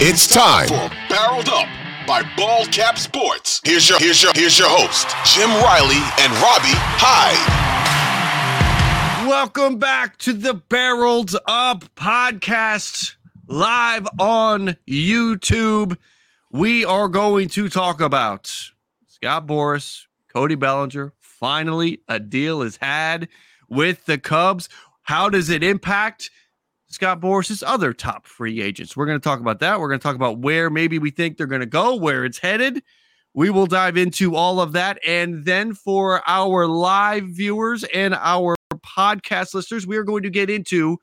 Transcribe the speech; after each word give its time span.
It's 0.00 0.28
time 0.28 0.68
for 0.68 0.88
Barreled 1.08 1.48
Up 1.48 1.66
by 2.06 2.22
Ball 2.36 2.64
Cap 2.66 2.98
Sports. 2.98 3.60
Here's 3.64 3.88
your 3.88 3.98
here's 3.98 4.22
your 4.22 4.30
here's 4.36 4.56
your 4.56 4.68
host, 4.70 5.08
Jim 5.24 5.50
Riley 5.50 6.00
and 6.20 6.32
Robbie 6.34 6.78
Hyde. 7.00 7.36
Welcome 9.28 9.78
back 9.78 10.16
to 10.18 10.32
the 10.32 10.54
Barreled 10.54 11.34
Up 11.48 11.82
podcast 11.96 13.16
live 13.48 14.06
on 14.20 14.76
YouTube. 14.88 15.96
We 16.52 16.84
are 16.84 17.08
going 17.08 17.48
to 17.48 17.68
talk 17.68 18.00
about 18.00 18.46
Scott 19.08 19.48
Boras, 19.48 20.04
Cody 20.32 20.54
Bellinger. 20.54 21.12
Finally, 21.18 22.02
a 22.06 22.20
deal 22.20 22.62
is 22.62 22.76
had 22.76 23.26
with 23.68 24.04
the 24.06 24.18
Cubs. 24.18 24.68
How 25.02 25.28
does 25.28 25.50
it 25.50 25.64
impact 25.64 26.30
Scott 26.90 27.20
Boras' 27.20 27.62
other 27.66 27.92
top 27.92 28.26
free 28.26 28.62
agents. 28.62 28.96
We're 28.96 29.06
going 29.06 29.20
to 29.20 29.24
talk 29.24 29.40
about 29.40 29.60
that. 29.60 29.78
We're 29.78 29.88
going 29.88 30.00
to 30.00 30.02
talk 30.02 30.16
about 30.16 30.38
where 30.38 30.70
maybe 30.70 30.98
we 30.98 31.10
think 31.10 31.36
they're 31.36 31.46
going 31.46 31.60
to 31.60 31.66
go, 31.66 31.94
where 31.94 32.24
it's 32.24 32.38
headed. 32.38 32.82
We 33.34 33.50
will 33.50 33.66
dive 33.66 33.96
into 33.96 34.34
all 34.34 34.60
of 34.60 34.72
that. 34.72 34.98
And 35.06 35.44
then 35.44 35.74
for 35.74 36.22
our 36.26 36.66
live 36.66 37.24
viewers 37.24 37.84
and 37.84 38.14
our 38.14 38.56
podcast 38.76 39.54
listeners, 39.54 39.86
we 39.86 39.96
are 39.96 40.04
going 40.04 40.22
to 40.22 40.30
get 40.30 40.48
into 40.48 40.98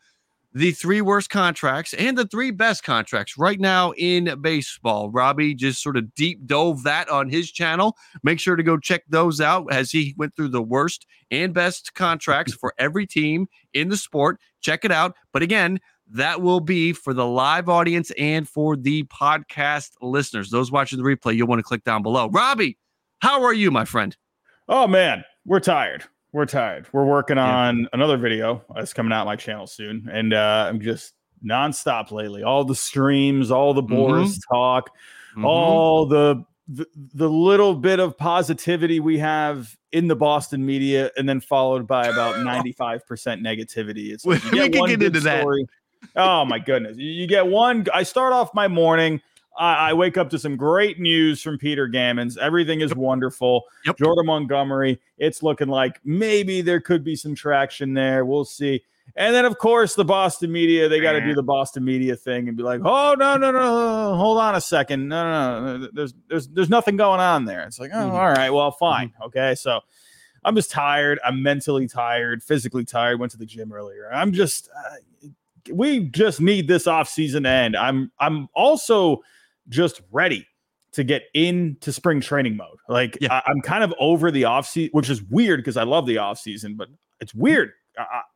the 0.55 0.71
three 0.71 1.01
worst 1.01 1.29
contracts 1.29 1.93
and 1.95 2.17
the 2.17 2.25
three 2.25 2.49
best 2.49 2.81
contracts 2.81 3.37
right 3.37 3.59
now 3.59 3.91
in 3.97 4.39
baseball. 4.39 5.11
Robbie 5.11 5.53
just 5.53 5.83
sort 5.83 5.97
of 5.97 6.15
deep 6.15 6.47
dove 6.47 6.83
that 6.83 7.09
on 7.09 7.27
his 7.27 7.51
channel. 7.51 7.97
Make 8.23 8.39
sure 8.39 8.55
to 8.55 8.63
go 8.63 8.77
check 8.77 9.03
those 9.09 9.41
out 9.41 9.67
as 9.69 9.91
he 9.91 10.15
went 10.17 10.33
through 10.33 10.47
the 10.47 10.61
worst 10.61 11.05
and 11.29 11.53
best 11.53 11.93
contracts 11.93 12.53
for 12.59 12.73
every 12.79 13.05
team 13.05 13.47
in 13.73 13.89
the 13.89 13.97
sport. 13.97 14.39
Check 14.61 14.85
it 14.85 14.91
out. 14.91 15.13
But 15.33 15.43
again, 15.43 15.81
that 16.07 16.41
will 16.41 16.61
be 16.61 16.93
for 16.93 17.13
the 17.13 17.27
live 17.27 17.67
audience 17.67 18.11
and 18.17 18.47
for 18.47 18.77
the 18.77 19.03
podcast 19.03 19.89
listeners. 20.01 20.51
Those 20.51 20.71
watching 20.71 20.97
the 20.97 21.03
replay, 21.03 21.35
you'll 21.35 21.47
want 21.47 21.59
to 21.59 21.63
click 21.63 21.83
down 21.83 22.01
below. 22.01 22.29
Robbie, 22.29 22.77
how 23.19 23.43
are 23.43 23.53
you, 23.53 23.71
my 23.71 23.83
friend? 23.83 24.15
Oh 24.69 24.87
man, 24.87 25.25
we're 25.45 25.59
tired 25.59 26.05
we're 26.35 26.45
tired. 26.45 26.85
We're 26.91 27.05
working 27.05 27.37
on 27.37 27.79
yeah. 27.79 27.87
another 27.93 28.17
video 28.17 28.61
that's 28.75 28.91
coming 28.91 29.13
out 29.13 29.25
my 29.25 29.37
channel 29.37 29.67
soon, 29.67 30.09
and 30.11 30.33
uh, 30.33 30.65
I'm 30.67 30.81
just 30.81 31.13
nonstop 31.41 32.11
lately. 32.11 32.43
All 32.43 32.65
the 32.65 32.75
streams, 32.75 33.51
all 33.51 33.73
the 33.73 33.81
Boras 33.81 34.31
mm-hmm. 34.33 34.53
talk, 34.53 34.89
mm-hmm. 35.31 35.45
all 35.45 36.05
the, 36.05 36.43
the 36.67 36.85
the 37.13 37.29
little 37.29 37.73
bit 37.73 38.01
of 38.01 38.17
positivity 38.17 38.99
we 38.99 39.17
have 39.17 39.77
in 39.93 40.09
the 40.09 40.15
Boston 40.17 40.65
media, 40.65 41.09
and 41.15 41.27
then 41.27 41.39
followed 41.39 41.87
by 41.87 42.05
about 42.07 42.37
95 42.43 43.07
percent 43.07 43.41
negativity. 43.41 44.11
It's 44.11 44.25
like 44.25 44.43
we 44.51 44.69
can 44.69 44.71
get 44.71 45.01
into 45.01 45.21
story. 45.21 45.65
that. 46.15 46.21
Oh 46.21 46.43
my 46.43 46.59
goodness! 46.59 46.97
You 46.97 47.27
get 47.27 47.47
one. 47.47 47.85
I 47.93 48.03
start 48.03 48.33
off 48.33 48.53
my 48.53 48.67
morning 48.67 49.21
I, 49.57 49.89
I, 49.89 49.93
wake 49.93 50.17
up 50.17 50.29
to 50.31 50.39
some 50.39 50.57
great 50.57 50.99
news 50.99 51.41
from 51.41 51.57
Peter 51.57 51.87
Gammons. 51.87 52.37
Everything 52.37 52.81
is 52.81 52.93
wonderful. 52.93 53.63
Yep. 53.85 53.97
Jordan 53.97 54.25
Montgomery, 54.25 54.99
it's 55.17 55.43
looking 55.43 55.67
like 55.67 55.99
maybe 56.03 56.61
there 56.61 56.81
could 56.81 57.03
be 57.03 57.15
some 57.15 57.35
traction 57.35 57.93
there. 57.93 58.25
We'll 58.25 58.45
see. 58.45 58.83
And 59.15 59.33
then, 59.33 59.45
of 59.45 59.57
course, 59.57 59.95
the 59.95 60.03
Boston 60.03 60.51
media, 60.51 60.89
they 60.89 60.99
got 60.99 61.13
to 61.13 61.21
do 61.21 61.33
the 61.33 61.43
Boston 61.43 61.85
media 61.85 62.15
thing 62.15 62.47
and 62.47 62.57
be 62.57 62.63
like, 62.63 62.81
oh, 62.83 63.15
no, 63.17 63.37
no, 63.37 63.51
no, 63.51 64.15
hold 64.15 64.39
on 64.39 64.55
a 64.55 64.61
second. 64.61 65.07
No, 65.07 65.23
no, 65.23 65.77
no. 65.77 65.89
There's, 65.93 66.13
there's, 66.27 66.47
there's 66.49 66.69
nothing 66.69 66.97
going 66.97 67.19
on 67.19 67.45
there. 67.45 67.63
It's 67.65 67.79
like, 67.79 67.91
oh, 67.93 67.97
mm-hmm. 67.97 68.15
all 68.15 68.29
right, 68.29 68.49
well, 68.49 68.71
fine. 68.71 69.09
Mm-hmm. 69.09 69.23
Okay. 69.23 69.55
So 69.55 69.79
I'm 70.43 70.55
just 70.55 70.71
tired. 70.71 71.19
I'm 71.23 71.41
mentally 71.41 71.87
tired, 71.87 72.43
physically 72.43 72.83
tired. 72.83 73.19
Went 73.19 73.31
to 73.33 73.37
the 73.37 73.45
gym 73.45 73.71
earlier. 73.71 74.11
I'm 74.11 74.33
just, 74.33 74.69
uh, 74.75 75.29
we 75.71 76.01
just 76.09 76.41
need 76.41 76.67
this 76.67 76.85
off 76.85 77.07
season 77.07 77.45
end. 77.45 77.77
I'm, 77.77 78.11
I'm 78.19 78.49
also, 78.53 79.21
just 79.69 80.01
ready 80.11 80.47
to 80.93 81.03
get 81.03 81.23
into 81.33 81.91
spring 81.91 82.21
training 82.21 82.55
mode. 82.55 82.77
Like 82.87 83.17
yeah. 83.19 83.41
I, 83.45 83.51
am 83.51 83.61
kind 83.61 83.83
of 83.83 83.93
over 83.99 84.31
the 84.31 84.45
off 84.45 84.67
season, 84.67 84.91
which 84.93 85.09
is 85.09 85.21
weird 85.23 85.59
because 85.59 85.77
I 85.77 85.83
love 85.83 86.05
the 86.05 86.17
off 86.17 86.39
season, 86.39 86.75
but 86.75 86.87
it's 87.19 87.35
weird. 87.35 87.71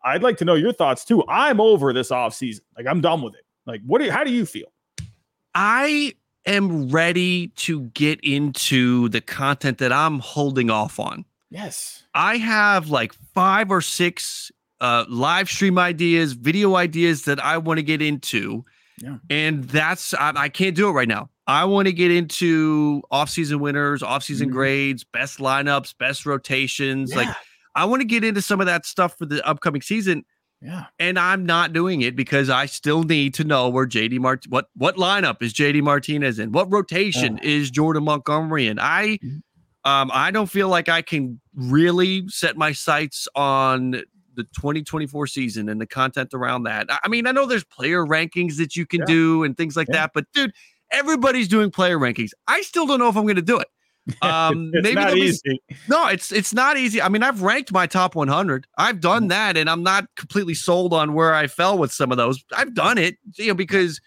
I, 0.03 0.13
would 0.13 0.23
like 0.23 0.37
to 0.37 0.45
know 0.45 0.55
your 0.55 0.73
thoughts 0.73 1.05
too. 1.05 1.23
I'm 1.27 1.59
over 1.59 1.93
this 1.93 2.11
off 2.11 2.33
season. 2.33 2.63
Like 2.77 2.85
I'm 2.85 3.01
done 3.01 3.21
with 3.21 3.33
it. 3.35 3.45
Like 3.65 3.81
what? 3.85 3.99
Do 3.99 4.05
you, 4.05 4.11
how 4.11 4.23
do 4.23 4.31
you 4.31 4.45
feel? 4.45 4.67
I 5.55 6.13
am 6.45 6.89
ready 6.89 7.47
to 7.47 7.81
get 7.89 8.19
into 8.23 9.09
the 9.09 9.21
content 9.21 9.77
that 9.79 9.91
I'm 9.91 10.19
holding 10.19 10.69
off 10.69 10.99
on. 10.99 11.25
Yes, 11.49 12.03
I 12.13 12.37
have 12.37 12.89
like 12.89 13.13
five 13.33 13.71
or 13.71 13.81
six 13.81 14.51
uh, 14.81 15.05
live 15.09 15.49
stream 15.49 15.77
ideas, 15.77 16.33
video 16.33 16.75
ideas 16.75 17.23
that 17.23 17.43
I 17.43 17.57
want 17.57 17.77
to 17.77 17.83
get 17.83 18.01
into 18.01 18.65
yeah. 19.01 19.17
And 19.29 19.63
that's 19.65 20.13
I, 20.13 20.33
I, 20.35 20.49
can't 20.49 20.75
do 20.75 20.89
it 20.89 20.91
right 20.91 21.07
now. 21.07 21.29
I 21.47 21.65
want 21.65 21.87
to 21.87 21.93
get 21.93 22.11
into 22.11 23.01
off-season 23.11 23.59
winners, 23.59 24.03
off-season 24.03 24.47
mm-hmm. 24.47 24.57
grades, 24.57 25.03
best 25.03 25.39
lineups, 25.39 25.97
best 25.97 26.25
rotations. 26.25 27.11
Yeah. 27.11 27.17
Like 27.17 27.35
I 27.75 27.85
want 27.85 28.01
to 28.01 28.05
get 28.07 28.23
into 28.23 28.41
some 28.41 28.59
of 28.59 28.67
that 28.67 28.85
stuff 28.85 29.17
for 29.17 29.25
the 29.25 29.45
upcoming 29.47 29.81
season. 29.81 30.25
Yeah. 30.61 30.85
And 30.99 31.17
I'm 31.17 31.45
not 31.45 31.71
doing 31.71 32.01
it 32.01 32.15
because 32.15 32.49
I 32.49 32.65
still 32.65 33.03
need 33.03 33.33
to 33.35 33.43
know 33.43 33.69
where 33.69 33.87
JD 33.87 34.19
Mart 34.19 34.45
what 34.49 34.67
what 34.75 34.97
lineup 34.97 35.41
is 35.41 35.53
JD 35.53 35.81
Martinez 35.81 36.37
in? 36.37 36.51
What 36.51 36.71
rotation 36.71 37.39
oh. 37.41 37.45
is 37.45 37.71
Jordan 37.71 38.03
Montgomery 38.03 38.67
in? 38.67 38.77
I 38.77 39.19
mm-hmm. 39.23 39.89
um 39.89 40.11
I 40.13 40.31
don't 40.31 40.49
feel 40.49 40.67
like 40.67 40.89
I 40.89 41.01
can 41.01 41.39
really 41.55 42.27
set 42.27 42.57
my 42.57 42.73
sights 42.73 43.27
on 43.35 44.03
the 44.35 44.43
2024 44.43 45.27
season 45.27 45.69
and 45.69 45.79
the 45.79 45.85
content 45.85 46.33
around 46.33 46.63
that. 46.63 46.87
I 47.03 47.07
mean, 47.07 47.27
I 47.27 47.31
know 47.31 47.45
there's 47.45 47.63
player 47.63 48.05
rankings 48.05 48.57
that 48.57 48.75
you 48.75 48.85
can 48.85 49.01
yeah. 49.01 49.05
do 49.05 49.43
and 49.43 49.57
things 49.57 49.75
like 49.75 49.87
yeah. 49.89 49.97
that, 49.97 50.11
but 50.13 50.25
dude, 50.33 50.51
everybody's 50.91 51.47
doing 51.47 51.71
player 51.71 51.97
rankings. 51.97 52.29
I 52.47 52.61
still 52.61 52.85
don't 52.85 52.99
know 52.99 53.09
if 53.09 53.15
I'm 53.15 53.23
going 53.23 53.35
to 53.35 53.41
do 53.41 53.59
it. 53.59 53.67
Um, 54.23 54.71
it's 54.73 54.83
maybe 54.83 54.95
not 54.95 55.17
easy. 55.17 55.39
Be, 55.45 55.75
no, 55.87 56.07
it's 56.07 56.31
it's 56.31 56.51
not 56.51 56.77
easy. 56.77 56.99
I 56.99 57.09
mean, 57.09 57.21
I've 57.21 57.43
ranked 57.43 57.71
my 57.71 57.85
top 57.85 58.15
100. 58.15 58.65
I've 58.77 58.99
done 59.01 59.25
mm. 59.25 59.29
that, 59.29 59.55
and 59.55 59.69
I'm 59.69 59.83
not 59.83 60.05
completely 60.15 60.55
sold 60.55 60.93
on 60.93 61.13
where 61.13 61.35
I 61.35 61.45
fell 61.45 61.77
with 61.77 61.91
some 61.91 62.11
of 62.11 62.17
those. 62.17 62.43
I've 62.55 62.73
done 62.73 62.97
it, 62.97 63.17
you 63.37 63.49
know, 63.49 63.53
because 63.53 64.01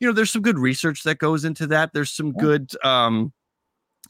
you 0.00 0.08
know 0.08 0.12
there's 0.12 0.32
some 0.32 0.42
good 0.42 0.58
research 0.58 1.04
that 1.04 1.18
goes 1.18 1.44
into 1.44 1.68
that. 1.68 1.92
There's 1.92 2.10
some 2.10 2.32
good, 2.32 2.72
um, 2.82 3.32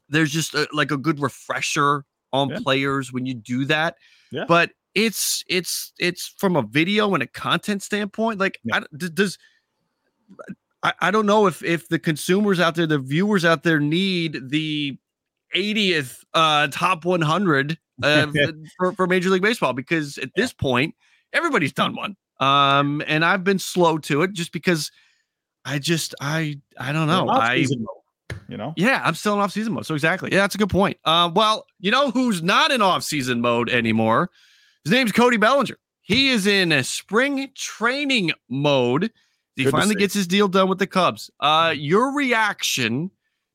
there's 0.08 0.30
just 0.30 0.54
a, 0.54 0.66
like 0.72 0.90
a 0.90 0.96
good 0.96 1.20
refresher 1.20 2.04
on 2.32 2.48
yeah. 2.48 2.58
players 2.62 3.12
when 3.12 3.26
you 3.26 3.34
do 3.34 3.66
that. 3.66 3.96
Yeah. 4.30 4.44
But 4.48 4.70
it's 4.94 5.44
it's 5.48 5.92
it's 5.98 6.32
from 6.36 6.56
a 6.56 6.62
video 6.62 7.14
and 7.14 7.22
a 7.22 7.26
content 7.26 7.82
standpoint. 7.82 8.38
Like, 8.38 8.60
yeah. 8.64 8.80
I, 8.80 8.96
does 8.96 9.38
I, 10.82 10.92
I 11.00 11.10
don't 11.10 11.26
know 11.26 11.46
if 11.46 11.62
if 11.64 11.88
the 11.88 11.98
consumers 11.98 12.60
out 12.60 12.74
there, 12.74 12.86
the 12.86 12.98
viewers 12.98 13.44
out 13.44 13.62
there, 13.62 13.80
need 13.80 14.50
the 14.50 14.98
80th 15.54 16.24
uh, 16.34 16.68
top 16.70 17.04
100 17.04 17.78
uh, 18.02 18.26
for, 18.78 18.92
for 18.92 19.06
Major 19.06 19.30
League 19.30 19.42
Baseball 19.42 19.72
because 19.72 20.18
at 20.18 20.30
this 20.36 20.52
point 20.52 20.94
everybody's 21.32 21.72
done 21.72 21.96
one. 21.96 22.16
Um, 22.40 23.02
and 23.06 23.24
I've 23.24 23.44
been 23.44 23.58
slow 23.58 23.98
to 23.98 24.22
it 24.22 24.32
just 24.32 24.52
because 24.52 24.90
I 25.64 25.78
just 25.78 26.14
I 26.20 26.60
I 26.78 26.92
don't 26.92 27.08
know. 27.08 27.28
I 27.28 27.66
you 28.48 28.58
know, 28.58 28.74
yeah, 28.76 29.00
I'm 29.04 29.14
still 29.14 29.34
in 29.34 29.40
off 29.40 29.52
season 29.52 29.72
mode. 29.72 29.86
So 29.86 29.94
exactly, 29.94 30.30
yeah, 30.30 30.38
that's 30.38 30.54
a 30.54 30.58
good 30.58 30.68
point. 30.68 30.98
Uh, 31.04 31.30
well, 31.34 31.66
you 31.80 31.90
know 31.90 32.10
who's 32.10 32.42
not 32.42 32.70
in 32.70 32.82
off 32.82 33.02
season 33.02 33.40
mode 33.40 33.70
anymore? 33.70 34.30
His 34.84 34.92
name's 34.92 35.12
Cody 35.12 35.38
Bellinger. 35.38 35.76
He 36.02 36.28
is 36.28 36.46
in 36.46 36.70
a 36.70 36.84
spring 36.84 37.50
training 37.54 38.32
mode. 38.50 39.10
He 39.56 39.64
Good 39.64 39.70
finally 39.70 39.94
gets 39.94 40.12
his 40.12 40.26
deal 40.26 40.48
done 40.48 40.68
with 40.68 40.78
the 40.78 40.86
Cubs. 40.86 41.30
Uh, 41.40 41.72
your 41.74 42.14
reaction 42.14 43.10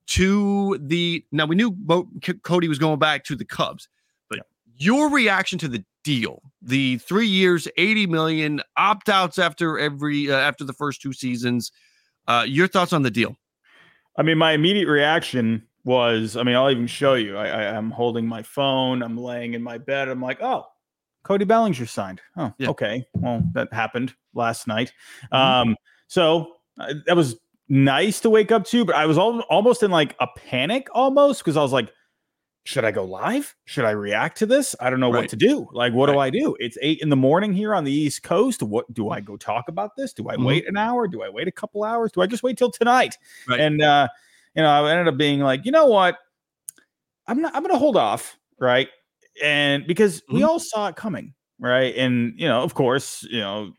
to 0.07 0.79
the 0.81 1.23
now 1.31 1.45
we 1.45 1.55
knew 1.55 1.69
Bo, 1.69 2.09
Cody 2.41 2.67
was 2.67 2.79
going 2.79 2.97
back 2.97 3.23
to 3.25 3.35
the 3.35 3.45
Cubs, 3.45 3.87
but 4.27 4.37
yeah. 4.37 4.43
your 4.77 5.11
reaction 5.11 5.59
to 5.59 5.67
the 5.67 5.85
deal, 6.03 6.41
the 6.63 6.97
three 6.97 7.27
years, 7.27 7.67
eighty 7.77 8.07
million 8.07 8.61
opt 8.75 9.09
outs 9.09 9.37
after 9.37 9.77
every 9.77 10.31
uh, 10.31 10.35
after 10.35 10.63
the 10.63 10.73
first 10.73 11.01
two 11.01 11.13
seasons. 11.13 11.71
Uh, 12.27 12.43
your 12.47 12.67
thoughts 12.67 12.93
on 12.93 13.03
the 13.03 13.11
deal? 13.11 13.35
I 14.17 14.23
mean, 14.23 14.37
my 14.37 14.53
immediate 14.53 14.87
reaction 14.87 15.63
was, 15.83 16.35
I 16.35 16.43
mean, 16.43 16.55
I'll 16.55 16.69
even 16.69 16.87
show 16.87 17.13
you. 17.13 17.37
I, 17.37 17.47
I 17.47 17.63
am 17.63 17.91
holding 17.91 18.27
my 18.27 18.43
phone. 18.43 19.01
I'm 19.01 19.17
laying 19.17 19.53
in 19.53 19.61
my 19.61 19.77
bed. 19.77 20.09
I'm 20.09 20.21
like, 20.21 20.41
oh, 20.41 20.65
Cody 21.24 21.45
Bellinger 21.45 21.86
signed. 21.86 22.21
Oh, 22.38 22.54
yeah. 22.57 22.69
okay. 22.69 23.06
Well, 23.16 23.44
that 23.54 23.71
happened 23.74 24.13
last 24.33 24.68
night. 24.68 24.94
Mm-hmm. 25.31 25.36
Um, 25.69 25.75
so 26.07 26.56
uh, 26.80 26.94
that 27.06 27.16
was 27.16 27.38
nice 27.68 28.19
to 28.21 28.30
wake 28.30 28.51
up 28.51 28.66
to, 28.66 28.86
but 28.86 28.95
I 28.95 29.06
was 29.06 29.18
al- 29.18 29.42
almost 29.42 29.83
in 29.83 29.92
like 29.92 30.16
a 30.19 30.27
panic 30.36 30.88
almost 30.94 31.42
because 31.42 31.57
I 31.57 31.62
was 31.62 31.74
like, 31.74 31.92
should 32.63 32.86
I 32.86 32.92
go 32.92 33.04
live? 33.04 33.56
Should 33.66 33.86
I 33.86 33.92
react 33.92 34.38
to 34.39 34.45
this? 34.45 34.75
I 34.80 34.89
don't 34.89 35.00
know 35.00 35.12
right. 35.12 35.21
what 35.21 35.30
to 35.30 35.36
do. 35.36 35.68
Like, 35.71 35.94
what 35.94 36.07
right. 36.10 36.13
do 36.13 36.19
I 36.19 36.30
do? 36.30 36.56
It's 36.60 36.77
eight 36.81 37.00
in 37.01 37.10
the 37.10 37.16
morning 37.16 37.54
here 37.54 37.74
on 37.74 37.83
the 37.83 37.92
East 37.92 38.21
Coast. 38.21 38.62
What 38.62 38.92
do 38.94 39.10
I 39.10 39.21
go 39.21 39.38
talk 39.38 39.69
about 39.69 39.95
this? 39.95 40.13
Do 40.13 40.30
I 40.30 40.36
mm-hmm. 40.36 40.45
wait 40.45 40.68
an 40.68 40.77
hour? 40.77 41.07
Do 41.07 41.24
I 41.24 41.30
wait 41.30 41.48
a 41.48 41.51
couple 41.51 41.83
hours? 41.83 42.12
Do 42.12 42.21
I 42.21 42.27
just 42.27 42.44
wait 42.44 42.57
till 42.57 42.69
tonight? 42.69 43.18
Right. 43.48 43.60
And 43.60 43.81
uh, 43.81 44.07
you 44.56 44.62
know, 44.62 44.69
I 44.69 44.92
ended 44.92 45.07
up 45.07 45.18
being 45.18 45.39
like, 45.39 45.66
you 45.66 45.71
know 45.71 45.86
what? 45.86 46.18
I'm 47.27 47.42
not. 47.42 47.56
I'm 47.56 47.63
going 47.63 47.74
to 47.74 47.80
hold 47.80 47.98
off, 47.98 48.38
right? 48.60 48.89
And 49.44 49.88
because 49.88 50.21
we 50.31 50.44
all 50.44 50.59
saw 50.59 50.88
it 50.88 50.95
coming, 50.95 51.33
right? 51.59 51.95
And 51.95 52.33
you 52.38 52.47
know, 52.47 52.62
of 52.62 52.74
course, 52.74 53.24
you 53.30 53.39
know, 53.39 53.74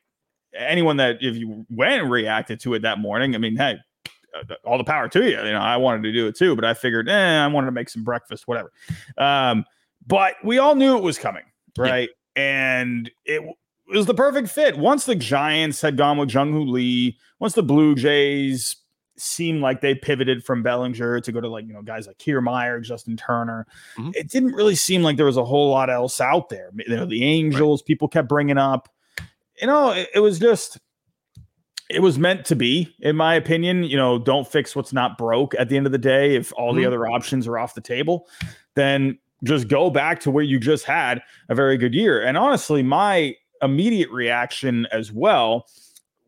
anyone 0.55 0.97
that 0.99 1.19
if 1.21 1.37
you 1.37 1.67
went 1.71 2.03
and 2.03 2.11
reacted 2.11 2.61
to 2.61 2.75
it 2.75 2.83
that 2.83 2.99
morning, 2.99 3.35
I 3.35 3.39
mean, 3.39 3.57
hey, 3.57 3.79
uh, 4.35 4.55
all 4.65 4.79
the 4.79 4.85
power 4.85 5.09
to 5.09 5.23
you. 5.23 5.37
You 5.37 5.53
know, 5.53 5.61
I 5.61 5.77
wanted 5.77 6.03
to 6.03 6.13
do 6.13 6.27
it 6.27 6.37
too, 6.37 6.55
but 6.55 6.65
I 6.65 6.75
figured, 6.75 7.09
eh, 7.09 7.45
I 7.45 7.47
wanted 7.47 7.67
to 7.67 7.73
make 7.73 7.89
some 7.89 8.05
breakfast, 8.05 8.47
whatever. 8.47 8.71
Um, 9.19 9.65
but 10.07 10.35
we 10.45 10.59
all 10.59 10.75
knew 10.75 10.97
it 10.97 11.03
was 11.03 11.19
coming, 11.19 11.45
right? 11.77 12.09
Yeah. 12.37 12.43
And 12.43 13.11
it, 13.25 13.43
it 13.43 13.97
was 13.97 14.07
the 14.07 14.15
perfect 14.15 14.49
fit. 14.49 14.79
Once 14.79 15.05
the 15.05 15.15
Giants 15.15 15.81
had 15.81 15.97
gone 15.97 16.17
with 16.17 16.33
Jung 16.33 16.53
Hoo 16.53 16.65
Lee, 16.65 17.19
once 17.39 17.55
the 17.55 17.63
Blue 17.63 17.95
Jays 17.95 18.77
seemed 19.21 19.61
like 19.61 19.81
they 19.81 19.95
pivoted 19.95 20.45
from 20.45 20.63
Bellinger 20.63 21.21
to 21.21 21.33
go 21.33 21.41
to 21.41 21.49
like, 21.49 21.67
you 21.67 21.73
know, 21.73 21.83
guys 21.83 22.07
like 22.07 22.19
Kiermaier, 22.19 22.83
Justin 22.83 23.17
Turner. 23.17 23.67
Mm-hmm. 23.97 24.11
It 24.15 24.31
didn't 24.31 24.53
really 24.53 24.75
seem 24.75 25.03
like 25.03 25.17
there 25.17 25.27
was 25.27 25.37
a 25.37 25.45
whole 25.45 25.71
lot 25.71 25.91
else 25.91 26.21
out 26.21 26.49
there. 26.49 26.71
You 26.75 26.97
know, 26.97 27.07
the 27.07 27.25
Angels, 27.25 27.83
right. 27.83 27.87
people 27.87 28.09
kept 28.09 28.29
bringing 28.29 28.59
up. 28.59 28.89
You 29.61 29.67
know, 29.67 29.91
it, 29.91 30.09
it 30.15 30.21
was 30.21 30.39
just 30.39 30.79
it 31.91 32.01
was 32.01 32.19
meant 32.19 32.45
to 32.47 32.57
be, 32.57 32.95
in 33.01 33.17
my 33.17 33.35
opinion. 33.35 33.83
You 33.83 33.97
know, 33.97 34.19
don't 34.19 34.47
fix 34.47 34.75
what's 34.75 34.93
not 34.93 35.19
broke 35.19 35.55
at 35.59 35.69
the 35.69 35.77
end 35.77 35.87
of 35.87 35.93
the 35.93 35.99
day. 35.99 36.37
If 36.37 36.53
all 36.57 36.71
mm-hmm. 36.71 36.81
the 36.81 36.87
other 36.87 37.07
options 37.07 37.47
are 37.47 37.59
off 37.59 37.75
the 37.75 37.81
table, 37.81 38.29
then 38.75 39.19
just 39.45 39.69
go 39.69 39.91
back 39.91 40.21
to 40.21 40.31
where 40.31 40.45
you 40.45 40.59
just 40.59 40.85
had 40.85 41.23
a 41.49 41.55
very 41.55 41.77
good 41.77 41.95
year. 41.95 42.23
And 42.23 42.37
honestly, 42.37 42.83
my 42.83 43.35
immediate 43.63 44.11
reaction 44.11 44.87
as 44.93 45.13
well 45.13 45.67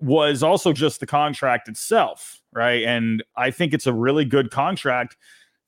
was 0.00 0.42
also 0.42 0.72
just 0.72 1.00
the 1.00 1.06
contract 1.06 1.68
itself, 1.68 2.41
right? 2.52 2.84
And 2.84 3.22
I 3.36 3.50
think 3.50 3.74
it's 3.74 3.86
a 3.86 3.92
really 3.92 4.24
good 4.24 4.50
contract 4.50 5.16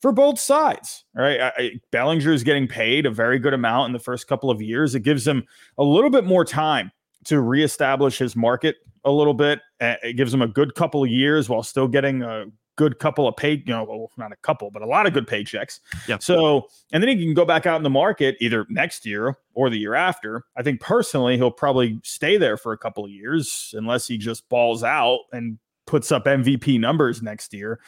for 0.01 0.13
both 0.13 0.39
sides, 0.39 1.05
right? 1.15 1.41
I, 1.41 1.53
I, 1.57 1.71
Bellinger 1.91 2.33
is 2.33 2.45
getting 2.45 2.69
paid 2.69 3.07
a 3.07 3.11
very 3.11 3.39
good 3.39 3.55
amount 3.55 3.87
in 3.87 3.93
the 3.93 3.99
first 3.99 4.27
couple 4.27 4.51
of 4.51 4.61
years. 4.61 4.95
It 4.95 5.01
gives 5.01 5.27
him 5.27 5.45
a 5.79 5.85
little 5.85 6.11
bit 6.11 6.25
more 6.25 6.45
time 6.45 6.93
to 7.25 7.41
reestablish 7.41 8.19
his 8.19 8.37
market 8.37 8.77
a 9.05 9.11
little 9.11 9.35
bit. 9.35 9.61
It 9.81 10.17
gives 10.17 10.33
him 10.33 10.43
a 10.43 10.49
good 10.49 10.75
couple 10.75 11.03
of 11.03 11.11
years 11.11 11.49
while 11.49 11.63
still 11.63 11.89
getting 11.89 12.23
a 12.23 12.47
good 12.77 12.99
couple 12.99 13.29
of 13.29 13.37
pay, 13.37 13.63
you 13.65 13.73
know, 13.73 13.85
well, 13.85 14.11
not 14.17 14.33
a 14.33 14.37
couple, 14.37 14.71
but 14.71 14.83
a 14.83 14.87
lot 14.87 15.07
of 15.07 15.13
good 15.13 15.27
paychecks. 15.27 15.81
Yeah. 16.09 16.19
So, 16.19 16.69
and 16.93 17.03
then 17.03 17.09
he 17.09 17.25
can 17.25 17.35
go 17.35 17.45
back 17.45 17.67
out 17.67 17.77
in 17.77 17.83
the 17.83 17.91
market 17.91 18.37
either 18.41 18.67
next 18.69 19.07
year 19.07 19.37
or 19.55 19.71
the 19.71 19.79
year 19.79 19.95
after. 19.95 20.45
I 20.57 20.63
think 20.63 20.81
personally, 20.81 21.37
he'll 21.37 21.51
probably 21.51 22.01
stay 22.03 22.37
there 22.37 22.57
for 22.57 22.73
a 22.73 22.79
couple 22.79 23.05
of 23.05 23.11
years 23.11 23.75
unless 23.77 24.07
he 24.07 24.19
just 24.19 24.49
balls 24.49 24.83
out 24.83 25.21
and 25.33 25.59
puts 25.95 26.11
up 26.11 26.25
MVP 26.25 26.81
numbers 26.81 27.23
next 27.23 27.55
year. 27.55 27.79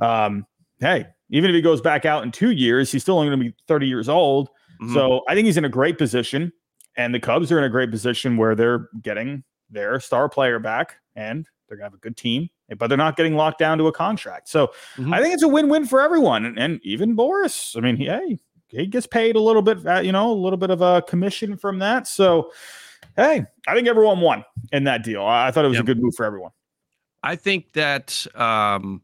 Um, 0.00 0.46
hey, 0.78 1.04
even 1.30 1.50
if 1.50 1.54
he 1.56 1.60
goes 1.60 1.80
back 1.80 2.04
out 2.04 2.22
in 2.22 2.30
two 2.30 2.52
years, 2.52 2.92
he's 2.92 3.02
still 3.02 3.18
only 3.18 3.26
going 3.26 3.40
to 3.40 3.44
be 3.46 3.56
30 3.66 3.88
years 3.88 4.08
old. 4.08 4.50
Mm-hmm. 4.80 4.94
So 4.94 5.22
I 5.26 5.34
think 5.34 5.46
he's 5.46 5.56
in 5.56 5.64
a 5.64 5.68
great 5.68 5.98
position. 5.98 6.52
And 6.96 7.12
the 7.12 7.18
Cubs 7.18 7.50
are 7.50 7.58
in 7.58 7.64
a 7.64 7.68
great 7.68 7.90
position 7.90 8.36
where 8.36 8.54
they're 8.54 8.88
getting 9.02 9.42
their 9.68 9.98
star 9.98 10.28
player 10.28 10.60
back 10.60 10.98
and 11.16 11.44
they're 11.68 11.76
going 11.76 11.90
to 11.90 11.90
have 11.90 11.94
a 11.94 12.02
good 12.02 12.16
team, 12.16 12.50
but 12.78 12.86
they're 12.86 12.96
not 12.96 13.16
getting 13.16 13.34
locked 13.34 13.58
down 13.58 13.78
to 13.78 13.88
a 13.88 13.92
contract. 13.92 14.48
So 14.48 14.68
mm-hmm. 14.94 15.12
I 15.12 15.20
think 15.20 15.34
it's 15.34 15.42
a 15.42 15.48
win 15.48 15.68
win 15.68 15.86
for 15.86 16.00
everyone. 16.00 16.44
And, 16.44 16.56
and, 16.56 16.80
even 16.84 17.16
Boras, 17.16 17.76
I 17.76 17.80
mean, 17.80 17.96
he, 17.96 18.04
hey, 18.04 18.38
he 18.68 18.86
gets 18.86 19.08
paid 19.08 19.34
a 19.34 19.40
little 19.40 19.62
bit, 19.62 19.84
uh, 19.84 19.98
you 19.98 20.12
know, 20.12 20.30
a 20.30 20.32
little 20.32 20.56
bit 20.56 20.70
of 20.70 20.82
a 20.82 21.02
commission 21.02 21.56
from 21.56 21.80
that. 21.80 22.06
So, 22.06 22.52
hey, 23.16 23.44
I 23.66 23.74
think 23.74 23.88
everyone 23.88 24.20
won 24.20 24.44
in 24.70 24.84
that 24.84 25.02
deal. 25.02 25.22
I, 25.22 25.48
I 25.48 25.50
thought 25.50 25.64
it 25.64 25.68
was 25.68 25.78
yep. 25.78 25.82
a 25.82 25.86
good 25.86 26.00
move 26.00 26.14
for 26.14 26.24
everyone. 26.24 26.52
I 27.26 27.36
think 27.36 27.72
that, 27.72 28.26
um, 28.36 29.02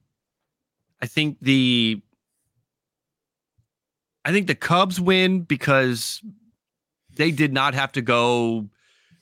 I 1.01 1.07
think 1.07 1.39
the, 1.43 2.01
I 4.25 4.31
think 4.31 4.47
the 4.47 4.55
Cubs 4.55 5.01
win 5.01 5.41
because 5.41 6.23
they 7.17 7.33
did 7.33 7.53
not 7.53 7.75
have 7.75 7.91
to 7.93 8.01
go 8.01 8.69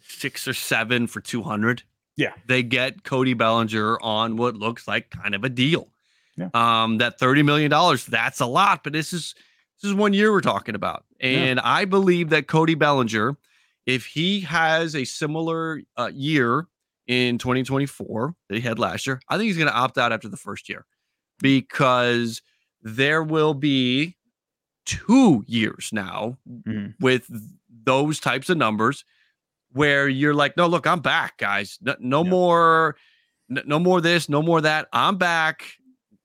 six 0.06 0.46
or 0.46 0.52
seven 0.52 1.06
for 1.06 1.22
200. 1.22 1.82
Yeah. 2.16 2.32
They 2.46 2.62
get 2.62 3.02
Cody 3.02 3.32
Bellinger 3.32 3.98
on 4.02 4.36
what 4.36 4.56
looks 4.56 4.86
like 4.86 5.08
kind 5.08 5.34
of 5.34 5.44
a 5.44 5.48
deal. 5.48 5.88
Yeah. 6.36 6.50
Um, 6.52 6.98
that 6.98 7.18
$30 7.18 7.42
million, 7.42 7.70
that's 8.08 8.40
a 8.40 8.46
lot, 8.46 8.84
but 8.84 8.92
this 8.92 9.14
is 9.14 9.34
this 9.80 9.88
is 9.88 9.94
one 9.94 10.12
year 10.12 10.30
we're 10.30 10.42
talking 10.42 10.74
about. 10.74 11.04
And 11.20 11.56
yeah. 11.56 11.62
I 11.64 11.86
believe 11.86 12.28
that 12.30 12.48
Cody 12.48 12.74
Bellinger, 12.74 13.38
if 13.86 14.04
he 14.04 14.40
has 14.40 14.94
a 14.94 15.04
similar 15.06 15.80
uh, 15.96 16.10
year 16.12 16.66
in 17.10 17.38
2024 17.38 18.36
that 18.48 18.54
he 18.54 18.60
had 18.60 18.78
last 18.78 19.04
year, 19.04 19.20
I 19.28 19.36
think 19.36 19.48
he's 19.48 19.56
going 19.56 19.66
to 19.68 19.74
opt 19.74 19.98
out 19.98 20.12
after 20.12 20.28
the 20.28 20.36
first 20.36 20.68
year 20.68 20.86
because 21.40 22.40
there 22.82 23.24
will 23.24 23.52
be 23.52 24.16
two 24.86 25.44
years 25.48 25.90
now 25.92 26.38
mm-hmm. 26.48 26.90
with 27.00 27.26
those 27.82 28.20
types 28.20 28.48
of 28.48 28.58
numbers 28.58 29.04
where 29.72 30.08
you're 30.08 30.34
like, 30.34 30.56
no, 30.56 30.68
look, 30.68 30.86
I'm 30.86 31.00
back, 31.00 31.36
guys. 31.38 31.78
No, 31.80 31.96
no 31.98 32.22
yeah. 32.22 32.30
more, 32.30 32.96
no, 33.48 33.62
no 33.66 33.78
more 33.80 34.00
this, 34.00 34.28
no 34.28 34.40
more 34.40 34.60
that. 34.60 34.86
I'm 34.92 35.18
back 35.18 35.64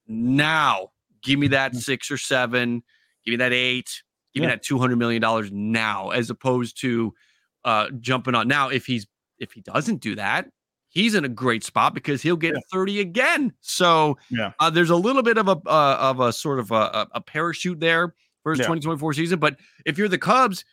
now. 0.07 0.91
Give 1.23 1.39
me 1.39 1.47
that 1.47 1.71
mm-hmm. 1.71 1.79
six 1.79 2.11
or 2.11 2.19
seven. 2.19 2.83
Give 3.25 3.31
me 3.31 3.37
that 3.37 3.53
eight. 3.53 4.03
Give 4.35 4.43
yeah. 4.43 4.49
me 4.49 4.53
that 4.53 4.61
two 4.61 4.77
hundred 4.77 4.97
million 4.97 5.19
dollars 5.19 5.49
now, 5.51 6.11
as 6.11 6.29
opposed 6.29 6.79
to 6.81 7.15
uh, 7.63 7.89
jumping 7.99 8.35
on 8.35 8.47
now. 8.47 8.69
If 8.69 8.85
he's 8.85 9.07
if 9.39 9.51
he 9.51 9.61
doesn't 9.61 10.01
do 10.01 10.15
that, 10.15 10.47
he's 10.95 11.13
in 11.13 11.25
a 11.25 11.29
great 11.29 11.63
spot 11.63 11.93
because 11.93 12.23
he'll 12.23 12.35
get 12.35 12.55
yeah. 12.55 12.61
30 12.71 13.01
again. 13.01 13.53
So 13.61 14.17
yeah. 14.31 14.53
Uh, 14.59 14.71
there's 14.71 14.89
a 14.89 14.95
little 14.95 15.21
bit 15.21 15.37
of 15.37 15.47
a 15.47 15.57
uh, 15.67 15.97
of 15.99 16.19
a 16.19 16.33
sort 16.33 16.57
of 16.57 16.71
a, 16.71 17.07
a 17.11 17.21
parachute 17.21 17.79
there 17.79 18.15
for 18.41 18.53
his 18.53 18.59
yeah. 18.59 18.65
2024 18.65 19.13
season. 19.13 19.39
But 19.39 19.57
if 19.85 19.99
you're 19.99 20.07
the 20.07 20.17
Cubs, 20.17 20.65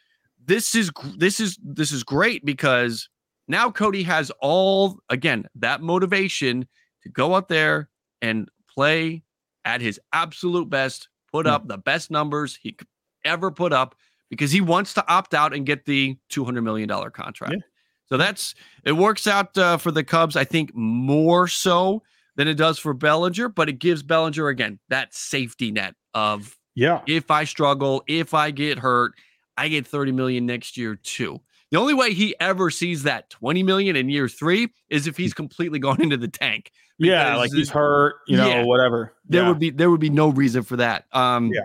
this 0.42 0.74
is 0.74 0.90
this 1.16 1.40
is 1.40 1.58
this 1.62 1.92
is 1.92 2.02
great 2.02 2.44
because 2.44 3.10
now 3.48 3.70
Cody 3.70 4.04
has 4.04 4.32
all 4.40 5.00
again 5.10 5.44
that 5.56 5.82
motivation 5.82 6.66
to 7.02 7.08
go 7.10 7.34
out 7.34 7.48
there 7.48 7.90
and 8.22 8.48
play 8.72 9.24
at 9.64 9.80
his 9.80 10.00
absolute 10.12 10.70
best, 10.70 11.08
put 11.30 11.46
hmm. 11.46 11.52
up 11.52 11.68
the 11.68 11.78
best 11.78 12.10
numbers 12.10 12.58
he 12.62 12.72
could 12.72 12.88
ever 13.24 13.50
put 13.50 13.72
up 13.72 13.94
because 14.30 14.50
he 14.50 14.60
wants 14.60 14.94
to 14.94 15.06
opt 15.08 15.34
out 15.34 15.52
and 15.52 15.66
get 15.66 15.84
the 15.84 16.16
$200 16.30 16.62
million 16.62 16.88
contract. 17.10 17.62
So 18.06 18.16
that's 18.16 18.54
it 18.84 18.92
works 18.92 19.26
out 19.26 19.56
uh, 19.56 19.76
for 19.76 19.90
the 19.90 20.04
Cubs, 20.04 20.36
I 20.36 20.44
think, 20.44 20.74
more 20.74 21.48
so 21.48 22.02
than 22.36 22.48
it 22.48 22.54
does 22.54 22.78
for 22.78 22.94
Bellinger, 22.94 23.48
but 23.48 23.68
it 23.68 23.78
gives 23.78 24.02
Bellinger 24.02 24.48
again 24.48 24.78
that 24.88 25.14
safety 25.14 25.70
net 25.70 25.94
of 26.14 26.58
yeah, 26.74 27.00
if 27.06 27.30
I 27.30 27.44
struggle, 27.44 28.02
if 28.06 28.34
I 28.34 28.50
get 28.50 28.78
hurt, 28.78 29.12
I 29.56 29.68
get 29.68 29.86
30 29.86 30.12
million 30.12 30.46
next 30.46 30.76
year 30.76 30.96
too. 30.96 31.40
The 31.70 31.78
only 31.78 31.94
way 31.94 32.12
he 32.12 32.34
ever 32.38 32.70
sees 32.70 33.04
that 33.04 33.30
20 33.30 33.62
million 33.62 33.96
in 33.96 34.10
year 34.10 34.28
three 34.28 34.68
is 34.90 35.06
if 35.06 35.16
he's 35.16 35.32
completely 35.32 35.78
gone 35.78 36.02
into 36.02 36.16
the 36.18 36.28
tank. 36.28 36.70
Yeah, 36.98 37.36
like 37.36 37.50
he's 37.52 37.70
hurt, 37.70 38.16
you 38.28 38.36
know, 38.36 38.46
yeah, 38.46 38.62
whatever. 38.62 39.14
There 39.26 39.42
yeah. 39.42 39.48
would 39.48 39.58
be 39.58 39.70
there 39.70 39.90
would 39.90 40.00
be 40.00 40.10
no 40.10 40.28
reason 40.28 40.62
for 40.62 40.76
that. 40.76 41.06
Um, 41.12 41.50
yeah. 41.52 41.62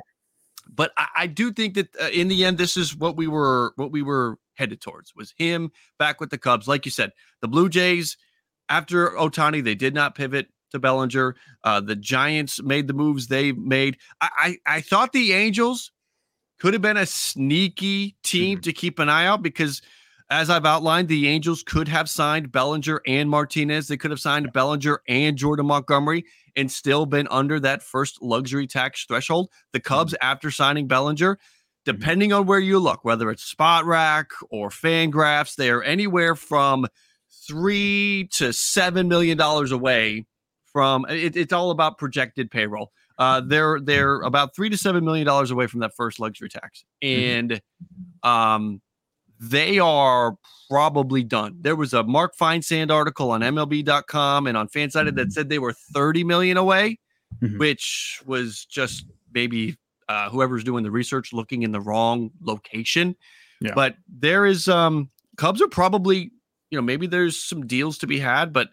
But 0.77 0.93
I, 0.95 1.07
I 1.15 1.27
do 1.27 1.51
think 1.51 1.73
that 1.73 1.89
uh, 2.01 2.09
in 2.13 2.29
the 2.29 2.45
end, 2.45 2.57
this 2.57 2.77
is 2.77 2.95
what 2.95 3.17
we 3.17 3.27
were 3.27 3.73
what 3.75 3.91
we 3.91 4.01
were 4.01 4.37
headed 4.55 4.79
towards 4.79 5.13
was 5.13 5.33
him 5.37 5.71
back 5.99 6.21
with 6.21 6.29
the 6.29 6.37
Cubs. 6.37 6.67
Like 6.67 6.85
you 6.85 6.91
said, 6.91 7.11
the 7.41 7.49
Blue 7.49 7.67
Jays 7.67 8.15
after 8.69 9.09
Ohtani, 9.09 9.63
they 9.63 9.75
did 9.75 9.93
not 9.93 10.15
pivot 10.15 10.47
to 10.71 10.79
Bellinger. 10.79 11.35
Uh, 11.63 11.81
the 11.81 11.95
Giants 11.95 12.61
made 12.61 12.87
the 12.87 12.93
moves 12.93 13.27
they 13.27 13.51
made. 13.51 13.97
I, 14.21 14.57
I, 14.65 14.75
I 14.77 14.81
thought 14.81 15.11
the 15.11 15.33
Angels 15.33 15.91
could 16.59 16.73
have 16.73 16.81
been 16.81 16.97
a 16.97 17.05
sneaky 17.05 18.15
team 18.23 18.57
mm-hmm. 18.57 18.63
to 18.63 18.73
keep 18.73 18.99
an 18.99 19.09
eye 19.09 19.25
out 19.25 19.41
because, 19.41 19.81
as 20.29 20.49
I've 20.49 20.65
outlined, 20.65 21.07
the 21.07 21.27
Angels 21.27 21.63
could 21.63 21.87
have 21.87 22.09
signed 22.09 22.51
Bellinger 22.51 23.01
and 23.07 23.29
Martinez. 23.29 23.87
They 23.87 23.97
could 23.97 24.11
have 24.11 24.19
signed 24.19 24.51
Bellinger 24.51 25.01
and 25.07 25.37
Jordan 25.37 25.67
Montgomery 25.67 26.25
and 26.55 26.71
still 26.71 27.05
been 27.05 27.27
under 27.31 27.59
that 27.61 27.83
first 27.83 28.21
luxury 28.21 28.67
tax 28.67 29.05
threshold. 29.05 29.49
The 29.71 29.79
Cubs, 29.79 30.13
mm-hmm. 30.13 30.25
after 30.27 30.51
signing 30.51 30.87
Bellinger, 30.87 31.35
mm-hmm. 31.35 31.39
depending 31.85 32.33
on 32.33 32.45
where 32.45 32.59
you 32.59 32.79
look, 32.79 33.05
whether 33.05 33.31
it's 33.31 33.53
Spotrac 33.53 34.25
or 34.49 34.69
Fangraphs, 34.69 35.55
they 35.55 35.69
are 35.69 35.83
anywhere 35.83 36.35
from 36.35 36.87
three 37.47 38.27
to 38.33 38.51
seven 38.51 39.07
million 39.07 39.37
dollars 39.37 39.71
away 39.71 40.25
from 40.65 41.05
it, 41.09 41.37
it's 41.37 41.53
all 41.53 41.71
about 41.71 41.97
projected 41.97 42.51
payroll. 42.51 42.91
Uh, 43.17 43.41
they're 43.41 43.79
they're 43.79 44.21
about 44.21 44.55
three 44.55 44.69
to 44.69 44.77
seven 44.77 45.05
million 45.05 45.25
dollars 45.25 45.51
away 45.51 45.67
from 45.67 45.79
that 45.79 45.95
first 45.95 46.19
luxury 46.19 46.49
tax, 46.49 46.83
mm-hmm. 47.03 47.51
and 47.51 47.61
um, 48.23 48.81
they 49.39 49.79
are 49.79 50.37
probably 50.69 51.23
done. 51.23 51.57
There 51.61 51.75
was 51.75 51.93
a 51.93 52.03
Mark 52.03 52.35
Feinsand 52.37 52.91
article 52.91 53.31
on 53.31 53.41
MLB.com 53.41 54.47
and 54.47 54.57
on 54.57 54.67
Fansided 54.67 55.15
that 55.15 55.31
said 55.31 55.49
they 55.49 55.59
were 55.59 55.73
30 55.73 56.23
million 56.23 56.57
away, 56.57 56.99
mm-hmm. 57.41 57.57
which 57.57 58.21
was 58.25 58.65
just 58.65 59.05
maybe 59.33 59.77
uh, 60.09 60.29
whoever's 60.29 60.63
doing 60.63 60.83
the 60.83 60.91
research 60.91 61.33
looking 61.33 61.63
in 61.63 61.71
the 61.71 61.81
wrong 61.81 62.31
location. 62.41 63.15
Yeah. 63.61 63.73
But 63.75 63.95
there 64.07 64.45
is 64.45 64.67
um 64.67 65.09
Cubs 65.37 65.61
are 65.61 65.67
probably 65.67 66.31
you 66.69 66.77
know, 66.77 66.81
maybe 66.81 67.07
there's 67.07 67.41
some 67.41 67.65
deals 67.65 67.97
to 67.99 68.07
be 68.07 68.19
had, 68.19 68.51
but 68.51 68.69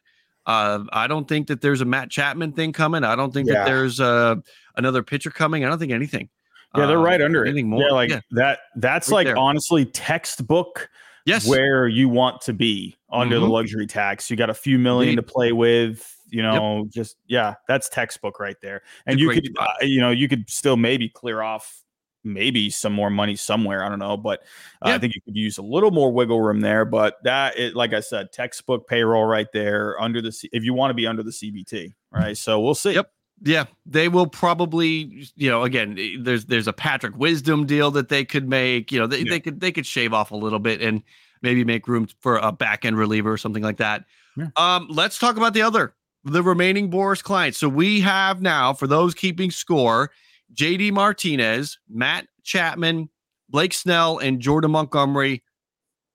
uh, 0.47 0.81
I 0.93 1.07
don't 1.07 1.29
think 1.29 1.47
that 1.49 1.61
there's 1.61 1.81
a 1.81 1.85
Matt 1.85 2.11
Chapman 2.11 2.53
thing 2.53 2.73
coming. 2.73 3.05
I 3.05 3.17
don't 3.17 3.33
think 3.33 3.49
yeah. 3.49 3.55
that 3.55 3.67
there's 3.67 4.01
uh, 4.01 4.37
another 4.77 5.03
pitcher 5.03 5.31
coming. 5.31 5.65
I 5.65 5.69
don't 5.69 5.79
think 5.79 5.93
anything. 5.93 6.29
Yeah, 6.77 6.87
they're 6.87 6.99
uh, 6.99 7.03
right 7.03 7.23
under 7.23 7.45
it. 7.45 7.49
Anything 7.49 7.71
more. 7.71 7.83
Yeah, 7.83 7.93
like 7.93 8.11
yeah. 8.11 8.21
that. 8.33 8.61
That's 8.77 9.09
right 9.09 9.15
like 9.17 9.27
there. 9.29 9.39
honestly 9.39 9.85
textbook. 9.85 10.89
Yes, 11.27 11.49
where 11.49 11.89
you 11.89 12.11
want 12.11 12.43
to 12.43 12.53
be 12.53 12.97
under 13.11 13.37
mm-hmm. 13.37 13.45
the 13.45 13.51
luxury 13.51 13.87
tax. 13.87 14.31
You 14.31 14.37
got 14.37 14.51
a 14.51 14.55
few 14.55 14.79
million 14.79 15.11
Indeed. 15.11 15.27
to 15.27 15.33
play 15.33 15.53
with. 15.53 16.11
You 16.29 16.43
know, 16.43 16.79
yep. 16.79 16.87
just 16.93 17.17
yeah, 17.27 17.55
that's 17.69 17.89
textbook 17.89 18.41
right 18.41 18.57
there. 18.61 18.83
And 19.07 19.21
you 19.21 19.31
could, 19.31 19.49
uh, 19.59 19.67
you 19.83 20.01
know, 20.01 20.11
you 20.11 20.29
could 20.29 20.51
still 20.51 20.77
maybe 20.77 21.09
clear 21.09 21.41
off 21.41 21.85
maybe 22.25 22.71
some 22.71 22.93
more 22.93 23.11
money 23.11 23.37
somewhere. 23.37 23.85
I 23.85 23.89
don't 23.89 23.99
know, 23.99 24.17
but 24.17 24.41
uh, 24.83 24.89
yeah. 24.89 24.95
I 24.95 24.99
think 24.99 25.15
you 25.15 25.21
could 25.21 25.37
use 25.37 25.59
a 25.59 25.63
little 25.63 25.91
more 25.91 26.11
wiggle 26.11 26.41
room 26.41 26.61
there. 26.61 26.85
But 26.85 27.23
that, 27.23 27.59
it, 27.59 27.77
like 27.77 27.93
I 27.93 28.01
said, 28.01 28.33
textbook 28.33 28.89
payroll 28.89 29.27
right 29.27 29.47
there 29.53 30.01
under 30.01 30.21
the 30.21 30.33
C- 30.33 30.49
if 30.53 30.65
you 30.65 30.75
want 30.75 30.91
to 30.91 30.95
be 30.95 31.07
under 31.07 31.23
the 31.23 31.31
CBT, 31.31 31.95
right? 32.11 32.37
So 32.37 32.61
we'll 32.61 32.75
see. 32.75 32.95
Yep. 32.95 33.11
Yeah, 33.43 33.65
they 33.85 34.09
will 34.09 34.27
probably, 34.27 35.27
you 35.37 35.51
know, 35.51 35.65
again, 35.65 35.97
eh, 35.99 36.17
there's 36.21 36.47
there's 36.47 36.69
a 36.69 36.73
Patrick 36.73 37.17
Wisdom 37.17 37.67
deal 37.67 37.91
that 37.93 38.09
they 38.09 38.25
could 38.25 38.49
make. 38.49 38.93
You 38.93 39.01
know, 39.01 39.07
they, 39.07 39.19
yeah. 39.19 39.31
they 39.31 39.41
could 39.41 39.61
they 39.61 39.73
could 39.73 39.87
shave 39.87 40.13
off 40.13 40.31
a 40.31 40.37
little 40.37 40.59
bit 40.59 40.81
and 40.81 41.03
maybe 41.43 41.65
make 41.65 41.89
room 41.89 42.09
for 42.21 42.39
a 42.39 42.53
back 42.53 42.85
end 42.85 42.97
reliever 42.97 43.33
or 43.33 43.37
something 43.37 43.63
like 43.63 43.77
that. 43.79 44.05
Yeah. 44.37 44.49
Um, 44.57 44.87
let's 44.89 45.19
talk 45.19 45.37
about 45.37 45.53
the 45.53 45.63
other 45.63 45.95
the 46.25 46.43
remaining 46.43 46.91
Boras 46.91 47.23
clients. 47.23 47.59
So 47.59 47.69
we 47.69 48.01
have 48.01 48.41
now, 48.41 48.73
for 48.73 48.87
those 48.87 49.15
keeping 49.15 49.51
score, 49.51 50.11
JD 50.55 50.93
Martinez, 50.93 51.79
Matt 51.89 52.27
Chapman, 52.43 53.11
Blake 53.49 53.75
Snell, 53.75 54.19
and 54.19 54.41
Jordan 54.41 54.71
Montgomery 54.71 55.43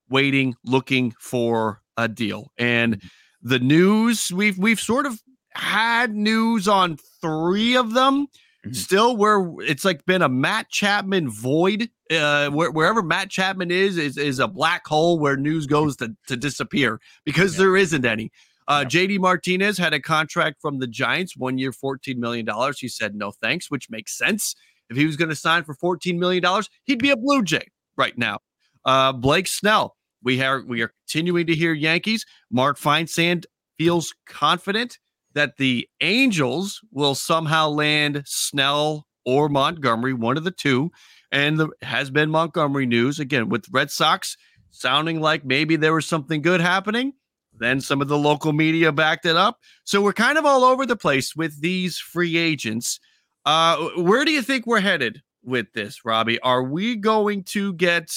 waiting, 0.10 0.56
looking 0.66 1.14
for 1.20 1.82
a 1.96 2.08
deal. 2.08 2.52
And 2.58 2.98
mm-hmm. 2.98 3.50
the 3.50 3.60
news 3.60 4.32
we've 4.34 4.58
we've 4.58 4.80
sort 4.80 5.06
of 5.06 5.22
had 5.60 6.16
news 6.16 6.68
on 6.68 6.98
three 7.22 7.76
of 7.76 7.94
them. 7.94 8.28
Mm-hmm. 8.66 8.74
Still, 8.74 9.16
where 9.16 9.54
it's 9.60 9.86
like 9.86 10.06
been 10.06 10.22
a 10.22 10.30
Matt 10.30 10.70
Chapman 10.70 11.30
void. 11.30 11.90
Uh, 12.12 12.50
where, 12.50 12.72
wherever 12.72 13.02
Matt 13.02 13.30
Chapman 13.30 13.72
is, 13.72 13.98
is 13.98 14.18
is 14.18 14.40
a 14.40 14.48
black 14.48 14.86
hole 14.86 15.18
where 15.18 15.38
news 15.38 15.66
goes 15.66 15.96
to, 15.98 16.16
to 16.28 16.36
disappear 16.36 17.00
because 17.24 17.54
yeah. 17.54 17.60
there 17.60 17.78
isn't 17.78 18.06
any. 18.06 18.32
Uh, 18.68 18.86
JD 18.86 19.20
Martinez 19.20 19.78
had 19.80 19.94
a 19.94 20.00
contract 20.00 20.62
from 20.62 20.78
the 20.78 20.86
Giants, 20.86 21.36
one 21.36 21.58
year, 21.58 21.72
$14 21.72 22.18
million. 22.18 22.48
He 22.78 22.88
said 22.88 23.16
no 23.16 23.32
thanks, 23.32 23.72
which 23.72 23.90
makes 23.90 24.16
sense. 24.16 24.56
If 24.92 24.98
he 24.98 25.08
was 25.08 25.18
going 25.18 25.30
to 25.30 25.36
sign 25.36 25.64
for 25.64 25.74
$14 25.74 26.20
million, 26.20 26.44
he'd 26.84 27.00
be 27.00 27.10
a 27.10 27.18
Blue 27.18 27.42
Jay 27.42 27.68
right 27.98 28.16
now. 28.16 28.38
Uh, 28.86 29.12
Blake 29.12 29.48
Snell, 29.48 29.96
we 30.22 30.40
are, 30.44 30.64
we 30.64 30.84
are 30.84 30.92
continuing 31.08 31.48
to 31.48 31.56
hear 31.56 31.74
Yankees. 31.74 32.28
Mark 32.52 32.78
Feinsand 32.78 33.46
feels 33.80 34.14
confident 34.28 35.00
that 35.40 35.56
the 35.56 35.88
Angels 36.02 36.82
will 36.92 37.16
somehow 37.16 37.70
land 37.70 38.24
Snell 38.26 39.08
or 39.26 39.48
Montgomery, 39.48 40.14
one 40.14 40.36
of 40.36 40.44
the 40.44 40.52
two. 40.52 40.92
And 41.32 41.58
the 41.58 41.70
has 41.82 42.12
been 42.12 42.30
Montgomery 42.30 42.86
news 42.86 43.22
again 43.22 43.48
with 43.48 43.66
Red 43.72 43.90
Sox 43.90 44.36
sounding 44.72 45.22
like 45.22 45.46
maybe 45.46 45.78
there 45.78 45.94
was 45.94 46.06
something 46.06 46.42
good 46.42 46.60
happening. 46.60 47.14
Then 47.58 47.80
some 47.80 48.02
of 48.02 48.10
the 48.10 48.18
local 48.18 48.52
media 48.52 48.92
backed 48.92 49.26
it 49.26 49.38
up. 49.38 49.60
So 49.86 50.02
we're 50.02 50.12
kind 50.12 50.38
of 50.38 50.46
all 50.46 50.66
over 50.66 50.86
the 50.86 50.98
place 50.98 51.34
with 51.38 51.62
these 51.62 51.98
free 51.98 52.36
agents. 52.36 53.00
Uh, 53.46 53.78
where 53.96 54.26
do 54.26 54.32
you 54.32 54.42
think 54.42 54.68
we're 54.68 54.82
headed 54.82 55.22
with 55.42 55.72
this, 55.72 56.04
Robbie? 56.04 56.42
Are 56.42 56.64
we 56.64 56.98
going 56.98 57.46
to 57.46 57.72
get 57.76 58.12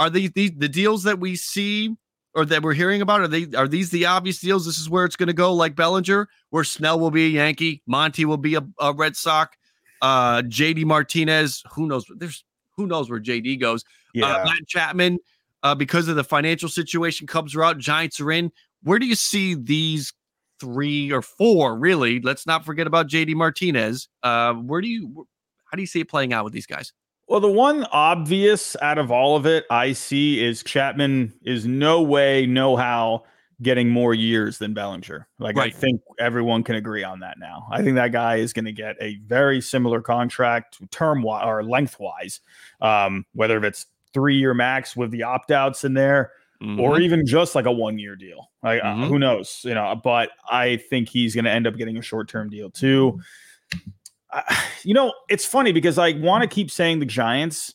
are 0.00 0.10
these, 0.10 0.32
these 0.32 0.50
the 0.56 0.68
deals 0.68 1.04
that 1.04 1.20
we 1.20 1.36
see 1.36 1.94
or 2.36 2.44
that 2.44 2.62
we're 2.62 2.74
hearing 2.74 3.00
about? 3.00 3.22
Are 3.22 3.28
they 3.28 3.48
are 3.56 3.66
these 3.66 3.90
the 3.90 4.06
obvious 4.06 4.38
deals? 4.38 4.66
This 4.66 4.78
is 4.78 4.88
where 4.88 5.04
it's 5.04 5.16
going 5.16 5.28
to 5.28 5.32
go, 5.32 5.52
like 5.52 5.74
Bellinger, 5.74 6.28
where 6.50 6.64
Snell 6.64 7.00
will 7.00 7.10
be 7.10 7.26
a 7.26 7.28
Yankee, 7.30 7.82
Monty 7.86 8.24
will 8.24 8.36
be 8.36 8.54
a, 8.54 8.66
a 8.78 8.92
Red 8.92 9.16
Sox, 9.16 9.56
uh, 10.02 10.42
JD 10.42 10.84
Martinez. 10.84 11.64
Who 11.72 11.86
knows? 11.86 12.04
There's 12.14 12.44
who 12.76 12.86
knows 12.86 13.10
where 13.10 13.18
JD 13.18 13.58
goes. 13.60 13.82
Uh, 13.82 13.86
yeah. 14.14 14.26
Uh, 14.26 14.44
Matt 14.44 14.68
Chapman, 14.68 15.18
uh, 15.62 15.74
because 15.74 16.08
of 16.08 16.16
the 16.16 16.24
financial 16.24 16.68
situation, 16.68 17.26
Cubs 17.26 17.56
are 17.56 17.64
out, 17.64 17.78
Giants 17.78 18.20
are 18.20 18.30
in. 18.30 18.52
Where 18.82 18.98
do 18.98 19.06
you 19.06 19.14
see 19.14 19.54
these 19.54 20.12
three 20.60 21.10
or 21.10 21.22
four? 21.22 21.76
Really, 21.76 22.20
let's 22.20 22.46
not 22.46 22.64
forget 22.64 22.86
about 22.86 23.08
JD 23.08 23.34
Martinez. 23.34 24.08
Uh, 24.22 24.52
where 24.54 24.82
do 24.82 24.88
you? 24.88 25.26
How 25.64 25.76
do 25.76 25.82
you 25.82 25.88
see 25.88 26.00
it 26.00 26.08
playing 26.08 26.32
out 26.32 26.44
with 26.44 26.52
these 26.52 26.66
guys? 26.66 26.92
Well, 27.28 27.40
the 27.40 27.50
one 27.50 27.84
obvious 27.90 28.76
out 28.80 28.98
of 28.98 29.10
all 29.10 29.36
of 29.36 29.46
it 29.46 29.64
I 29.70 29.92
see 29.92 30.44
is 30.44 30.62
Chapman 30.62 31.34
is 31.42 31.66
no 31.66 32.02
way, 32.02 32.46
no 32.46 32.76
how 32.76 33.24
getting 33.62 33.88
more 33.88 34.14
years 34.14 34.58
than 34.58 34.74
Bellinger. 34.74 35.26
Like 35.38 35.56
right. 35.56 35.74
I 35.74 35.76
think 35.76 36.00
everyone 36.20 36.62
can 36.62 36.76
agree 36.76 37.02
on 37.02 37.20
that 37.20 37.38
now. 37.38 37.66
I 37.70 37.82
think 37.82 37.96
that 37.96 38.12
guy 38.12 38.36
is 38.36 38.52
going 38.52 38.66
to 38.66 38.72
get 38.72 38.96
a 39.00 39.16
very 39.26 39.60
similar 39.60 40.00
contract 40.00 40.78
term 40.90 41.24
or 41.24 41.64
lengthwise, 41.64 42.40
um, 42.80 43.24
whether 43.32 43.64
it's 43.64 43.86
three 44.12 44.36
year 44.36 44.54
max 44.54 44.94
with 44.94 45.10
the 45.10 45.22
opt 45.22 45.50
outs 45.50 45.84
in 45.84 45.94
there 45.94 46.32
mm-hmm. 46.62 46.80
or 46.80 47.00
even 47.00 47.26
just 47.26 47.54
like 47.54 47.66
a 47.66 47.72
one 47.72 47.98
year 47.98 48.16
deal. 48.16 48.50
Like 48.62 48.82
uh, 48.82 48.86
mm-hmm. 48.86 49.02
uh, 49.02 49.08
who 49.08 49.18
knows, 49.18 49.60
you 49.64 49.74
know? 49.74 49.98
But 50.02 50.30
I 50.50 50.76
think 50.76 51.08
he's 51.08 51.34
going 51.34 51.44
to 51.44 51.50
end 51.50 51.66
up 51.66 51.76
getting 51.76 51.96
a 51.96 52.02
short 52.02 52.28
term 52.28 52.50
deal 52.50 52.70
too. 52.70 53.20
Uh, 54.32 54.42
you 54.82 54.94
know, 54.94 55.12
it's 55.28 55.44
funny 55.44 55.72
because 55.72 55.98
I 55.98 56.12
want 56.12 56.42
to 56.42 56.48
keep 56.48 56.70
saying 56.70 57.00
the 57.00 57.06
Giants, 57.06 57.74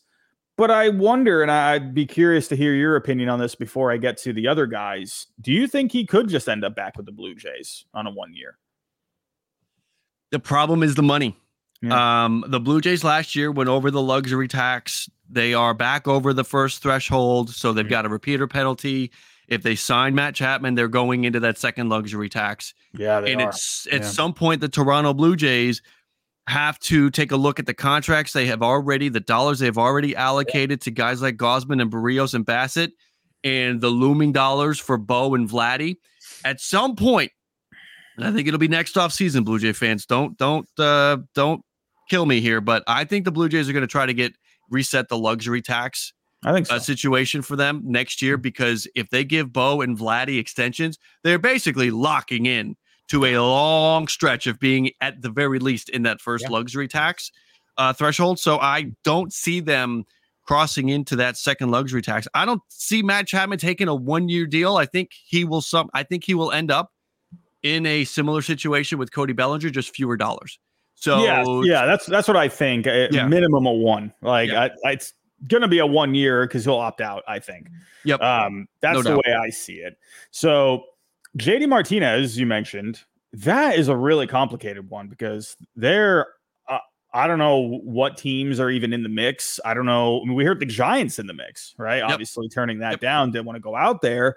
but 0.58 0.70
I 0.70 0.90
wonder, 0.90 1.42
and 1.42 1.52
I'd 1.52 1.94
be 1.94 2.06
curious 2.06 2.48
to 2.50 2.56
hear 2.56 2.74
your 2.74 2.96
opinion 2.96 3.30
on 3.30 3.40
this 3.40 3.56
before 3.56 3.92
I 3.92 3.98
get 3.98 4.18
to 4.18 4.34
the 4.34 4.48
other 4.48 4.68
guys. 4.68 5.28
Do 5.40 5.52
you 5.52 5.68
think 5.68 5.92
he 5.92 6.06
could 6.06 6.28
just 6.30 6.48
end 6.48 6.64
up 6.64 6.76
back 6.76 6.98
with 6.98 7.06
the 7.06 7.12
Blue 7.12 7.36
Jays 7.36 7.86
on 7.94 8.08
a 8.08 8.12
one 8.12 8.34
year? 8.34 8.58
The 10.32 10.40
problem 10.40 10.84
is 10.84 10.96
the 10.96 11.04
money. 11.04 11.38
Yeah. 11.82 12.26
Um, 12.26 12.46
the 12.48 12.60
Blue 12.60 12.80
Jays 12.80 13.04
last 13.04 13.36
year 13.36 13.52
went 13.52 13.70
over 13.70 13.90
the 13.90 14.02
luxury 14.02 14.48
tax. 14.48 15.10
They 15.30 15.54
are 15.54 15.74
back 15.74 16.08
over 16.08 16.34
the 16.34 16.44
first 16.44 16.82
threshold, 16.82 17.50
so 17.50 17.74
they've 17.74 17.86
mm-hmm. 17.86 17.90
got 17.90 18.06
a 18.06 18.10
repeater 18.10 18.48
penalty. 18.48 19.12
If 19.48 19.64
they 19.64 19.76
sign 19.76 20.16
Matt 20.16 20.36
Chapman, 20.36 20.76
they're 20.76 20.88
going 20.88 21.26
into 21.26 21.40
that 21.42 21.58
second 21.58 21.90
luxury 21.90 22.30
tax. 22.30 22.74
Yeah, 22.94 23.18
and 23.18 23.42
are. 23.42 23.50
it's 23.50 23.88
at 23.92 24.06
some 24.06 24.34
point 24.34 24.62
the 24.62 24.70
Toronto 24.70 25.14
Blue 25.14 25.36
Jays 25.36 25.82
have 26.48 26.80
to 26.80 27.10
take 27.10 27.32
a 27.32 27.38
look 27.38 27.60
at 27.60 27.66
the 27.66 27.74
contracts 27.74 28.34
they 28.34 28.48
have 28.48 28.62
already, 28.62 29.10
the 29.10 29.20
dollars 29.20 29.60
they've 29.60 29.78
already 29.78 30.16
allocated 30.16 30.82
to 30.82 30.92
guys 30.92 31.22
like 31.22 31.38
Gausman 31.38 31.82
and 31.82 31.92
Berrios 31.92 32.34
and 32.34 32.46
Bassitt, 32.46 32.92
and 33.44 33.82
the 33.82 33.90
looming 33.90 34.32
dollars 34.32 34.80
for 34.80 34.98
Bo 34.98 35.36
and 35.36 35.50
Vladdy. 35.50 35.98
At 36.44 36.60
some 36.60 36.96
point, 36.96 37.32
and 38.18 38.26
I 38.26 38.32
think 38.32 38.48
it'll 38.48 38.60
be 38.60 38.68
next 38.68 38.98
off 38.98 39.14
season. 39.14 39.44
Blue 39.44 39.60
Jay 39.60 39.74
fans, 39.74 40.06
don't 40.06 40.38
don't 40.38 40.68
uh, 40.78 41.18
don't 41.36 41.62
kill 42.10 42.26
me 42.26 42.42
here, 42.42 42.62
but 42.62 42.84
I 42.88 43.06
think 43.06 43.26
the 43.26 43.32
Blue 43.32 43.50
Jays 43.50 43.70
are 43.70 43.74
going 43.74 43.82
to 43.82 43.88
try 43.88 44.06
to 44.06 44.14
get 44.14 44.34
reset 44.70 45.10
the 45.10 45.18
luxury 45.18 45.62
tax 45.62 46.14
I 46.44 46.54
think 46.54 46.68
so. 46.68 46.76
a 46.76 46.80
situation 46.80 47.42
for 47.42 47.56
them 47.56 47.82
next 47.86 48.22
year 48.22 48.38
because 48.38 48.88
if 48.96 49.10
they 49.10 49.24
give 49.24 49.54
Bo 49.54 49.82
and 49.82 49.98
Vladdy 49.98 50.40
extensions, 50.40 50.98
they're 51.24 51.40
basically 51.40 51.92
locking 51.92 52.46
in 52.46 52.76
to 53.12 53.26
a 53.26 53.38
long 53.40 54.08
stretch 54.08 54.48
of 54.48 54.60
being 54.60 54.92
at 55.00 55.22
the 55.22 55.30
very 55.30 55.60
least 55.60 55.88
in 55.90 56.04
that 56.04 56.20
first 56.20 56.44
Yeah. 56.46 56.52
luxury 56.52 56.88
tax 56.88 57.32
uh, 57.78 57.94
threshold. 57.94 58.40
So 58.40 58.58
I 58.60 58.92
don't 59.04 59.32
see 59.32 59.60
them 59.62 60.04
crossing 60.44 60.90
into 60.90 61.16
that 61.16 61.38
second 61.38 61.72
luxury 61.72 62.02
tax. 62.02 62.28
I 62.34 62.46
don't 62.46 62.62
see 62.68 63.02
Matt 63.02 63.28
Chapman 63.28 63.58
taking 63.60 63.88
a 63.88 63.96
one 63.96 64.28
year 64.28 64.46
deal. 64.46 64.76
I 64.78 64.86
think 64.86 65.12
he 65.14 65.46
will 65.46 65.62
some. 65.62 65.90
I 65.94 66.04
think 66.04 66.24
he 66.26 66.34
will 66.34 66.52
end 66.52 66.72
up 66.72 66.92
in 67.64 67.86
a 67.86 68.04
similar 68.06 68.42
situation 68.42 68.98
with 68.98 69.12
Cody 69.14 69.34
Bellinger, 69.34 69.70
just 69.70 69.96
fewer 69.96 70.18
dollars. 70.18 70.60
So 70.96 71.24
yeah, 71.24 71.44
yeah, 71.64 71.86
that's 71.86 72.06
that's 72.06 72.28
what 72.28 72.38
I 72.38 72.48
think. 72.48 72.86
Yeah. 72.86 73.28
Minimum 73.28 73.66
of 73.68 73.78
one. 73.78 74.14
Like 74.22 74.50
Yeah. 74.50 74.64
I, 74.84 74.90
I, 74.90 74.92
it's 74.94 75.14
gonna 75.48 75.68
be 75.68 75.80
a 75.80 75.86
one 75.86 76.14
year 76.14 76.46
because 76.46 76.66
he'll 76.66 76.76
opt 76.76 77.02
out. 77.02 77.24
I 77.28 77.40
think. 77.40 77.68
Yep. 78.06 78.22
Um, 78.22 78.68
that's 78.82 78.96
No 78.96 79.02
the 79.02 79.10
doubt. 79.10 79.24
way 79.26 79.34
I 79.34 79.50
see 79.50 79.76
it. 79.76 79.98
So, 80.32 80.84
JD 81.38 81.70
Martinez, 81.70 82.38
you 82.38 82.46
mentioned, 82.46 83.02
that 83.34 83.78
is 83.78 83.88
a 83.88 83.96
really 83.96 84.28
complicated 84.28 84.90
one 84.90 85.08
because 85.08 85.56
they're. 85.76 86.28
Uh, 86.68 86.80
I 87.14 87.28
don't 87.28 87.40
know 87.40 87.80
what 87.84 88.18
teams 88.18 88.60
are 88.60 88.70
even 88.70 88.94
in 88.94 89.04
the 89.04 89.10
mix. 89.10 89.60
I 89.66 89.74
don't 89.74 89.86
know. 89.86 90.22
I 90.22 90.26
mean, 90.26 90.36
we 90.36 90.46
heard 90.46 90.60
the 90.60 90.66
Giants 90.66 91.20
in 91.20 91.28
the 91.28 91.34
mix, 91.34 91.74
right? 91.78 92.02
Obviously, 92.02 92.50
turning 92.50 92.80
that 92.80 92.92
Yep. 92.94 93.00
down, 93.02 93.32
didn't 93.32 93.46
want 93.46 93.56
to 93.58 93.62
go 93.62 93.76
out 93.76 94.02
there. 94.02 94.36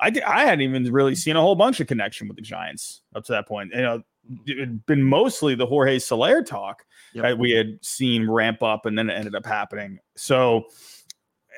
I, 0.00 0.12
I 0.26 0.44
hadn't 0.44 0.60
even 0.60 0.92
really 0.92 1.16
seen 1.16 1.34
a 1.34 1.40
whole 1.40 1.56
bunch 1.56 1.80
of 1.80 1.88
connection 1.88 2.28
with 2.28 2.36
the 2.36 2.42
Giants 2.42 3.02
up 3.16 3.24
to 3.24 3.32
that 3.32 3.48
point. 3.48 3.72
You 3.74 3.82
know, 3.82 4.02
it 4.46 4.58
had 4.58 4.86
been 4.86 5.02
mostly 5.02 5.56
the 5.56 5.66
Jorge 5.66 5.98
Soler 5.98 6.42
talk 6.42 6.84
Yep. 7.14 7.22
that 7.24 7.38
we 7.38 7.50
had 7.50 7.78
seen 7.84 8.28
ramp 8.30 8.62
up 8.62 8.86
and 8.86 8.96
then 8.96 9.10
it 9.10 9.14
ended 9.14 9.34
up 9.34 9.44
happening. 9.46 9.98
So 10.14 10.66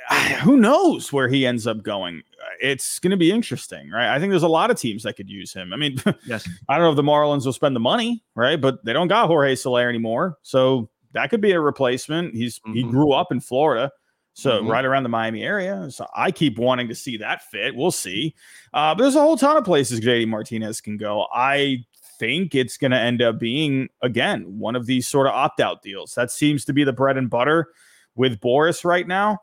who 0.43 0.57
knows 0.57 1.13
where 1.13 1.29
he 1.29 1.47
ends 1.47 1.67
up 1.67 1.83
going? 1.83 2.23
It's 2.61 2.99
going 2.99 3.11
to 3.11 3.17
be 3.17 3.31
interesting, 3.31 3.91
right? 3.91 4.15
I 4.15 4.19
think 4.19 4.31
there's 4.31 4.43
a 4.43 4.49
lot 4.49 4.71
of 4.71 4.79
teams 4.79 5.03
that 5.05 5.17
could 5.17 5.29
use 5.29 5.53
him. 5.53 5.73
I 5.73 5.77
mean, 5.77 5.97
yes, 6.27 6.49
I 6.69 6.77
don't 6.77 6.85
know 6.85 6.91
if 6.91 6.97
the 6.97 7.03
Marlins 7.03 7.45
will 7.45 7.53
spend 7.53 7.75
the 7.77 7.81
money, 7.81 8.23
right? 8.35 8.61
But 8.61 8.85
they 8.85 8.93
don't 8.93 9.09
got 9.09 9.27
Jorge 9.29 9.55
Soler 9.55 9.89
anymore. 9.89 10.37
So 10.43 10.89
that 11.13 11.31
could 11.31 11.41
be 11.41 11.53
a 11.53 11.61
replacement. 11.61 12.35
He's 12.35 12.61
he 12.73 12.85
Mhm. 12.85 12.91
grew 12.91 13.13
up 13.13 13.33
in 13.33 13.41
Florida. 13.41 13.91
So 14.33 14.63
Mhm. 14.63 14.69
right 14.71 14.85
around 14.85 15.03
the 15.03 15.09
Miami 15.09 15.43
area. 15.43 15.91
So 15.91 16.07
I 16.15 16.31
keep 16.31 16.59
wanting 16.59 16.89
to 16.89 16.95
see 16.95 17.17
that 17.19 17.43
fit. 17.43 17.75
We'll 17.75 17.91
see. 17.91 18.35
Uh, 18.73 18.95
but 18.95 19.03
there's 19.03 19.17
a 19.17 19.21
whole 19.21 19.37
ton 19.37 19.57
of 19.57 19.65
places 19.65 20.01
JD 20.01 20.27
Martinez 20.27 20.81
can 20.81 20.97
go. 20.97 21.27
I 21.35 21.85
think 22.19 22.55
it's 22.55 22.77
going 22.77 22.91
to 22.93 22.99
end 22.99 23.23
up 23.23 23.39
being 23.39 23.89
again 24.03 24.59
one 24.59 24.77
of 24.77 24.87
these 24.87 25.09
sort 25.09 25.27
of 25.27 25.33
opt-out 25.35 25.83
deals. 25.83 26.15
That 26.15 26.31
seems 26.31 26.65
to 26.67 26.73
be 26.73 26.85
the 26.85 26.93
bread 26.93 27.17
and 27.17 27.29
butter 27.29 27.69
with 28.15 28.39
Boras 28.41 28.85
right 28.85 29.07
now. 29.07 29.39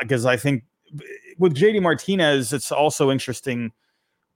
Because 0.00 0.24
I 0.24 0.36
think 0.36 0.64
with 1.38 1.54
JD 1.54 1.82
Martinez, 1.82 2.52
it's 2.52 2.72
also 2.72 3.10
interesting 3.10 3.72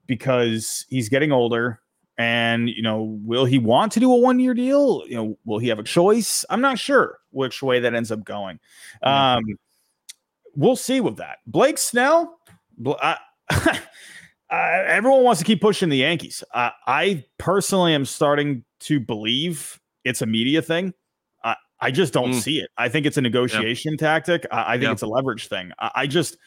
because 0.07 0.85
he's 0.89 1.09
getting 1.09 1.31
older 1.31 1.79
and 2.17 2.69
you 2.69 2.81
know 2.81 3.17
will 3.23 3.45
he 3.45 3.57
want 3.57 3.91
to 3.93 3.99
do 3.99 4.11
a 4.11 4.17
one 4.17 4.39
year 4.39 4.53
deal? 4.53 5.03
You 5.07 5.15
know 5.15 5.37
will 5.45 5.59
he 5.59 5.67
have 5.69 5.79
a 5.79 5.83
choice? 5.83 6.45
I'm 6.49 6.61
not 6.61 6.77
sure 6.77 7.19
which 7.31 7.61
way 7.63 7.79
that 7.79 7.93
ends 7.93 8.11
up 8.11 8.23
going. 8.23 8.59
Um 9.03 9.43
we'll 10.55 10.75
see 10.75 11.01
with 11.01 11.17
that. 11.17 11.37
Blake 11.47 11.77
snell 11.77 12.39
I, 13.01 13.17
I- 13.49 14.83
everyone 14.85 15.23
wants 15.23 15.39
to 15.39 15.45
keep 15.45 15.61
pushing 15.61 15.89
the 15.89 15.97
yankees. 15.97 16.43
I 16.53 16.71
i 16.87 17.25
personally 17.37 17.93
am 17.93 18.05
starting 18.05 18.63
to 18.81 18.99
believe 18.99 19.79
it's 20.03 20.21
a 20.21 20.25
media 20.25 20.61
thing 20.61 20.93
i, 21.81 21.91
just 21.91 22.13
don't 22.13 22.31
Mm. 22.31 22.41
see 22.41 22.59
it 22.59 22.69
i 22.77 22.87
think 22.89 23.05
it's 23.05 23.17
a 23.17 23.21
negotiation 23.21 23.97
tactic 23.97 24.45
i, 24.51 24.61
I 24.61 24.71
think 24.73 24.83
Yeah. 24.83 24.91
it's 24.93 25.01
a 25.01 25.07
leverage 25.07 25.47
thing 25.47 25.71
i, 25.79 25.91
I 25.95 26.07
just 26.07 26.37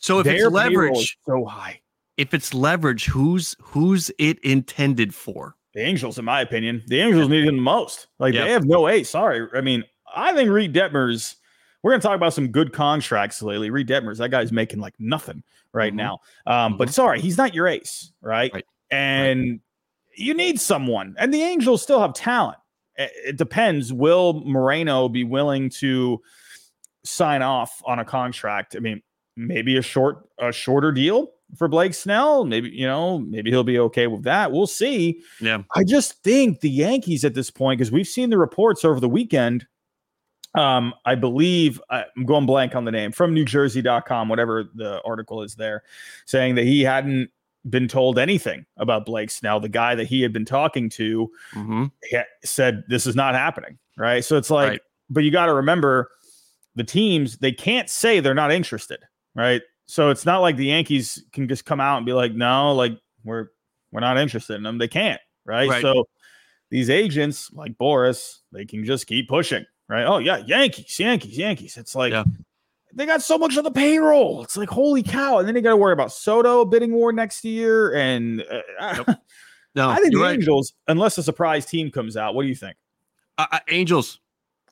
So 0.00 0.18
if 0.18 0.26
it's 0.26 0.50
leverage, 0.50 1.18
so 1.26 1.44
high 1.44 1.80
if 2.16 2.34
it's 2.34 2.52
leverage, 2.52 3.06
who's 3.06 3.56
who's 3.62 4.10
it 4.18 4.38
intended 4.40 5.14
for? 5.14 5.54
The 5.72 5.80
Angels, 5.80 6.18
in 6.18 6.24
my 6.26 6.42
opinion, 6.42 6.82
the 6.86 7.00
Angels 7.00 7.28
need 7.30 7.44
him 7.46 7.56
the 7.56 7.62
most. 7.62 8.08
Like 8.18 8.34
Yeah. 8.34 8.44
they 8.44 8.50
have 8.52 8.66
no 8.66 8.88
ace. 8.88 9.08
Sorry, 9.08 9.46
I 9.54 9.62
mean, 9.62 9.84
I 10.14 10.34
think 10.34 10.50
Reid 10.50 10.74
Detmers. 10.74 11.36
We're 11.82 11.92
gonna 11.92 12.02
talk 12.02 12.16
about 12.16 12.34
some 12.34 12.48
good 12.48 12.74
contracts 12.74 13.40
lately. 13.40 13.70
Reid 13.70 13.88
Detmers, 13.88 14.18
that 14.18 14.30
guy's 14.30 14.52
making 14.52 14.80
like 14.80 14.92
nothing 14.98 15.42
right 15.72 15.94
Mhm. 15.94 15.96
now. 15.96 16.18
Um, 16.46 16.76
but 16.76 16.88
Mhm. 16.88 16.92
sorry, 16.92 17.20
he's 17.22 17.38
not 17.38 17.54
your 17.54 17.66
ace, 17.68 18.12
right? 18.20 18.52
Right. 18.52 18.64
And 18.90 19.60
you 20.14 20.34
need 20.34 20.60
someone. 20.60 21.14
And 21.16 21.32
the 21.32 21.40
Angels 21.42 21.80
still 21.82 22.00
have 22.00 22.12
talent. 22.12 22.58
It, 23.00 23.36
depends. 23.36 23.92
Will 23.92 24.42
Moreno 24.44 25.08
be 25.08 25.24
willing 25.24 25.70
to 25.70 26.20
sign 27.04 27.42
off 27.42 27.82
on 27.86 27.98
a 27.98 28.04
contract? 28.04 28.76
I 28.76 28.80
mean, 28.80 29.02
maybe 29.36 29.76
a 29.76 29.82
short, 29.82 30.28
a 30.38 30.52
shorter 30.52 30.92
deal 30.92 31.32
for 31.56 31.68
Blake 31.68 31.94
Snell. 31.94 32.44
Maybe 32.44 32.70
you 32.70 32.86
know, 32.86 33.18
maybe 33.18 33.50
he'll 33.50 33.64
be 33.64 33.78
okay 33.78 34.06
with 34.06 34.24
that. 34.24 34.52
We'll 34.52 34.66
see. 34.66 35.22
Yeah. 35.40 35.62
I 35.74 35.84
just 35.84 36.22
think 36.22 36.60
the 36.60 36.70
Yankees 36.70 37.24
at 37.24 37.34
this 37.34 37.50
point, 37.50 37.78
because 37.78 37.90
we've 37.92 38.06
seen 38.06 38.30
the 38.30 38.38
reports 38.38 38.84
over 38.84 39.00
the 39.00 39.08
weekend. 39.08 39.66
Um, 40.56 40.94
I 41.06 41.14
believe 41.14 41.80
I'm 41.90 42.24
going 42.26 42.44
blank 42.44 42.74
on 42.74 42.84
the 42.84 42.90
name 42.90 43.12
from 43.12 43.34
NewJersey.com, 43.34 44.28
whatever 44.28 44.64
the 44.74 45.00
article 45.02 45.42
is 45.42 45.54
there, 45.54 45.84
saying 46.26 46.56
that 46.56 46.64
he 46.64 46.82
hadn't 46.82 47.30
been 47.68 47.88
told 47.88 48.18
anything 48.18 48.64
about 48.78 49.04
Blake 49.04 49.30
Snell. 49.30 49.60
The 49.60 49.68
guy 49.68 49.94
that 49.94 50.06
he 50.06 50.22
had 50.22 50.32
been 50.32 50.44
talking 50.46 50.88
to 50.90 51.30
Mm-hmm. 51.54 51.84
said 52.44 52.84
this 52.88 53.06
is 53.06 53.14
not 53.14 53.34
happening. 53.34 53.78
Right. 53.98 54.24
So 54.24 54.36
it's 54.38 54.50
like, 54.50 54.68
Right. 54.70 54.80
but 55.10 55.24
you 55.24 55.30
got 55.30 55.46
to 55.46 55.54
remember 55.54 56.10
the 56.74 56.84
teams, 56.84 57.36
they 57.38 57.52
can't 57.52 57.90
say 57.90 58.20
they're 58.20 58.34
not 58.34 58.50
interested. 58.52 59.00
Right. 59.34 59.60
So 59.86 60.08
it's 60.10 60.24
not 60.24 60.38
like 60.38 60.56
the 60.56 60.66
Yankees 60.66 61.22
can 61.32 61.48
just 61.48 61.64
come 61.66 61.80
out 61.80 61.98
and 61.98 62.06
be 62.06 62.12
like, 62.12 62.32
no, 62.32 62.74
like 62.74 62.92
we're 63.24 63.48
we're 63.92 64.00
not 64.00 64.16
interested 64.18 64.54
in 64.54 64.62
them. 64.62 64.78
They 64.78 64.88
can't. 64.88 65.20
Right. 65.44 65.68
Right. 65.68 65.82
So 65.82 66.04
these 66.70 66.88
agents 66.88 67.50
like 67.52 67.72
Boras, 67.76 68.36
they 68.52 68.64
can 68.64 68.84
just 68.84 69.06
keep 69.06 69.28
pushing. 69.28 69.64
Right. 69.88 70.04
Oh, 70.04 70.18
yeah. 70.18 70.38
Yankees, 70.46 70.98
Yankees, 71.00 71.36
Yankees. 71.36 71.76
It's 71.76 71.96
like 71.96 72.12
Yeah. 72.12 72.22
They 72.94 73.06
got 73.06 73.22
so 73.22 73.38
much 73.38 73.56
of 73.56 73.64
the 73.64 73.70
payroll. 73.70 74.42
It's 74.42 74.56
like, 74.56 74.68
holy 74.68 75.02
cow. 75.02 75.38
And 75.38 75.46
then 75.46 75.54
they 75.54 75.60
got 75.60 75.70
to 75.70 75.76
worry 75.76 75.92
about 75.92 76.12
Soto 76.12 76.64
bidding 76.64 76.92
war 76.92 77.12
next 77.12 77.44
year. 77.44 77.94
And 77.94 78.44
uh, 78.80 79.14
No, 79.76 79.88
I 79.88 79.96
think 79.96 80.12
the 80.12 80.20
right. 80.20 80.34
Angels, 80.34 80.72
unless 80.88 81.16
a 81.16 81.22
surprise 81.22 81.64
team 81.66 81.90
comes 81.92 82.16
out, 82.16 82.34
what 82.34 82.42
do 82.42 82.48
you 82.48 82.54
think? 82.56 82.76
Uh, 83.38 83.46
uh, 83.52 83.58
Angels. 83.68 84.18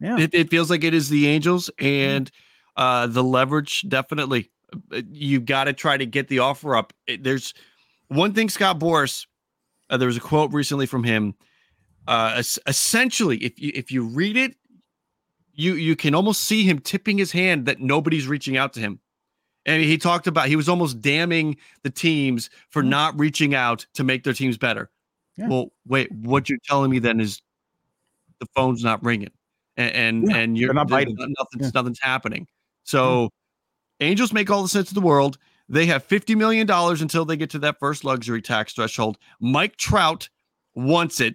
Yeah. 0.00 0.18
It, 0.18 0.30
it 0.34 0.50
feels 0.50 0.70
like 0.70 0.82
it 0.82 0.92
is 0.94 1.08
the 1.08 1.28
Angels 1.28 1.70
and 1.78 2.28
uh, 2.76 3.06
the 3.06 3.22
leverage. 3.22 3.84
Definitely, 3.88 4.50
Uh, 4.92 5.02
you 5.12 5.38
got 5.40 5.64
to 5.64 5.72
try 5.72 5.96
to 5.96 6.04
get 6.06 6.26
the 6.28 6.40
offer 6.40 6.74
up. 6.76 6.92
It- 7.06 7.22
there's 7.22 7.54
one 8.08 8.32
thing, 8.34 8.48
Scott 8.48 8.80
Boras. 8.80 9.26
Uh, 9.88 9.96
there 9.96 10.08
was 10.08 10.16
a 10.16 10.20
quote 10.20 10.52
recently 10.52 10.86
from 10.86 11.04
him. 11.04 11.34
Uh, 12.08 12.34
es- 12.38 12.58
essentially, 12.66 13.36
if 13.38 13.58
you 13.60 13.70
if 13.74 13.90
you 13.92 14.02
read 14.02 14.36
it, 14.36 14.54
you 15.58 15.74
you 15.74 15.94
can 15.96 16.14
almost 16.14 16.44
see 16.44 16.62
him 16.64 16.78
tipping 16.78 17.18
his 17.18 17.32
hand 17.32 17.66
that 17.66 17.80
nobody's 17.80 18.26
reaching 18.26 18.56
out 18.56 18.72
to 18.74 18.80
him. 18.80 19.00
And 19.66 19.82
he 19.82 19.98
talked 19.98 20.26
about 20.26 20.48
he 20.48 20.56
was 20.56 20.68
almost 20.68 21.02
damning 21.02 21.56
the 21.82 21.90
teams 21.90 22.48
for 22.70 22.82
Mhm. 22.82 22.88
not 22.88 23.18
reaching 23.18 23.54
out 23.54 23.84
to 23.94 24.04
make 24.04 24.24
their 24.24 24.32
teams 24.32 24.56
better. 24.56 24.88
Yeah. 25.36 25.48
Well, 25.48 25.72
wait, 25.86 26.10
what 26.12 26.48
you're 26.48 26.58
telling 26.64 26.90
me 26.90 27.00
then 27.00 27.20
is 27.20 27.42
the 28.40 28.46
phone's 28.54 28.82
not 28.82 29.02
ringing, 29.04 29.30
and 29.76 29.92
and, 29.94 30.30
Yeah, 30.30 30.36
and 30.36 30.56
you're 30.56 30.72
not 30.72 30.88
biting. 30.88 31.16
Nothing's 31.18 31.66
Yeah. 31.66 31.70
nothing's 31.74 32.00
happening. 32.00 32.46
So, 32.84 33.28
Angels 34.00 34.32
make 34.32 34.48
all 34.48 34.62
the 34.62 34.68
sense 34.68 34.90
in 34.90 34.94
the 34.94 35.00
world. 35.00 35.38
They 35.68 35.84
have 35.86 36.04
fifty 36.04 36.34
million 36.36 36.66
dollars 36.68 37.02
until 37.02 37.24
they 37.24 37.36
get 37.36 37.50
to 37.50 37.58
that 37.58 37.78
first 37.80 38.04
luxury 38.04 38.40
tax 38.40 38.72
threshold. 38.74 39.18
Mike 39.40 39.76
Trout 39.76 40.28
wants 40.74 41.20
it. 41.20 41.34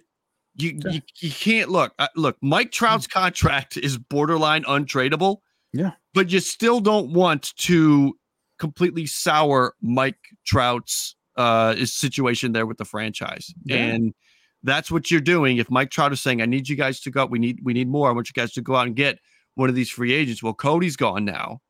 You 0.56 0.78
Yeah. 0.84 0.92
you, 0.92 1.00
you 1.20 1.30
can't 1.30 1.70
look 1.70 1.92
uh, 1.98 2.08
look. 2.16 2.36
Mike 2.42 2.70
Trout's 2.72 3.06
contract 3.06 3.76
is 3.76 3.98
borderline 3.98 4.64
untradeable. 4.64 5.38
Yeah. 5.72 5.90
but 6.14 6.30
you 6.30 6.38
still 6.38 6.78
don't 6.80 7.12
want 7.12 7.52
to 7.56 8.16
completely 8.60 9.06
sour 9.06 9.74
Mike 9.82 10.18
Trout's 10.46 11.16
uh 11.36 11.74
situation 11.84 12.52
there 12.52 12.64
with 12.66 12.78
the 12.78 12.84
franchise. 12.84 13.52
Yeah. 13.64 13.76
And 13.78 14.14
that's 14.62 14.90
what 14.90 15.10
you're 15.10 15.20
doing. 15.20 15.56
If 15.58 15.68
Mike 15.70 15.90
Trout 15.90 16.12
is 16.12 16.20
saying, 16.20 16.40
I 16.40 16.46
need 16.46 16.68
you 16.68 16.76
guys 16.76 17.00
to 17.00 17.10
go, 17.10 17.26
we 17.26 17.38
need 17.40 17.58
we 17.64 17.72
need 17.74 17.88
more. 17.88 18.08
I 18.08 18.12
want 18.12 18.28
you 18.28 18.40
guys 18.40 18.52
to 18.52 18.62
go 18.62 18.76
out 18.76 18.86
and 18.86 18.94
get 18.96 19.18
one 19.56 19.68
of 19.68 19.74
these 19.74 19.90
free 19.90 20.12
agents. 20.12 20.42
Well, 20.42 20.54
Cody's 20.54 20.96
gone 20.96 21.24
now. 21.24 21.60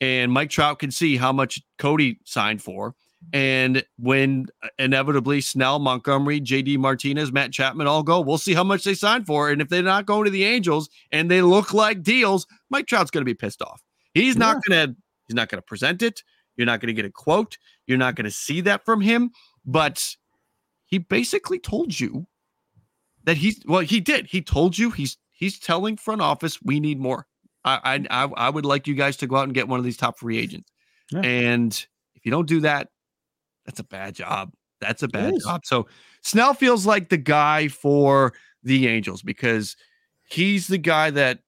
And 0.00 0.30
Mike 0.32 0.50
Trout 0.50 0.78
can 0.78 0.92
see 0.92 1.16
how 1.16 1.32
much 1.32 1.60
Cody 1.78 2.20
signed 2.24 2.62
for. 2.62 2.94
And 3.32 3.84
when 3.98 4.46
uh, 4.62 4.68
inevitably 4.78 5.40
Snell, 5.40 5.78
Montgomery, 5.78 6.40
JD 6.40 6.78
Martinez, 6.78 7.32
Matt 7.32 7.52
Chapman 7.52 7.86
all 7.86 8.02
go, 8.02 8.20
we'll 8.20 8.38
see 8.38 8.54
how 8.54 8.64
much 8.64 8.84
they 8.84 8.94
signed 8.94 9.26
for. 9.26 9.50
And 9.50 9.60
if 9.60 9.68
they're 9.68 9.82
not 9.82 10.06
going 10.06 10.24
to 10.24 10.30
the 10.30 10.44
Angels 10.44 10.88
and 11.12 11.30
they 11.30 11.42
look 11.42 11.74
like 11.74 12.02
deals, 12.02 12.46
Mike 12.70 12.86
Trout's 12.86 13.10
going 13.10 13.22
to 13.22 13.26
be 13.26 13.34
pissed 13.34 13.60
off. 13.60 13.82
He's 14.14 14.36
not 14.36 14.62
going 14.66 14.88
to 14.88 14.96
he's 15.26 15.34
not 15.34 15.48
going 15.48 15.58
to 15.58 15.66
present 15.66 16.02
it. 16.02 16.22
You're 16.56 16.66
not 16.66 16.80
going 16.80 16.88
to 16.88 16.94
get 16.94 17.04
a 17.04 17.10
quote. 17.10 17.58
You're 17.86 17.98
not 17.98 18.14
going 18.14 18.24
to 18.24 18.30
see 18.30 18.60
that 18.62 18.84
from 18.84 19.00
him. 19.00 19.30
But 19.64 20.16
he 20.86 20.98
basically 20.98 21.58
told 21.58 21.98
you 21.98 22.26
that 23.24 23.36
he's 23.36 23.60
well, 23.66 23.80
he 23.80 24.00
did. 24.00 24.26
He 24.26 24.42
told 24.42 24.78
you 24.78 24.90
he's 24.90 25.18
he's 25.30 25.58
telling 25.58 25.96
front 25.96 26.22
office 26.22 26.58
we 26.62 26.80
need 26.80 26.98
more. 26.98 27.26
I, 27.64 28.06
I 28.10 28.28
I 28.36 28.50
would 28.50 28.64
like 28.64 28.86
you 28.86 28.94
guys 28.94 29.16
to 29.18 29.26
go 29.26 29.36
out 29.36 29.44
and 29.44 29.54
get 29.54 29.68
one 29.68 29.78
of 29.78 29.84
these 29.84 29.96
top 29.96 30.18
free 30.18 30.38
agents. 30.38 30.70
Yeah. 31.10 31.20
And 31.20 31.86
if 32.14 32.24
you 32.24 32.30
don't 32.30 32.48
do 32.48 32.60
that, 32.60 32.88
that's 33.68 33.80
a 33.80 33.84
bad 33.84 34.14
job. 34.14 34.50
That's 34.80 35.02
a 35.02 35.08
bad 35.08 35.34
job. 35.44 35.66
So 35.66 35.88
Snell 36.22 36.54
feels 36.54 36.86
like 36.86 37.10
the 37.10 37.18
guy 37.18 37.68
for 37.68 38.32
the 38.62 38.88
Angels 38.88 39.20
because 39.20 39.76
he's 40.30 40.68
the 40.68 40.78
guy 40.78 41.10
that, 41.10 41.40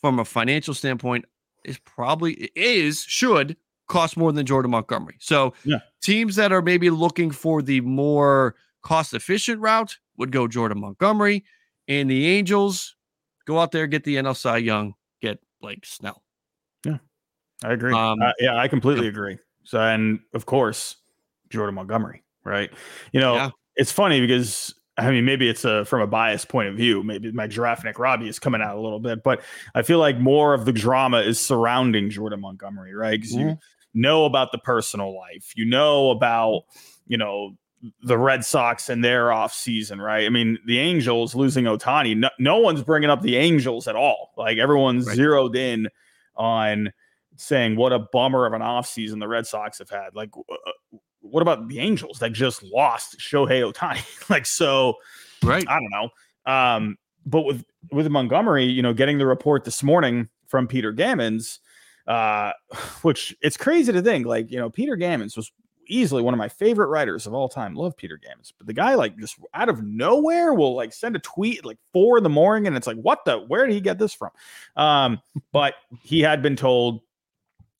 from 0.00 0.18
a 0.18 0.24
financial 0.24 0.74
standpoint, 0.74 1.24
is 1.64 1.78
probably 1.78 2.50
is 2.56 3.04
should 3.04 3.56
cost 3.86 4.16
more 4.16 4.32
than 4.32 4.44
Jordan 4.44 4.72
Montgomery. 4.72 5.14
So 5.20 5.54
yeah. 5.64 5.78
teams 6.02 6.34
that 6.34 6.50
are 6.50 6.62
maybe 6.62 6.90
looking 6.90 7.30
for 7.30 7.62
the 7.62 7.80
more 7.82 8.56
cost 8.82 9.14
efficient 9.14 9.60
route 9.60 9.96
would 10.16 10.32
go 10.32 10.48
Jordan 10.48 10.80
Montgomery, 10.80 11.44
and 11.86 12.10
the 12.10 12.26
Angels 12.26 12.96
go 13.44 13.60
out 13.60 13.70
there 13.70 13.86
get 13.86 14.02
the 14.02 14.16
NL 14.16 14.36
Cy 14.36 14.56
Young, 14.56 14.94
get 15.20 15.38
Blake 15.60 15.86
Snell. 15.86 16.24
Yeah, 16.84 16.98
I 17.62 17.72
agree. 17.72 17.94
Um, 17.94 18.20
uh, 18.20 18.32
yeah, 18.40 18.58
I 18.58 18.66
completely 18.66 19.04
yeah. 19.04 19.10
agree. 19.10 19.38
So, 19.62 19.80
and 19.80 20.18
of 20.34 20.44
course, 20.46 20.96
Jordan 21.52 21.74
Montgomery, 21.74 22.22
right? 22.44 22.70
You 23.12 23.20
know, 23.20 23.34
yeah. 23.34 23.50
it's 23.76 23.92
funny 23.92 24.20
because 24.20 24.74
I 24.98 25.10
mean, 25.10 25.24
maybe 25.24 25.48
it's 25.48 25.64
a 25.64 25.84
from 25.84 26.02
a 26.02 26.06
biased 26.06 26.48
point 26.48 26.68
of 26.68 26.76
view. 26.76 27.02
Maybe 27.02 27.32
my 27.32 27.46
giraffe 27.46 27.84
Nick 27.84 27.98
Robbie 27.98 28.28
is 28.28 28.38
coming 28.38 28.60
out 28.60 28.76
a 28.76 28.80
little 28.80 29.00
bit, 29.00 29.22
but 29.22 29.42
I 29.74 29.82
feel 29.82 29.98
like 29.98 30.18
more 30.18 30.54
of 30.54 30.64
the 30.64 30.72
drama 30.72 31.20
is 31.20 31.40
surrounding 31.40 32.10
Jordan 32.10 32.40
Montgomery, 32.40 32.94
right? 32.94 33.20
Because 33.20 33.36
mm-hmm. 33.36 33.48
you 33.48 33.58
know 33.94 34.24
about 34.24 34.52
the 34.52 34.58
personal 34.58 35.16
life, 35.16 35.52
you 35.56 35.64
know 35.64 36.10
about 36.10 36.64
you 37.06 37.16
know 37.16 37.56
the 38.02 38.18
Red 38.18 38.44
Sox 38.44 38.88
and 38.88 39.02
their 39.02 39.32
off 39.32 39.52
season, 39.52 40.00
right? 40.00 40.26
I 40.26 40.28
mean, 40.28 40.58
the 40.66 40.78
Angels 40.78 41.34
losing 41.34 41.64
Ohtani. 41.64 42.16
no, 42.16 42.30
no 42.38 42.58
one's 42.58 42.82
bringing 42.82 43.10
up 43.10 43.22
the 43.22 43.36
Angels 43.36 43.88
at 43.88 43.96
all. 43.96 44.32
Like 44.36 44.58
everyone's 44.58 45.06
right. 45.06 45.16
zeroed 45.16 45.56
in 45.56 45.88
on 46.36 46.92
saying 47.36 47.76
what 47.76 47.92
a 47.92 47.98
bummer 47.98 48.46
of 48.46 48.52
an 48.52 48.62
off 48.62 48.86
season 48.86 49.18
the 49.18 49.28
Red 49.28 49.46
Sox 49.46 49.78
have 49.78 49.90
had. 49.90 50.14
Like, 50.14 50.30
uh, 50.36 50.98
what 51.22 51.40
about 51.40 51.68
the 51.68 51.78
Angels 51.78 52.18
that 52.18 52.32
just 52.32 52.62
lost 52.62 53.18
Shohei 53.18 53.72
Ohtani? 53.72 54.02
like, 54.30 54.46
so, 54.46 54.96
right? 55.42 55.64
I 55.68 55.78
don't 55.80 55.90
know. 55.90 56.52
Um, 56.52 56.98
but 57.24 57.42
with 57.42 57.64
with 57.90 58.08
Montgomery, 58.08 58.64
you 58.64 58.82
know, 58.82 58.92
getting 58.92 59.18
the 59.18 59.26
report 59.26 59.64
this 59.64 59.82
morning 59.82 60.28
from 60.48 60.66
Peter 60.66 60.92
Gammons, 60.92 61.58
uh, 62.06 62.52
which 63.02 63.34
it's 63.40 63.56
crazy 63.56 63.92
to 63.92 64.02
think, 64.02 64.26
like, 64.26 64.50
you 64.50 64.58
know, 64.58 64.70
Peter 64.70 64.96
Gammons 64.96 65.36
was 65.36 65.50
easily 65.88 66.22
one 66.22 66.32
of 66.32 66.38
my 66.38 66.48
favorite 66.48 66.86
writers 66.86 67.26
of 67.26 67.34
all 67.34 67.48
time. 67.48 67.74
Love 67.74 67.96
Peter 67.96 68.18
Gammons, 68.18 68.52
but 68.56 68.66
the 68.66 68.72
guy 68.72 68.94
like 68.94 69.16
just 69.18 69.36
out 69.54 69.68
of 69.68 69.82
nowhere 69.82 70.54
will 70.54 70.74
like 70.74 70.92
send 70.92 71.16
a 71.16 71.20
tweet 71.20 71.64
like 71.64 71.78
four 71.92 72.18
in 72.18 72.24
the 72.24 72.30
morning, 72.30 72.66
and 72.66 72.76
it's 72.76 72.86
like, 72.86 72.96
what 72.96 73.24
the? 73.24 73.38
Where 73.38 73.66
did 73.66 73.74
he 73.74 73.80
get 73.80 73.98
this 73.98 74.14
from? 74.14 74.30
Um, 74.76 75.20
but 75.52 75.74
he 76.02 76.20
had 76.20 76.42
been 76.42 76.56
told 76.56 77.00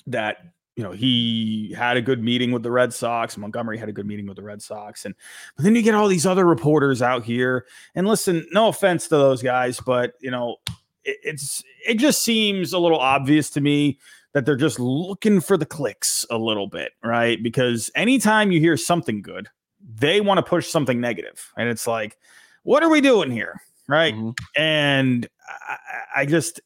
that 0.06 0.51
you 0.76 0.82
know 0.82 0.92
he 0.92 1.74
had 1.76 1.96
a 1.96 2.02
good 2.02 2.22
meeting 2.22 2.50
with 2.50 2.62
the 2.62 2.70
Red 2.70 2.92
Sox. 2.94 3.36
Montgomery 3.36 3.78
had 3.78 3.88
a 3.88 3.92
good 3.92 4.06
meeting 4.06 4.26
with 4.26 4.36
the 4.36 4.42
Red 4.42 4.62
Sox, 4.62 5.04
and 5.04 5.14
but 5.56 5.64
then 5.64 5.74
you 5.74 5.82
get 5.82 5.94
all 5.94 6.08
these 6.08 6.26
other 6.26 6.46
reporters 6.46 7.02
out 7.02 7.24
here. 7.24 7.66
And 7.94 8.06
listen, 8.06 8.46
no 8.52 8.68
offense 8.68 9.08
to 9.08 9.16
those 9.16 9.42
guys, 9.42 9.80
but 9.84 10.14
you 10.20 10.30
know 10.30 10.56
it, 11.04 11.18
it's 11.22 11.62
it 11.86 11.98
just 11.98 12.22
seems 12.22 12.72
a 12.72 12.78
little 12.78 12.98
obvious 12.98 13.50
to 13.50 13.60
me 13.60 13.98
that 14.32 14.46
they're 14.46 14.56
just 14.56 14.80
looking 14.80 15.40
for 15.40 15.58
the 15.58 15.66
clicks 15.66 16.24
a 16.30 16.38
little 16.38 16.66
bit, 16.66 16.92
right? 17.04 17.42
Because 17.42 17.90
anytime 17.94 18.50
you 18.50 18.60
hear 18.60 18.78
something 18.78 19.20
good, 19.20 19.48
they 19.94 20.22
want 20.22 20.38
to 20.38 20.42
push 20.42 20.68
something 20.68 21.00
negative. 21.00 21.52
and 21.56 21.68
it's 21.68 21.86
like, 21.86 22.16
what 22.62 22.82
are 22.82 22.88
we 22.88 23.02
doing 23.02 23.30
here, 23.30 23.60
right? 23.88 24.14
Mm-hmm. 24.14 24.30
And 24.56 25.28
I, 25.68 25.76
I 26.22 26.26
just 26.26 26.60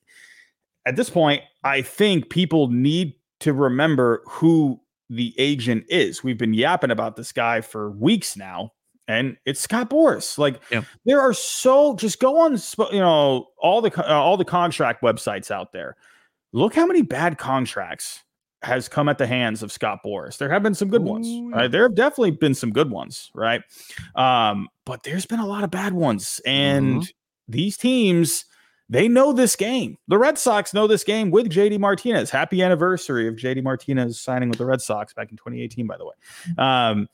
at 0.86 0.94
this 0.94 1.10
point, 1.10 1.42
I 1.64 1.82
think 1.82 2.30
people 2.30 2.68
need 2.68 3.14
to 3.40 3.52
remember 3.52 4.22
who 4.26 4.80
the 5.08 5.34
agent 5.38 5.84
is. 5.88 6.24
We've 6.24 6.38
been 6.38 6.54
yapping 6.54 6.90
about 6.90 7.16
this 7.16 7.32
guy 7.32 7.60
for 7.60 7.90
weeks 7.90 8.36
now, 8.36 8.72
and 9.08 9.36
it's 9.44 9.60
Scott 9.60 9.90
Boras. 9.90 10.38
Like 10.38 10.60
yeah. 10.70 10.82
there 11.04 11.20
are 11.20 11.34
so 11.34 11.94
just 11.96 12.20
go 12.20 12.38
on, 12.38 12.58
you 12.92 13.00
know, 13.00 13.48
all 13.58 13.80
the 13.80 13.92
uh, 13.98 14.14
all 14.14 14.36
the 14.36 14.44
contract 14.44 15.02
websites 15.02 15.50
out 15.50 15.72
there. 15.72 15.96
Look 16.52 16.74
how 16.74 16.86
many 16.86 17.02
bad 17.02 17.38
contracts 17.38 18.22
has 18.62 18.88
come 18.88 19.08
at 19.08 19.18
the 19.18 19.26
hands 19.26 19.62
of 19.62 19.70
Scott 19.70 20.00
Boras. 20.04 20.38
There 20.38 20.50
have 20.50 20.62
been 20.62 20.74
some 20.74 20.88
good 20.88 21.02
Ooh, 21.02 21.12
ones. 21.12 21.54
Right? 21.54 21.70
There 21.70 21.82
have 21.82 21.94
definitely 21.94 22.32
been 22.32 22.54
some 22.54 22.72
good 22.72 22.90
ones, 22.90 23.30
right? 23.34 23.62
Um, 24.14 24.68
but 24.84 25.02
there's 25.02 25.26
been 25.26 25.40
a 25.40 25.46
lot 25.46 25.62
of 25.62 25.70
bad 25.70 25.92
ones, 25.92 26.40
and 26.46 27.02
mm-hmm. 27.02 27.10
these 27.48 27.76
teams 27.76 28.44
they 28.88 29.08
know 29.08 29.32
this 29.32 29.56
game. 29.56 29.98
The 30.08 30.18
Red 30.18 30.38
Sox 30.38 30.72
know 30.72 30.86
this 30.86 31.02
game 31.02 31.30
with 31.30 31.50
JD 31.50 31.78
Martinez. 31.80 32.30
Happy 32.30 32.62
anniversary 32.62 33.26
of 33.26 33.34
JD 33.34 33.62
Martinez 33.62 34.20
signing 34.20 34.48
with 34.48 34.58
the 34.58 34.64
Red 34.64 34.80
Sox 34.80 35.12
back 35.12 35.30
in 35.30 35.36
2018, 35.36 35.86
by 35.86 35.96
the 35.96 36.04
way. 36.04 36.14
Um, 36.56 37.08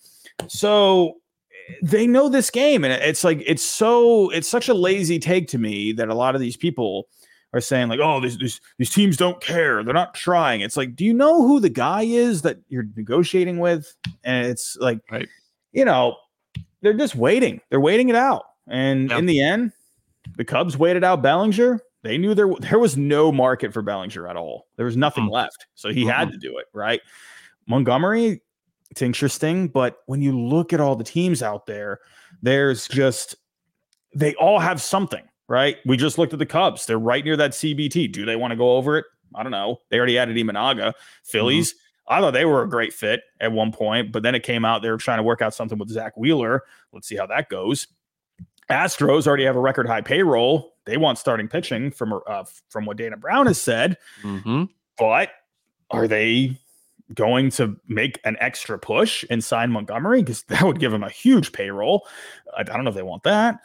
so 0.49 1.17
they 1.83 2.07
know 2.07 2.29
this 2.29 2.51
game, 2.51 2.85
and 2.85 2.93
it's 2.93 3.25
like 3.25 3.43
it's 3.47 3.63
so 3.63 4.31
it's 4.31 4.49
such 4.49 4.69
a 4.69 4.75
lazy 4.75 5.19
take 5.19 5.49
to 5.49 5.59
me 5.59 5.93
that 5.93 6.09
a 6.09 6.15
lot 6.15 6.35
of 6.35 6.41
these 6.41 6.57
people 6.57 7.09
are 7.55 7.61
saying 7.61 7.89
like, 7.89 8.01
oh, 8.03 8.21
these, 8.21 8.39
these 8.39 8.61
these 8.79 8.91
teams 8.91 9.17
don't 9.17 9.41
care, 9.41 9.83
they're 9.83 9.95
not 9.95 10.15
trying. 10.15 10.61
It's 10.61 10.77
like, 10.77 10.95
do 10.95 11.05
you 11.05 11.15
know 11.15 11.47
who 11.47 11.61
the 11.61 11.71
guy 11.71 12.03
is 12.03 12.43
that 12.43 12.59
you're 12.69 12.87
negotiating 12.97 13.59
with? 13.59 13.95
And 14.25 14.47
it's 14.47 14.77
like, 14.81 15.01
right. 15.11 15.29
you 15.73 15.85
know, 15.85 16.17
they're 16.83 16.95
just 16.95 17.15
waiting. 17.15 17.61
They're 17.71 17.81
waiting 17.81 18.09
it 18.09 18.17
out, 18.17 18.45
and 18.67 19.11
in 19.13 19.27
the 19.27 19.41
end, 19.41 19.73
the 20.37 20.45
Cubs 20.45 20.77
waited 20.77 21.05
out 21.05 21.23
Bellinger. 21.23 21.81
They 22.03 22.19
knew 22.19 22.35
there 22.35 22.53
there 22.61 22.79
was 22.79 22.97
no 22.97 23.31
market 23.31 23.73
for 23.73 23.83
Bellinger 23.83 24.27
at 24.27 24.37
all. 24.37 24.67
There 24.77 24.87
was 24.87 24.97
nothing 24.97 25.25
mm-hmm. 25.25 25.35
left, 25.35 25.67
so 25.75 25.91
he 25.91 26.03
mm-hmm. 26.03 26.11
had 26.11 26.31
to 26.33 26.39
do 26.39 26.59
it. 26.59 26.67
Right, 26.73 27.01
Montgomery. 27.67 28.43
It's 28.91 29.01
interesting, 29.01 29.69
but 29.69 29.99
when 30.05 30.21
you 30.21 30.39
look 30.39 30.75
at 30.75 30.81
all 30.81 30.97
the 30.97 31.05
teams 31.05 31.43
out 31.43 31.65
there, 31.65 32.01
there's 32.43 32.87
just 32.89 33.37
they 34.15 34.35
all 34.35 34.59
have 34.59 34.83
something. 34.83 35.23
Right. 35.49 35.77
We 35.85 35.97
just 35.97 36.19
looked 36.19 36.33
at 36.33 36.39
the 36.39 36.47
Cubs. 36.47 36.87
They're 36.87 36.99
right 36.99 37.25
near 37.25 37.37
that 37.37 37.51
CBT. 37.51 38.13
Do 38.13 38.25
they 38.25 38.37
want 38.37 38.53
to 38.53 38.57
go 38.57 38.77
over 38.77 38.97
it? 38.97 39.05
I 39.35 39.43
don't 39.43 39.53
know. 39.53 39.79
They 39.91 39.99
already 39.99 40.19
added 40.19 40.37
Imanaga. 40.37 40.93
Phillies. 41.25 41.73
Mm-hmm. 41.73 41.79
I 42.15 42.21
thought 42.21 42.33
they 42.33 42.45
were 42.45 42.63
a 42.63 42.69
great 42.69 42.93
fit 42.93 43.23
at 43.41 43.53
one 43.53 43.73
point, 43.73 44.13
but 44.13 44.23
then 44.23 44.35
it 44.35 44.43
came 44.43 44.65
out 44.65 44.83
they 44.83 44.91
were 44.91 44.97
trying 44.97 45.19
to 45.19 45.23
work 45.23 45.41
out 45.41 45.55
something 45.55 45.79
with 45.79 45.89
Zack 45.89 46.17
Wheeler. 46.17 46.63
Let's 46.93 47.09
see 47.09 47.17
how 47.17 47.27
that 47.27 47.49
goes. 47.49 47.87
Astros 48.73 49.27
already 49.27 49.45
have 49.45 49.57
a 49.57 49.61
record 49.61 49.87
high 49.87 50.01
payroll. 50.01 50.75
They 50.85 50.97
want 50.97 51.19
starting 51.19 51.49
pitching 51.49 51.91
from 51.91 52.21
uh, 52.27 52.45
from 52.69 52.87
what 52.87 52.97
Dana 52.97 53.17
Brown 53.17 53.47
has 53.47 53.61
said. 53.61 53.97
Mm-hmm. 54.23 54.65
But 54.99 55.31
are 55.91 56.09
they 56.09 56.57
going 57.15 57.51
to 57.51 57.77
make 57.87 58.19
an 58.25 58.37
extra 58.41 58.79
push 58.79 59.25
and 59.31 59.45
sign 59.45 59.71
Montgomery? 59.71 60.23
Because 60.23 60.43
that 60.45 60.63
would 60.63 60.81
give 60.81 60.93
them 60.93 61.05
a 61.05 61.11
huge 61.11 61.53
payroll. 61.53 62.07
I, 62.57 62.61
I, 62.61 62.65
don't 62.65 62.85
know 62.85 62.91
if 62.91 62.97
they 62.97 63.03
want 63.03 63.23
that. 63.25 63.61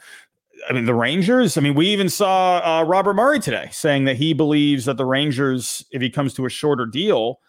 I 0.68 0.72
mean, 0.72 0.86
the 0.86 0.94
Rangers. 0.94 1.56
I 1.56 1.60
mean, 1.60 1.74
we 1.74 1.88
even 1.88 2.08
saw 2.08 2.58
uh, 2.58 2.84
Robert 2.84 3.14
Murray 3.14 3.40
today 3.40 3.68
saying 3.72 4.04
that 4.04 4.16
he 4.16 4.32
believes 4.32 4.84
that 4.84 4.96
the 4.96 5.06
Rangers, 5.06 5.84
if 5.90 6.02
he 6.02 6.10
comes 6.10 6.34
to 6.34 6.46
a 6.46 6.50
shorter 6.50 6.86
deal, 6.86 7.40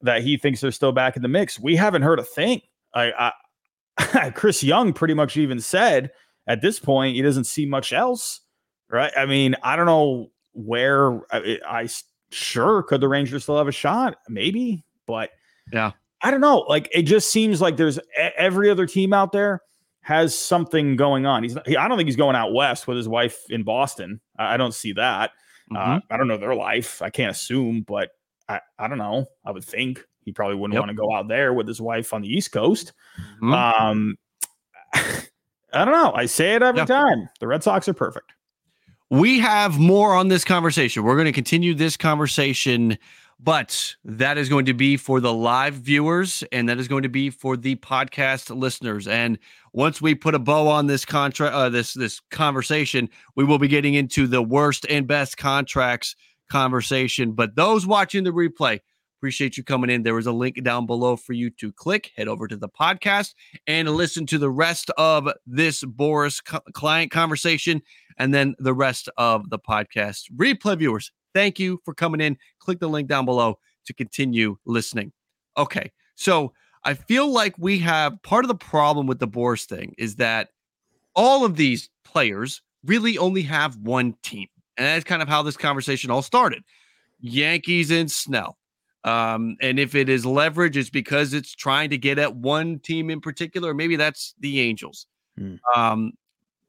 that 0.00 0.22
he 0.22 0.36
thinks 0.36 0.60
they're 0.60 0.72
still 0.72 0.92
back 0.92 1.16
in 1.16 1.22
the 1.22 1.28
mix. 1.28 1.60
We 1.60 1.76
haven't 1.76 2.02
heard 2.02 2.18
a 2.18 2.24
thing. 2.24 2.62
I, 2.94 3.32
I 4.08 4.30
Chris 4.34 4.62
Young 4.62 4.92
pretty 4.92 5.14
much 5.14 5.36
even 5.36 5.60
said 5.60 6.10
at 6.46 6.62
this 6.62 6.78
point, 6.78 7.16
he 7.16 7.22
doesn't 7.22 7.44
see 7.44 7.66
much 7.66 7.92
else, 7.92 8.40
right? 8.90 9.12
I 9.16 9.26
mean, 9.26 9.56
I 9.62 9.76
don't 9.76 9.86
know 9.86 10.30
where 10.52 11.20
I, 11.32 11.58
I 11.66 11.88
sure 12.30 12.82
could 12.82 13.00
the 13.00 13.08
Rangers 13.08 13.44
still 13.44 13.58
have 13.58 13.68
a 13.68 13.72
shot, 13.72 14.16
maybe, 14.28 14.84
but 15.06 15.30
yeah, 15.72 15.92
I 16.22 16.30
don't 16.30 16.40
know. 16.40 16.58
Like 16.68 16.88
it 16.92 17.02
just 17.02 17.30
seems 17.30 17.60
like 17.60 17.76
there's 17.76 17.98
every 18.16 18.70
other 18.70 18.86
team 18.86 19.12
out 19.12 19.32
there 19.32 19.60
has 20.02 20.36
something 20.36 20.96
going 20.96 21.26
on. 21.26 21.42
He's 21.42 21.56
he, 21.66 21.76
I 21.76 21.88
don't 21.88 21.96
think 21.96 22.08
he's 22.08 22.16
going 22.16 22.36
out 22.36 22.52
west 22.52 22.86
with 22.86 22.96
his 22.96 23.08
wife 23.08 23.38
in 23.50 23.62
Boston. 23.62 24.20
I, 24.36 24.54
I 24.54 24.56
don't 24.56 24.74
see 24.74 24.92
that. 24.94 25.30
Uh, 25.70 25.78
mm-hmm. 25.78 25.92
Uh, 25.92 26.00
I 26.10 26.16
don't 26.16 26.28
know 26.28 26.36
their 26.36 26.54
life. 26.54 27.00
I 27.02 27.10
can't 27.10 27.30
assume, 27.30 27.82
but 27.86 28.10
I, 28.48 28.60
I 28.78 28.88
don't 28.88 28.98
know. 28.98 29.26
I 29.44 29.52
would 29.52 29.64
think 29.64 30.04
he 30.24 30.32
probably 30.32 30.56
wouldn't 30.56 30.74
yep. 30.74 30.82
want 30.82 30.90
to 30.90 30.96
go 30.96 31.12
out 31.14 31.28
there 31.28 31.52
with 31.52 31.66
his 31.66 31.80
wife 31.80 32.12
on 32.12 32.22
the 32.22 32.28
East 32.28 32.52
Coast. 32.52 32.92
Mm-hmm. 33.42 33.52
Um, 33.54 34.16
I 35.72 35.84
don't 35.84 35.94
know. 35.94 36.12
I 36.14 36.26
say 36.26 36.54
it 36.54 36.62
every 36.62 36.80
yeah. 36.80 36.86
time. 36.86 37.28
The 37.40 37.46
Red 37.46 37.62
Sox 37.62 37.88
are 37.88 37.94
perfect. 37.94 38.32
We 39.10 39.38
have 39.40 39.78
more 39.78 40.14
on 40.14 40.28
this 40.28 40.44
conversation. 40.44 41.02
We're 41.02 41.16
going 41.16 41.26
to 41.26 41.32
continue 41.32 41.74
this 41.74 41.96
conversation, 41.96 42.96
but 43.38 43.94
that 44.04 44.38
is 44.38 44.48
going 44.48 44.64
to 44.66 44.74
be 44.74 44.96
for 44.96 45.20
the 45.20 45.32
live 45.32 45.74
viewers 45.74 46.42
and 46.50 46.68
that 46.68 46.78
is 46.78 46.88
going 46.88 47.02
to 47.02 47.10
be 47.10 47.28
for 47.28 47.56
the 47.56 47.76
podcast 47.76 48.54
listeners. 48.56 49.06
And 49.06 49.38
once 49.72 50.00
we 50.00 50.14
put 50.14 50.34
a 50.34 50.38
bow 50.38 50.66
on 50.68 50.86
this 50.86 51.04
contract, 51.04 51.54
uh, 51.54 51.68
this 51.68 51.92
this 51.92 52.20
conversation, 52.30 53.08
we 53.36 53.44
will 53.44 53.58
be 53.58 53.68
getting 53.68 53.94
into 53.94 54.26
the 54.26 54.42
worst 54.42 54.86
and 54.88 55.06
best 55.06 55.36
contracts 55.36 56.16
conversation. 56.50 57.32
But 57.32 57.54
those 57.54 57.86
watching 57.86 58.24
the 58.24 58.32
replay, 58.32 58.80
Appreciate 59.22 59.56
you 59.56 59.62
coming 59.62 59.88
in. 59.88 60.02
There 60.02 60.18
is 60.18 60.26
a 60.26 60.32
link 60.32 60.60
down 60.64 60.84
below 60.84 61.14
for 61.14 61.32
you 61.32 61.48
to 61.50 61.70
click, 61.70 62.10
head 62.16 62.26
over 62.26 62.48
to 62.48 62.56
the 62.56 62.68
podcast, 62.68 63.34
and 63.68 63.88
listen 63.88 64.26
to 64.26 64.36
the 64.36 64.50
rest 64.50 64.90
of 64.98 65.28
this 65.46 65.84
Boras 65.84 66.44
co- 66.44 66.58
client 66.74 67.12
conversation 67.12 67.82
and 68.18 68.34
then 68.34 68.56
the 68.58 68.74
rest 68.74 69.08
of 69.16 69.48
the 69.48 69.60
podcast. 69.60 70.24
Replay 70.36 70.76
viewers, 70.76 71.12
Thank 71.34 71.60
you 71.60 71.80
for 71.84 71.94
coming 71.94 72.20
in. 72.20 72.36
Click 72.58 72.80
the 72.80 72.88
link 72.88 73.08
down 73.08 73.24
below 73.24 73.60
to 73.86 73.94
continue 73.94 74.56
listening. 74.66 75.12
Okay. 75.56 75.92
So 76.16 76.52
I 76.84 76.94
feel 76.94 77.28
like 77.28 77.54
we 77.58 77.78
have 77.78 78.20
part 78.24 78.44
of 78.44 78.48
the 78.48 78.56
problem 78.56 79.06
with 79.06 79.20
the 79.20 79.28
Boras 79.28 79.66
thing 79.66 79.94
is 79.98 80.16
that 80.16 80.48
all 81.14 81.44
of 81.44 81.54
these 81.54 81.88
players 82.04 82.60
really 82.84 83.18
only 83.18 83.42
have 83.42 83.76
one 83.76 84.16
team. 84.24 84.48
And 84.76 84.84
that's 84.84 85.04
kind 85.04 85.22
of 85.22 85.28
how 85.28 85.42
this 85.42 85.56
conversation 85.56 86.10
all 86.10 86.22
started. 86.22 86.64
Yankees 87.20 87.92
and 87.92 88.10
Snell. 88.10 88.58
Um, 89.04 89.56
and 89.60 89.78
if 89.80 89.94
it 89.94 90.08
is 90.08 90.24
leverage, 90.24 90.76
it's 90.76 90.90
because 90.90 91.34
it's 91.34 91.54
trying 91.54 91.90
to 91.90 91.98
get 91.98 92.18
at 92.18 92.36
one 92.36 92.78
team 92.78 93.10
in 93.10 93.20
particular. 93.20 93.74
Maybe 93.74 93.96
that's 93.96 94.34
the 94.40 94.60
Angels. 94.60 95.06
Hmm. 95.36 95.56
Um, 95.74 96.12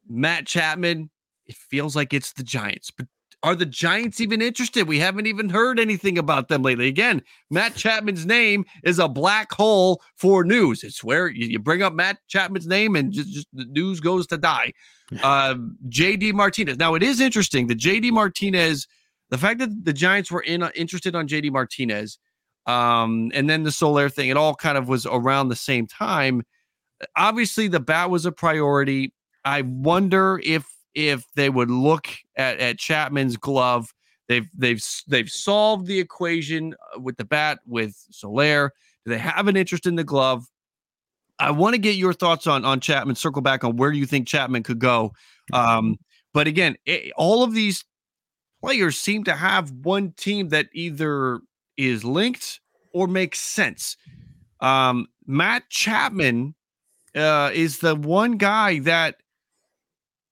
Matt 0.09 0.47
Chapman, 0.47 1.09
it 1.45 1.55
feels 1.55 1.95
like 1.95 2.13
it's 2.13 2.33
the 2.33 2.43
Giants, 2.43 2.91
but 2.91 3.07
are 3.43 3.55
the 3.55 3.65
Giants 3.65 4.21
even 4.21 4.41
interested? 4.41 4.87
We 4.87 4.99
haven't 4.99 5.27
even 5.27 5.49
heard 5.49 5.77
anything 5.77 6.17
about 6.17 6.47
them 6.47 6.63
lately. 6.63 6.87
Again, 6.87 7.21
Matt 7.49 7.75
Chapman's 7.75 8.25
name 8.25 8.63
is 8.83 8.99
a 8.99 9.09
black 9.09 9.51
hole 9.51 10.01
for 10.15 10.45
news. 10.45 10.81
It's 10.81 11.03
where 11.03 11.27
you, 11.27 11.59
bring 11.59 11.81
up 11.81 11.93
Matt 11.93 12.19
Chapman's 12.29 12.67
name 12.67 12.95
and 12.95 13.11
just, 13.11 13.29
just 13.33 13.47
the 13.51 13.65
news 13.65 13.99
goes 13.99 14.25
to 14.27 14.37
die. 14.37 14.73
Uh, 15.21 15.53
JD 15.89 16.33
Martinez. 16.33 16.77
Now, 16.77 16.95
it 16.95 17.03
is 17.03 17.21
interesting 17.21 17.67
that 17.67 17.77
JD 17.77 18.11
Martinez, 18.11 18.87
the 19.29 19.37
fact 19.37 19.59
that 19.59 19.85
the 19.85 19.93
Giants 19.93 20.31
were 20.31 20.41
in, 20.41 20.63
uh, 20.63 20.71
interested 20.73 21.13
on 21.13 21.27
JD 21.27 21.51
Martinez, 21.51 22.17
um, 22.65 23.31
and 23.33 23.49
then 23.49 23.63
the 23.63 23.71
Soler 23.71 24.09
thing, 24.09 24.29
it 24.29 24.37
all 24.37 24.55
kind 24.55 24.77
of 24.77 24.87
was 24.87 25.05
around 25.05 25.49
the 25.49 25.55
same 25.55 25.87
time. 25.87 26.43
Obviously, 27.17 27.67
the 27.67 27.79
bat 27.79 28.09
was 28.09 28.25
a 28.25 28.31
priority. 28.31 29.13
I 29.45 29.61
wonder 29.61 30.39
if 30.43 30.65
if 30.93 31.25
they 31.35 31.49
would 31.49 31.71
look 31.71 32.07
at, 32.35 32.59
at 32.59 32.77
Chapman's 32.77 33.37
glove. 33.37 33.93
They've 34.29 34.47
they've 34.57 34.81
they've 35.07 35.29
solved 35.29 35.87
the 35.87 35.99
equation 35.99 36.75
uh, 36.95 36.99
with 36.99 37.17
the 37.17 37.25
bat 37.25 37.59
with 37.65 37.95
Soler. 38.11 38.71
Do 39.05 39.11
they 39.11 39.17
have 39.17 39.47
an 39.47 39.57
interest 39.57 39.85
in 39.85 39.95
the 39.95 40.03
glove? 40.03 40.45
I 41.39 41.51
want 41.51 41.73
to 41.73 41.79
get 41.79 41.95
your 41.95 42.13
thoughts 42.13 42.47
on 42.47 42.63
on 42.63 42.79
Chapman. 42.79 43.15
Circle 43.15 43.41
back 43.41 43.65
on 43.65 43.75
where 43.75 43.91
you 43.91 44.05
think 44.05 44.27
Chapman 44.27 44.63
could 44.63 44.79
go. 44.79 45.11
Um, 45.51 45.97
but 46.33 46.47
again, 46.47 46.77
it, 46.85 47.11
all 47.17 47.43
of 47.43 47.53
these 47.53 47.83
players 48.63 48.97
seem 48.97 49.25
to 49.25 49.33
have 49.33 49.71
one 49.71 50.13
team 50.13 50.49
that 50.49 50.67
either 50.73 51.41
is 51.77 52.03
linked 52.03 52.59
or 52.93 53.07
makes 53.07 53.39
sense. 53.39 53.97
Um, 54.59 55.07
Matt 55.25 55.69
Chapman 55.69 56.55
uh, 57.15 57.51
is 57.53 57.79
the 57.79 57.95
one 57.95 58.37
guy 58.37 58.79
that 58.79 59.15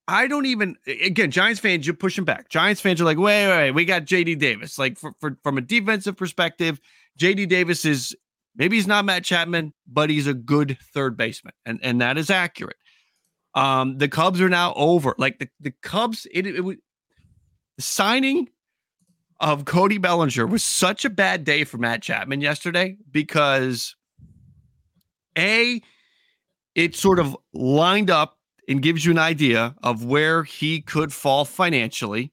I 0.08 0.28
don't 0.28 0.46
even 0.46 0.76
again 0.88 1.32
Giants 1.32 1.60
fans 1.60 1.86
you're 1.86 1.96
pushing 1.96 2.26
back. 2.26 2.50
Giants 2.50 2.82
fans 2.82 3.00
are 3.00 3.06
like, 3.06 3.18
wait, 3.18 3.48
wait, 3.48 3.58
wait 3.58 3.72
we 3.72 3.86
got 3.86 4.06
JD 4.06 4.40
Davis. 4.40 4.78
Like 4.78 4.98
for, 4.98 5.14
for 5.20 5.38
from 5.44 5.58
a 5.58 5.62
defensive 5.62 6.18
perspective, 6.18 6.80
JD 7.20 7.48
Davis 7.50 7.86
is 7.86 8.16
maybe 8.56 8.76
he's 8.76 8.88
not 8.88 9.06
Matt 9.06 9.24
Chapman, 9.24 9.74
but 9.88 10.10
he's 10.10 10.28
a 10.28 10.34
good 10.34 10.78
third 10.94 11.16
baseman, 11.18 11.54
and 11.66 11.80
and 11.84 12.02
that 12.02 12.18
is 12.18 12.30
accurate. 12.30 12.78
Um, 13.54 13.98
the 13.98 14.08
Cubs 14.08 14.42
are 14.42 14.50
now 14.50 14.74
over. 14.74 15.16
Like 15.18 15.40
the 15.40 15.50
the 15.60 15.74
Cubs, 15.82 16.28
it, 16.32 16.48
it, 16.48 16.66
it 16.66 16.80
the 17.78 17.82
signing 17.82 18.50
of 19.42 19.66
Cody 19.66 19.98
Bellinger 19.98 20.46
was 20.46 20.64
such 20.64 21.04
a 21.04 21.10
bad 21.10 21.44
day 21.44 21.64
for 21.64 21.78
Matt 21.78 22.02
Chapman 22.02 22.42
yesterday 22.42 22.96
because 23.12 23.96
a 25.38 25.82
it 26.76 26.96
sort 26.96 27.20
of 27.20 27.36
lined 27.54 28.10
up 28.10 28.38
and 28.68 28.82
gives 28.82 29.04
you 29.04 29.12
an 29.12 29.18
idea 29.18 29.76
of 29.84 30.06
where 30.06 30.44
he 30.44 30.80
could 30.80 31.12
fall 31.12 31.44
financially. 31.44 32.32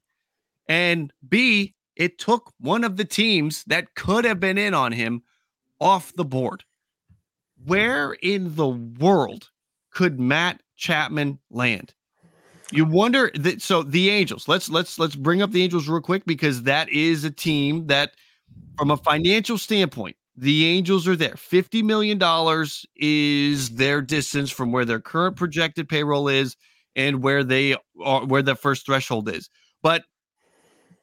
And 0.68 1.12
B, 1.26 1.74
it 1.96 2.18
took 2.18 2.52
one 2.60 2.84
of 2.84 2.96
the 2.96 3.04
teams 3.04 3.64
that 3.64 3.94
could 3.94 4.24
have 4.24 4.38
been 4.38 4.58
in 4.58 4.74
on 4.74 4.92
him 4.92 5.22
off 5.80 6.12
the 6.14 6.24
board. 6.24 6.64
Where 7.64 8.12
in 8.12 8.54
the 8.54 8.68
world 8.68 9.50
could 9.90 10.20
Matt 10.20 10.62
Chapman 10.76 11.40
land? 11.50 11.94
You 12.70 12.84
wonder 12.84 13.30
that 13.34 13.62
so 13.62 13.82
the 13.82 14.10
Angels. 14.10 14.46
Let's 14.46 14.68
let's 14.68 14.98
let's 14.98 15.16
bring 15.16 15.40
up 15.42 15.52
the 15.52 15.62
Angels 15.62 15.88
real 15.88 16.00
quick 16.00 16.24
because 16.26 16.64
that 16.64 16.88
is 16.90 17.24
a 17.24 17.30
team 17.30 17.86
that 17.86 18.12
from 18.76 18.90
a 18.90 18.96
financial 18.96 19.56
standpoint 19.56 20.16
the 20.36 20.66
Angels 20.66 21.08
are 21.08 21.16
there. 21.16 21.34
$50 21.34 21.82
million 21.82 22.20
is 22.96 23.70
their 23.70 24.00
distance 24.00 24.50
from 24.50 24.70
where 24.70 24.84
their 24.84 25.00
current 25.00 25.36
projected 25.36 25.88
payroll 25.88 26.28
is 26.28 26.56
and 26.94 27.22
where 27.22 27.42
they 27.42 27.74
are, 28.00 28.24
where 28.24 28.42
the 28.42 28.54
first 28.54 28.86
threshold 28.86 29.28
is. 29.28 29.50
But 29.82 30.04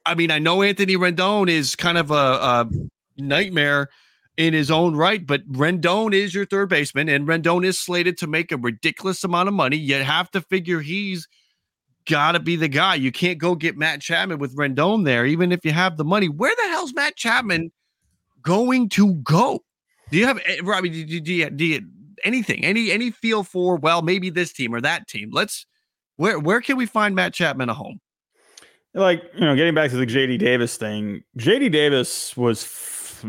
I 0.06 0.16
mean, 0.16 0.32
I 0.32 0.40
know 0.40 0.62
Anthony 0.62 0.96
Rendon 0.96 1.50
is 1.50 1.76
kind 1.76 1.98
of 1.98 2.12
a, 2.12 2.14
a 2.14 2.70
nightmare 3.18 3.90
in 4.38 4.54
his 4.54 4.70
own 4.70 4.96
right, 4.96 5.26
but 5.26 5.50
Rendon 5.52 6.14
is 6.14 6.34
your 6.34 6.46
third 6.46 6.70
baseman, 6.70 7.10
and 7.10 7.28
Rendon 7.28 7.66
is 7.66 7.80
slated 7.80 8.18
to 8.20 8.28
make 8.28 8.52
a 8.52 8.58
ridiculous 8.58 9.24
amount 9.24 9.48
of 9.48 9.54
money. 9.54 9.78
You 9.78 9.96
have 10.04 10.30
to 10.32 10.42
figure 10.42 10.80
he's 10.80 11.28
got 12.08 12.34
to 12.34 12.40
be 12.40 12.56
the 12.56 12.68
guy. 12.68 12.96
You 12.96 13.12
can't 13.12 13.38
go 13.38 13.56
get 13.56 13.78
Matt 13.78 14.02
Chapman 14.02 14.40
with 14.40 14.56
Rendon 14.56 15.06
there, 15.06 15.26
even 15.26 15.52
if 15.52 15.64
you 15.64 15.72
have 15.72 15.98
the 15.98 16.06
money. 16.06 16.30
Where 16.30 16.56
the 16.56 16.70
hell's 16.70 16.94
Matt 16.94 17.16
Chapman? 17.16 17.72
going 18.46 18.88
to 18.90 19.16
go? 19.16 19.62
Do 20.12 20.18
you 20.18 20.26
have 20.26 20.40
eh, 20.46 20.60
Robbie? 20.64 20.90
Do 20.90 20.98
you, 21.00 21.20
do 21.20 21.34
you, 21.34 21.50
do 21.50 21.66
you 21.66 21.82
anything 22.24 22.64
any 22.64 22.92
any 22.92 23.12
feel 23.12 23.44
for 23.44 23.76
well 23.76 24.02
maybe 24.02 24.30
this 24.30 24.54
team 24.54 24.74
or 24.74 24.80
that 24.82 25.08
team? 25.08 25.32
Let's 25.34 25.66
where 26.16 26.40
where 26.40 26.62
can 26.62 26.78
we 26.78 26.86
find 26.86 27.16
Matt 27.16 27.34
Chapman 27.34 27.68
a 27.68 27.74
home? 27.74 28.00
Like 28.94 29.24
you 29.34 29.42
know, 29.42 29.56
getting 29.56 29.76
back 29.76 29.90
to 29.90 29.98
the 29.98 30.06
JD 30.06 30.40
Davis 30.40 30.78
thing, 30.78 31.24
JD 31.38 31.72
Davis 31.72 32.38
was 32.38 32.64
f- 32.64 33.26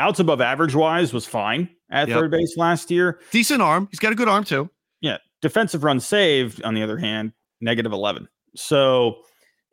outs 0.00 0.18
above 0.18 0.40
average 0.40 0.74
wise 0.74 1.12
was 1.12 1.24
fine 1.24 1.68
at 1.90 2.08
yep. 2.08 2.18
third 2.18 2.30
base 2.32 2.56
last 2.56 2.90
year. 2.90 3.20
Decent 3.30 3.62
arm. 3.62 3.86
He's 3.90 4.00
got 4.00 4.12
a 4.12 4.16
good 4.16 4.28
arm 4.28 4.42
too. 4.42 4.68
Yeah. 5.00 5.18
Defensive 5.40 5.84
run 5.84 6.00
saved, 6.00 6.64
on 6.64 6.74
the 6.74 6.82
other 6.82 6.96
hand, 6.96 7.32
negative 7.60 7.92
eleven. 7.92 8.28
So, 8.54 9.18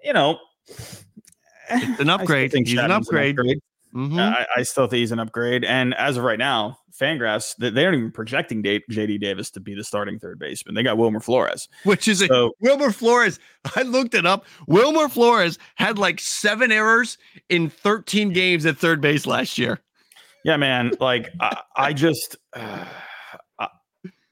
you 0.03 0.13
know, 0.13 0.39
it's 0.67 1.99
an 1.99 2.09
upgrade. 2.09 2.53
He's 2.53 2.77
an 2.77 2.91
upgrade. 2.91 3.35
an 3.35 3.45
upgrade. 3.45 3.59
Mm-hmm. 3.95 4.19
I, 4.19 4.45
I, 4.57 4.63
still 4.63 4.87
think 4.87 4.99
he's 4.99 5.13
an 5.13 5.19
upgrade. 5.19 5.63
And 5.63 5.93
as 5.93 6.17
of 6.17 6.25
right 6.25 6.37
now, 6.37 6.79
Fangraphs 6.99 7.55
they 7.57 7.85
aren't 7.85 7.97
even 7.97 8.11
projecting 8.11 8.61
JD 8.61 9.21
Davis 9.21 9.49
to 9.51 9.61
be 9.61 9.73
the 9.73 9.85
starting 9.85 10.19
third 10.19 10.37
baseman. 10.37 10.75
They 10.75 10.83
got 10.83 10.97
Wilmer 10.97 11.21
Flores, 11.21 11.69
which 11.83 12.09
is 12.09 12.19
so, 12.19 12.47
a, 12.47 12.51
Wilmer 12.59 12.91
Flores. 12.91 13.39
I 13.75 13.83
looked 13.83 14.13
it 14.13 14.25
up. 14.25 14.45
Wilmer 14.67 15.07
Flores 15.07 15.57
had 15.75 15.97
like 15.97 16.19
seven 16.19 16.73
errors 16.73 17.17
in 17.47 17.69
13 17.69 18.33
games 18.33 18.65
at 18.65 18.77
third 18.77 18.99
base 18.99 19.25
last 19.25 19.57
year. 19.57 19.79
Yeah, 20.43 20.57
man. 20.57 20.91
Like 20.99 21.31
I, 21.39 21.61
I 21.77 21.93
just. 21.93 22.35
Uh, 22.53 22.85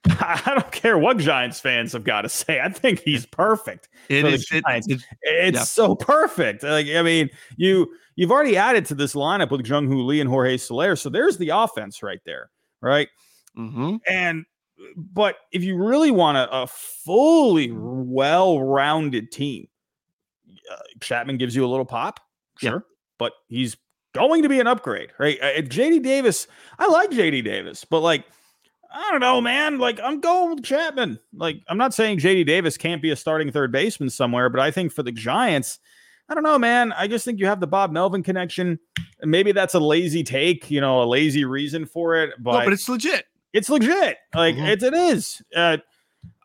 I 0.19 0.53
don't 0.53 0.71
care 0.71 0.97
what 0.97 1.17
Giants 1.17 1.59
fans 1.59 1.93
have 1.93 2.03
got 2.03 2.21
to 2.23 2.29
say. 2.29 2.59
I 2.59 2.69
think 2.69 3.01
he's 3.01 3.25
perfect. 3.25 3.89
It 4.09 4.25
is. 4.25 4.45
It, 4.51 4.63
it's, 4.67 5.05
it's 5.21 5.57
yeah. 5.57 5.63
so 5.63 5.95
perfect. 5.95 6.63
Like 6.63 6.87
I 6.87 7.01
mean, 7.01 7.29
you 7.55 7.93
you've 8.15 8.31
already 8.31 8.57
added 8.57 8.85
to 8.87 8.95
this 8.95 9.13
lineup 9.13 9.49
with 9.51 9.65
Jung 9.65 9.87
Hoo 9.87 10.01
Lee 10.01 10.19
and 10.19 10.29
Jorge 10.29 10.57
Soler, 10.57 10.95
so 10.95 11.09
there's 11.09 11.37
the 11.37 11.49
offense 11.49 12.03
right 12.03 12.19
there, 12.25 12.49
right? 12.81 13.07
Mm-hmm. 13.57 13.97
And 14.07 14.45
but 14.95 15.37
if 15.53 15.63
you 15.63 15.77
really 15.77 16.11
want 16.11 16.37
a, 16.37 16.51
a 16.51 16.67
fully 16.67 17.71
well-rounded 17.71 19.31
team, 19.31 19.67
uh, 20.71 20.77
Chapman 20.99 21.37
gives 21.37 21.55
you 21.55 21.65
a 21.65 21.67
little 21.67 21.85
pop, 21.85 22.19
sure, 22.57 22.71
yeah. 22.71 22.79
but 23.17 23.33
he's 23.47 23.77
going 24.13 24.43
to 24.43 24.49
be 24.49 24.59
an 24.59 24.67
upgrade, 24.67 25.11
right? 25.17 25.39
Uh, 25.41 25.61
JD 25.61 26.03
Davis, 26.03 26.47
I 26.77 26.87
like 26.87 27.09
JD 27.11 27.45
Davis, 27.45 27.85
but 27.85 28.01
like 28.01 28.25
I 28.93 29.09
don't 29.11 29.21
know, 29.21 29.41
man. 29.41 29.79
Like 29.79 29.99
I'm 30.03 30.19
going 30.19 30.55
with 30.55 30.63
Chapman. 30.63 31.19
Like 31.33 31.57
I'm 31.67 31.77
not 31.77 31.93
saying 31.93 32.19
JD 32.19 32.45
Davis 32.45 32.77
can't 32.77 33.01
be 33.01 33.09
a 33.09 33.15
starting 33.15 33.51
third 33.51 33.71
baseman 33.71 34.09
somewhere, 34.09 34.49
but 34.49 34.61
I 34.61 34.69
think 34.69 34.91
for 34.91 35.01
the 35.01 35.11
Giants, 35.11 35.79
I 36.29 36.35
don't 36.35 36.43
know, 36.43 36.59
man. 36.59 36.93
I 36.93 37.07
just 37.07 37.25
think 37.25 37.39
you 37.39 37.47
have 37.47 37.59
the 37.59 37.67
Bob 37.67 37.91
Melvin 37.91 38.23
connection. 38.23 38.79
And 39.19 39.31
maybe 39.31 39.51
that's 39.51 39.73
a 39.73 39.79
lazy 39.79 40.23
take, 40.23 40.69
you 40.69 40.79
know, 40.79 41.01
a 41.01 41.05
lazy 41.05 41.43
reason 41.43 41.85
for 41.85 42.15
it. 42.15 42.31
But, 42.39 42.59
no, 42.59 42.65
but 42.65 42.73
it's 42.73 42.87
legit. 42.87 43.25
It's 43.51 43.69
legit. 43.69 44.17
Like 44.33 44.55
mm-hmm. 44.55 44.65
it, 44.65 44.83
it 44.83 44.93
is. 44.93 45.41
Uh, 45.55 45.77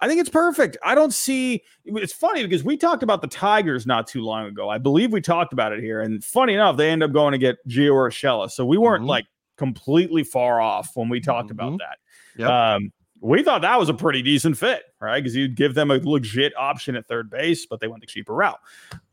I 0.01 0.09
think 0.09 0.21
it's 0.21 0.31
perfect. 0.31 0.77
I 0.85 0.95
don't 0.95 1.13
see. 1.13 1.63
It's 1.85 2.13
funny 2.13 2.43
because 2.43 2.65
we 2.65 2.77
talked 2.77 3.03
about 3.03 3.21
the 3.21 3.29
Tigers 3.29 3.87
not 3.87 4.07
too 4.07 4.23
long 4.23 4.47
ago. 4.47 4.69
I 4.69 4.79
believe 4.79 5.13
we 5.13 5.21
talked 5.21 5.53
about 5.53 5.73
it 5.73 5.81
here, 5.81 6.01
and 6.01 6.23
funny 6.23 6.55
enough, 6.55 6.77
they 6.77 6.91
end 6.91 7.03
up 7.03 7.13
going 7.13 7.33
to 7.33 7.39
get 7.39 7.57
Gio 7.69 7.93
Urshela. 7.93 8.51
So 8.51 8.65
we 8.65 8.79
weren't 8.79 9.03
mm-hmm. 9.03 9.11
like 9.11 9.27
completely 9.57 10.23
far 10.23 10.61
off 10.61 10.91
when 10.95 11.09
we 11.09 11.21
talked 11.21 11.51
mm-hmm. 11.51 11.61
about 11.61 11.79
that. 11.79 11.99
Yep. 12.39 12.49
Um, 12.49 12.93
we 13.21 13.43
thought 13.43 13.63
that 13.63 13.79
was 13.79 13.89
a 13.89 13.95
pretty 13.95 14.23
decent 14.23 14.57
fit, 14.57 14.85
right? 15.01 15.21
Because 15.21 15.35
you'd 15.35 15.57
give 15.57 15.75
them 15.75 15.91
a 15.91 15.97
legit 15.97 16.57
option 16.57 16.95
at 16.97 17.09
third 17.09 17.29
base, 17.31 17.67
but 17.67 17.81
they 17.81 17.89
went 17.89 18.01
the 18.01 18.07
cheaper 18.07 18.35
route. 18.35 18.61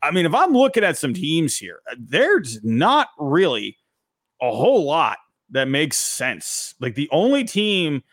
I 0.00 0.12
mean, 0.12 0.26
if 0.26 0.34
I'm 0.34 0.52
looking 0.52 0.84
at 0.84 0.96
some 0.96 1.12
teams 1.12 1.56
here, 1.56 1.80
uh, 1.90 1.96
there's 1.98 2.62
not 2.62 3.08
really 3.18 3.76
a 4.40 4.50
whole 4.50 4.84
lot 4.84 5.18
that 5.50 5.66
makes 5.66 5.98
sense. 5.98 6.74
Like 6.80 6.94
the 6.94 7.08
only 7.10 7.44
team, 7.44 8.04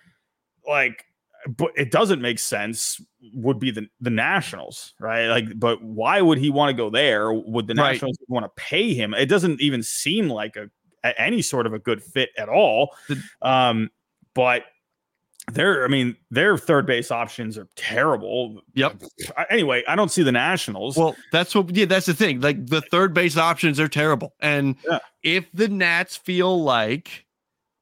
like 0.68 1.06
but 1.58 1.72
it 1.76 1.92
doesn't 1.92 2.22
make 2.22 2.40
sense 2.40 3.02
would 3.34 3.60
be 3.60 3.72
the, 3.72 3.88
the 4.00 4.10
nationals 4.10 4.94
right 5.00 5.28
like 5.28 5.60
but 5.60 5.84
why 5.84 6.22
would 6.22 6.38
he 6.38 6.50
want 6.50 6.70
to 6.70 6.74
go 6.74 6.90
there 6.90 7.34
would 7.34 7.68
the 7.68 7.74
Right. 7.76 7.92
nationals 7.94 8.18
want 8.28 8.46
to 8.46 8.52
pay 8.56 8.94
him 8.94 9.14
it 9.14 9.26
doesn't 9.26 9.60
even 9.60 9.84
seem 9.84 10.30
like 10.30 10.56
a, 10.56 10.70
any 11.22 11.42
sort 11.42 11.66
of 11.66 11.74
a 11.74 11.80
good 11.80 12.02
fit 12.02 12.30
at 12.38 12.48
all 12.48 12.96
um 13.42 13.90
but 14.34 14.64
their 15.52 15.84
i 15.84 15.88
mean 15.90 16.16
their 16.32 16.58
third 16.58 16.86
base 16.86 17.12
options 17.12 17.58
are 17.58 17.68
terrible 17.76 18.62
Yep. 18.76 19.02
Anyway 19.50 19.84
i 19.88 19.96
don't 19.96 20.10
see 20.12 20.24
the 20.24 20.32
nationals 20.32 20.96
Well, 20.96 21.16
that's 21.32 21.54
what 21.54 21.76
yeah, 21.76 21.86
that's 21.86 22.06
the 22.06 22.14
thing. 22.14 22.40
Like 22.42 22.66
the 22.68 22.82
third 22.82 23.14
base 23.14 23.36
options 23.38 23.80
are 23.80 23.90
terrible. 23.90 24.34
And 24.40 24.76
Yeah. 24.90 25.00
if 25.22 25.46
the 25.54 25.68
Nats 25.68 26.16
feel 26.16 26.64
like 26.64 27.26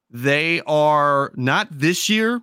they 0.09 0.61
are 0.65 1.31
not 1.35 1.67
this 1.71 2.09
year 2.09 2.41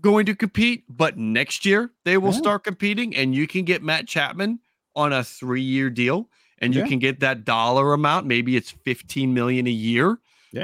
going 0.00 0.26
to 0.26 0.34
compete, 0.34 0.84
but 0.88 1.16
next 1.18 1.64
year 1.66 1.90
they 2.04 2.16
will 2.18 2.32
Yeah. 2.32 2.38
start 2.38 2.64
competing 2.64 3.16
and 3.16 3.34
you 3.34 3.46
can 3.46 3.64
get 3.64 3.82
Matt 3.82 4.06
Chapman 4.06 4.60
on 4.94 5.12
a 5.12 5.20
3-year 5.20 5.88
deal 5.90 6.28
and 6.58 6.74
you 6.74 6.82
Yeah. 6.82 6.88
can 6.88 6.98
get 6.98 7.20
that 7.20 7.44
dollar 7.46 7.92
amount, 7.94 8.26
maybe 8.26 8.54
it's 8.56 8.70
15 8.70 9.32
million 9.34 9.66
a 9.66 9.70
year 9.70 10.18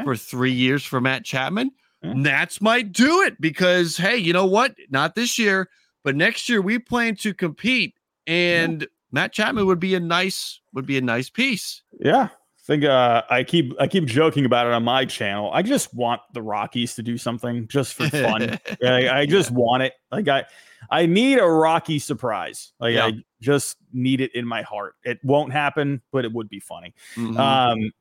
for 0.04 0.14
3 0.16 0.52
years 0.52 0.84
for 0.84 1.00
Matt 1.00 1.24
Chapman. 1.24 1.70
Yeah. 2.02 2.12
Nats 2.14 2.61
might 2.61 2.92
do 2.92 3.22
it 3.22 3.40
because 3.40 3.96
hey, 3.96 4.16
you 4.16 4.32
know 4.32 4.46
what? 4.46 4.74
Not 4.90 5.14
this 5.14 5.38
year, 5.38 5.68
but 6.04 6.16
next 6.16 6.48
year 6.48 6.61
we 6.61 6.78
plan 6.78 7.16
to 7.16 7.35
compete 7.35 7.94
and 8.26 8.87
Matt 9.12 9.32
Chapman 9.32 9.66
would 9.66 9.80
be 9.80 9.94
a 9.94 10.00
nice 10.00 10.61
would 10.72 10.87
be 10.87 10.98
a 10.98 11.00
nice 11.00 11.30
piece. 11.30 11.82
Yeah. 12.00 12.28
I 12.30 12.66
think 12.66 12.85
uh, 12.85 13.22
I 13.30 13.44
keep 13.44 13.72
I 13.78 13.87
keep 13.87 14.06
joking 14.06 14.44
about 14.44 14.66
it 14.66 14.72
on 14.72 14.82
my 14.82 15.04
channel. 15.04 15.50
I 15.52 15.62
just 15.62 15.94
want 15.94 16.20
the 16.32 16.42
Rockies 16.42 16.96
to 16.96 17.02
do 17.02 17.16
something 17.16 17.68
just 17.68 17.94
for 17.94 18.09
fun. 18.09 18.59
I, 18.85 19.20
I 19.20 19.26
just 19.26 19.52
want 19.52 19.85
it. 19.85 19.92
Like 20.11 20.26
I 20.26 20.44
I 20.90 21.06
need 21.06 21.38
a 21.38 21.46
Rocky 21.46 22.00
surprise. 22.00 22.72
Like 22.80 22.94
Yeah. 22.94 23.06
I 23.06 23.12
just 23.40 23.76
need 23.92 24.20
it 24.20 24.35
in 24.35 24.46
my 24.46 24.62
heart. 24.62 24.94
It 25.04 25.20
won't 25.22 25.52
happen, 25.52 26.02
but 26.11 26.24
it 26.24 26.32
would 26.32 26.48
be 26.48 26.59
funny. 26.59 26.92
Mhm. 27.14 27.38
Um 27.38 27.92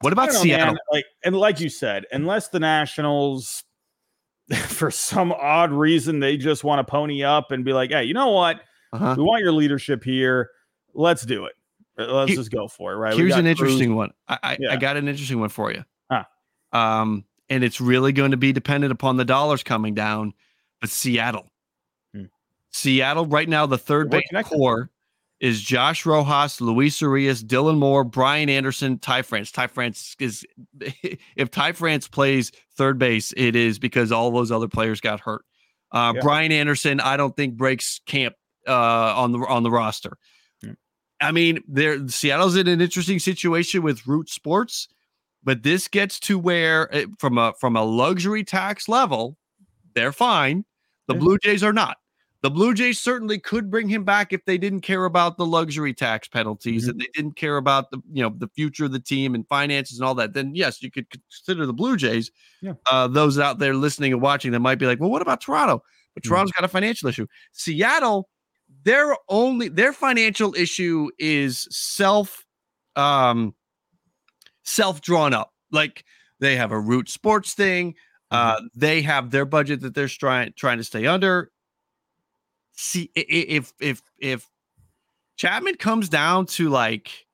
what 0.00 0.12
about 0.12 0.32
know, 0.32 0.40
Seattle? 0.40 0.66
man. 0.74 0.76
Like 0.92 1.04
and 1.24 1.36
like 1.36 1.60
you 1.60 1.68
said, 1.68 2.04
unless 2.12 2.48
the 2.48 2.60
Nationals 2.60 3.64
for 4.68 4.90
some 4.90 5.32
odd 5.32 5.72
reason 5.72 6.20
they 6.20 6.36
just 6.36 6.64
want 6.64 6.84
to 6.86 6.90
pony 6.90 7.22
up 7.24 7.50
and 7.50 7.64
be 7.64 7.72
like, 7.72 7.90
"Hey, 7.90 8.04
you 8.04 8.14
know 8.14 8.30
what? 8.30 8.60
Uh-huh. 8.92 9.14
We 9.16 9.22
want 9.22 9.42
your 9.42 9.52
leadership 9.52 10.02
here. 10.04 10.50
Let's 10.94 11.22
do 11.26 11.44
it. 11.46 11.52
Uh, 11.98 12.12
Let's 12.14 12.28
Here- 12.30 12.36
just 12.38 12.50
go 12.50 12.68
for 12.68 12.92
it." 12.92 12.96
Right? 12.96 13.14
Here's 13.14 13.34
an 13.34 13.44
Cruz. 13.44 13.50
interesting 13.60 13.94
one. 13.96 14.12
I, 14.28 14.38
I, 14.42 14.58
I 14.70 14.76
got 14.76 14.96
an 14.96 15.08
interesting 15.08 15.40
one 15.40 15.48
for 15.50 15.72
you. 15.72 15.84
Huh. 16.10 16.24
Um, 16.72 17.24
and 17.50 17.64
it's 17.64 17.80
really 17.80 18.12
going 18.12 18.30
to 18.30 18.36
be 18.36 18.52
dependent 18.52 18.92
upon 18.92 19.16
the 19.16 19.24
dollars 19.24 19.62
coming 19.62 19.94
down. 19.94 20.32
But 20.80 20.90
Seattle, 20.90 21.50
Hmm. 22.14 22.24
Seattle 22.70 23.26
right 23.26 23.48
now, 23.48 23.66
the 23.66 23.78
third 23.78 24.10
base 24.10 24.22
core 24.44 24.90
is 25.40 25.62
Josh 25.62 26.04
Rojas, 26.04 26.60
Luis 26.60 27.00
Urías, 27.00 27.42
Dylan 27.42 27.78
Moore, 27.78 28.04
Brian 28.04 28.48
Anderson, 28.48 28.98
Ty 28.98 29.22
France. 29.22 29.52
Ty 29.52 29.68
France 29.68 30.16
is 30.18 30.44
if 31.36 31.50
Ty 31.50 31.72
France 31.72 32.08
plays 32.08 32.52
third 32.76 32.98
base, 32.98 33.32
it 33.36 33.54
is 33.54 33.78
because 33.78 34.10
all 34.10 34.30
those 34.30 34.50
other 34.50 34.68
players 34.68 35.00
got 35.00 35.20
hurt. 35.20 35.44
Uh, 35.92 36.12
Yeah. 36.14 36.20
Brian 36.22 36.52
Anderson, 36.52 37.00
I 37.00 37.16
don't 37.16 37.36
think 37.36 37.56
breaks 37.56 38.00
camp 38.06 38.34
uh, 38.66 39.14
on 39.16 39.32
the 39.32 39.38
on 39.38 39.62
the 39.62 39.70
roster. 39.70 40.18
Hmm. 40.62 40.72
I 41.20 41.32
mean, 41.32 41.60
there 41.68 42.06
Seattle's 42.08 42.56
in 42.56 42.66
an 42.66 42.80
interesting 42.80 43.18
situation 43.18 43.82
with 43.82 44.06
Root 44.06 44.28
Sports, 44.28 44.88
but 45.44 45.62
this 45.62 45.88
gets 45.88 46.18
to 46.20 46.38
where 46.38 46.94
uh, 46.94 47.06
from 47.18 47.38
a 47.38 47.54
from 47.60 47.76
a 47.76 47.84
luxury 47.84 48.44
tax 48.44 48.88
level, 48.88 49.36
they're 49.94 50.12
fine. 50.12 50.64
The 51.06 51.14
Yeah. 51.14 51.20
Blue 51.20 51.38
Jays 51.38 51.62
are 51.62 51.72
not. 51.72 51.96
The 52.42 52.50
Blue 52.50 52.72
Jays 52.72 53.00
certainly 53.00 53.38
could 53.40 53.68
bring 53.68 53.88
him 53.88 54.04
back 54.04 54.32
if 54.32 54.44
they 54.44 54.58
didn't 54.58 54.82
care 54.82 55.06
about 55.06 55.38
the 55.38 55.44
luxury 55.46 55.92
tax 55.92 56.28
penalties 56.28 56.82
Mm-hmm. 56.84 56.90
and 56.90 57.00
they 57.00 57.08
didn't 57.14 57.34
care 57.36 57.56
about 57.56 57.90
the 57.90 58.00
you 58.12 58.22
know 58.22 58.32
the 58.36 58.48
future 58.54 58.84
of 58.84 58.92
the 58.92 59.00
team 59.00 59.34
and 59.34 59.46
finances 59.48 59.98
and 59.98 60.06
all 60.06 60.14
that. 60.14 60.34
Then 60.34 60.54
yes, 60.54 60.80
you 60.82 60.90
could 60.90 61.06
consider 61.10 61.66
the 61.66 61.72
Blue 61.72 61.96
Jays. 61.96 62.30
Yeah. 62.62 62.74
Uh, 62.90 63.08
those 63.08 63.38
out 63.40 63.58
there 63.58 63.74
listening 63.74 64.12
and 64.12 64.22
watching 64.22 64.52
that 64.52 64.60
might 64.60 64.78
be 64.78 64.86
like, 64.86 65.00
well, 65.00 65.10
what 65.10 65.22
about 65.22 65.40
Toronto? 65.40 65.82
But 66.14 66.22
Mhm. 66.22 66.28
Toronto's 66.28 66.52
got 66.52 66.64
a 66.64 66.68
financial 66.68 67.08
issue. 67.08 67.26
Seattle, 67.52 68.28
their 68.84 69.16
only 69.28 69.68
their 69.68 69.92
financial 69.92 70.54
issue 70.54 71.10
is 71.18 71.66
self 71.70 72.46
um 72.94 73.52
self 74.64 75.00
drawn 75.00 75.34
up. 75.34 75.52
Like 75.72 76.04
they 76.40 76.54
have 76.56 76.70
a 76.72 76.78
root 76.78 77.08
sports 77.08 77.54
thing. 77.54 77.94
Uh 78.30 78.60
they 78.76 79.02
have 79.02 79.30
their 79.32 79.44
budget 79.44 79.80
that 79.80 79.94
they're 79.94 80.06
trying 80.08 80.52
trying 80.56 80.78
to 80.78 80.84
stay 80.84 81.06
under. 81.06 81.50
See 82.80 83.10
if 83.16 83.72
if 83.80 84.02
if 84.20 84.48
Chapman 85.36 85.74
comes 85.78 86.08
down 86.08 86.46
to 86.46 86.68
like 86.68 87.26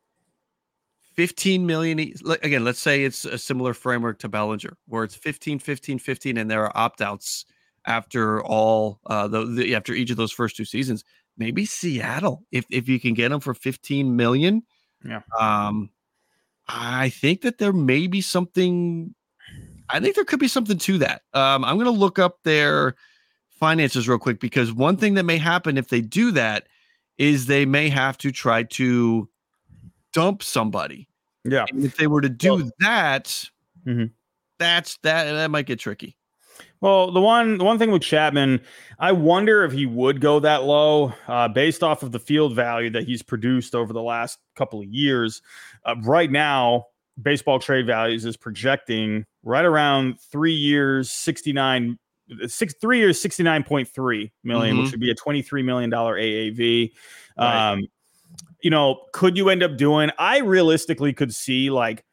15 1.16 1.66
million 1.66 1.98
again 2.42 2.64
let's 2.64 2.80
say 2.80 3.04
it's 3.04 3.26
a 3.26 3.36
similar 3.36 3.74
framework 3.74 4.18
to 4.20 4.28
Bellinger 4.30 4.74
where 4.88 5.04
it's 5.04 5.14
15 5.14 5.58
15 5.58 5.98
15 5.98 6.38
and 6.38 6.50
there 6.50 6.64
are 6.64 6.72
opt-outs 6.74 7.44
after 7.84 8.42
all 8.42 9.00
uh 9.04 9.28
the, 9.28 9.44
the 9.44 9.74
after 9.74 9.92
each 9.92 10.10
of 10.10 10.16
those 10.16 10.32
first 10.32 10.56
two 10.56 10.64
seasons 10.64 11.04
maybe 11.36 11.66
Seattle 11.66 12.42
if 12.50 12.64
if 12.70 12.88
you 12.88 12.98
can 12.98 13.12
get 13.12 13.28
them 13.28 13.40
for 13.40 13.52
15 13.52 14.16
million 14.16 14.62
Yeah. 15.04 15.20
um 15.38 15.90
I 16.68 17.10
think 17.10 17.42
that 17.42 17.58
there 17.58 17.74
may 17.74 18.06
be 18.06 18.22
something 18.22 19.14
I 19.90 20.00
think 20.00 20.14
there 20.14 20.24
could 20.24 20.40
be 20.40 20.48
something 20.48 20.78
to 20.78 20.98
that 20.98 21.20
um 21.34 21.66
I'm 21.66 21.76
going 21.76 21.84
to 21.84 21.90
look 21.90 22.18
up 22.18 22.38
their 22.44 22.94
finances 23.64 24.06
real 24.06 24.18
quick 24.18 24.40
because 24.40 24.74
one 24.74 24.94
thing 24.94 25.14
that 25.14 25.22
may 25.22 25.38
happen 25.38 25.78
if 25.78 25.88
they 25.88 26.02
do 26.02 26.30
that 26.30 26.66
is 27.16 27.46
they 27.46 27.64
may 27.64 27.88
have 27.88 28.18
to 28.18 28.30
try 28.30 28.62
to 28.62 29.26
dump 30.12 30.42
somebody 30.42 31.08
Yeah. 31.44 31.64
and 31.72 31.82
if 31.82 31.96
they 31.96 32.06
were 32.06 32.20
to 32.20 32.28
do 32.28 32.56
Well- 32.56 32.70
that, 32.80 33.48
Mhm. 33.86 34.10
that's 34.58 34.98
that 34.98 35.32
that 35.32 35.50
might 35.50 35.64
get 35.64 35.78
tricky. 35.78 36.14
Well, 36.82 37.10
the 37.10 37.22
one 37.22 37.56
the 37.56 37.64
one 37.64 37.78
thing 37.78 37.90
with 37.90 38.02
Chapman, 38.02 38.60
I 38.98 39.12
wonder 39.12 39.64
if 39.64 39.72
he 39.72 39.86
would 39.86 40.20
go 40.20 40.40
that 40.40 40.64
low, 40.64 41.14
uh, 41.26 41.48
based 41.48 41.82
off 41.82 42.02
of 42.02 42.12
the 42.12 42.18
field 42.20 42.54
value 42.54 42.90
that 42.90 43.04
he's 43.04 43.22
produced 43.22 43.74
over 43.74 43.94
the 43.94 44.02
last 44.02 44.38
couple 44.56 44.80
of 44.80 44.86
years. 44.86 45.40
Uh, 45.86 45.94
right 46.02 46.30
now, 46.30 46.84
baseball 47.22 47.58
trade 47.58 47.86
values 47.86 48.26
is 48.26 48.36
projecting 48.36 49.24
right 49.42 49.64
around 49.64 50.20
three 50.20 50.52
years, 50.52 51.10
sixty 51.10 51.52
nine. 51.54 51.98
Six 52.46 52.74
three 52.80 52.98
years, 52.98 53.20
sixty 53.20 53.42
nine 53.42 53.62
point 53.64 53.88
three 53.88 54.32
million, 54.44 54.78
which 54.78 54.88
Mhm. 54.88 54.90
would 54.92 55.00
be 55.00 55.10
a 55.10 55.14
twenty 55.14 55.42
three 55.42 55.62
million 55.62 55.90
dollar 55.90 56.16
AAV. 56.18 56.92
Right. 57.38 57.72
Um, 57.72 57.86
you 58.62 58.70
know, 58.70 59.02
could 59.12 59.36
you 59.36 59.50
end 59.50 59.62
up 59.62 59.76
doing? 59.76 60.10
I 60.18 60.38
realistically 60.38 61.12
could 61.12 61.34
see 61.34 61.70
like 61.70 62.04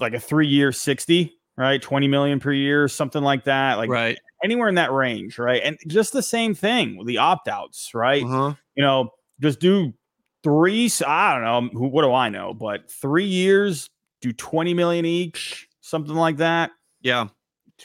like 0.00 0.14
a 0.14 0.20
three 0.20 0.46
year 0.46 0.72
sixty, 0.72 1.34
right, 1.56 1.80
twenty 1.82 2.08
million 2.08 2.40
per 2.40 2.52
year, 2.52 2.88
something 2.88 3.22
like 3.22 3.44
that. 3.44 3.76
Like 3.76 3.90
right. 3.90 4.18
anywhere 4.42 4.68
in 4.68 4.76
that 4.76 4.92
range, 4.92 5.38
right? 5.38 5.60
And 5.62 5.76
just 5.86 6.12
the 6.12 6.22
same 6.22 6.54
thing 6.54 6.96
with 6.96 7.06
the 7.06 7.18
opt 7.18 7.48
outs, 7.48 7.90
right? 7.94 8.24
Uh-huh. 8.24 8.54
You 8.76 8.82
know, 8.82 9.10
just 9.40 9.60
do 9.60 9.92
three. 10.42 10.90
I 11.06 11.34
don't 11.34 11.44
know. 11.44 11.78
Who, 11.78 11.88
what 11.88 12.02
do 12.02 12.12
I 12.14 12.28
know? 12.30 12.54
But 12.54 12.90
three 12.90 13.26
years, 13.26 13.90
do 14.22 14.32
20 14.32 14.72
million 14.72 15.04
each, 15.04 15.68
something 15.80 16.14
like 16.14 16.38
that. 16.38 16.70
Yeah. 17.02 17.28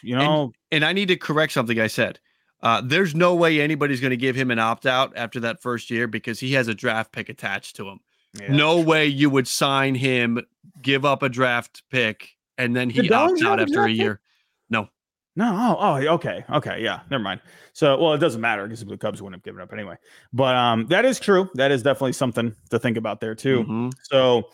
You 0.02 0.16
know, 0.16 0.44
And 0.44 0.54
I 0.82 0.94
need 0.94 1.10
to 1.10 1.18
correct 1.18 1.52
something 1.54 1.80
I 1.80 1.88
said. 1.88 2.20
Uh, 2.62 2.82
there's 2.82 3.14
no 3.14 3.36
way 3.36 3.60
anybody's 3.60 4.00
going 4.00 4.12
to 4.12 4.18
give 4.18 4.38
him 4.38 4.50
an 4.50 4.60
opt 4.60 4.86
out 4.86 5.12
after 5.18 5.42
that 5.42 5.62
first 5.62 5.90
year 5.92 6.08
because 6.08 6.40
he 6.40 6.54
has 6.54 6.70
a 6.70 6.74
draft 6.74 7.12
pick 7.12 7.28
attached 7.28 7.76
to 7.76 7.90
him. 7.90 8.00
Yeah. 8.40 8.54
No 8.54 8.80
way 8.80 9.06
you 9.06 9.30
would 9.30 9.48
sign 9.50 9.96
him, 9.96 10.40
give 10.82 11.04
up 11.04 11.22
a 11.24 11.28
draft 11.30 11.84
pick, 11.92 12.30
and 12.58 12.74
then 12.74 12.90
he 12.90 13.08
Bellinger 13.10 13.46
opts 13.46 13.46
out 13.46 13.60
after 13.60 13.74
a 13.74 13.76
draft 13.76 13.90
pick? 13.90 13.98
year. 13.98 14.22
No. 14.70 14.88
Oh, 15.40 15.78
oh, 15.80 15.96
okay. 16.14 16.46
Okay. 16.48 16.84
Yeah. 16.84 17.00
Never 17.10 17.24
mind. 17.24 17.42
So, 17.74 18.00
well, 18.00 18.14
it 18.14 18.20
doesn't 18.20 18.40
matter 18.40 18.64
because 18.68 18.86
the 18.86 18.98
Cubs 18.98 19.20
wouldn't 19.20 19.40
have 19.40 19.44
given 19.44 19.62
up 19.62 19.74
anyway. 19.74 19.96
But 20.32 20.56
um, 20.56 20.86
that 20.88 21.06
is 21.06 21.20
true. 21.20 21.50
That 21.56 21.72
is 21.72 21.82
definitely 21.82 22.14
something 22.14 22.56
to 22.70 22.78
think 22.78 22.98
about 22.98 23.20
there, 23.20 23.34
too. 23.34 23.64
Mhm. 23.64 23.94
So 24.04 24.50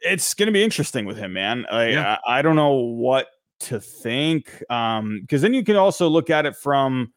it's 0.00 0.34
going 0.34 0.48
to 0.48 0.52
be 0.52 0.62
interesting 0.62 1.06
with 1.06 1.16
him, 1.16 1.32
man. 1.32 1.64
I, 1.70 1.88
Yeah. 1.88 2.18
I 2.26 2.40
I 2.40 2.42
don't 2.42 2.56
know 2.56 2.72
what 2.72 3.28
to 3.62 3.80
think. 3.80 4.62
Um, 4.70 5.20
because 5.22 5.42
then 5.42 5.54
you 5.54 5.64
can 5.64 5.76
also 5.76 6.08
look 6.08 6.30
at 6.30 6.46
it 6.46 6.56
from 6.56 7.12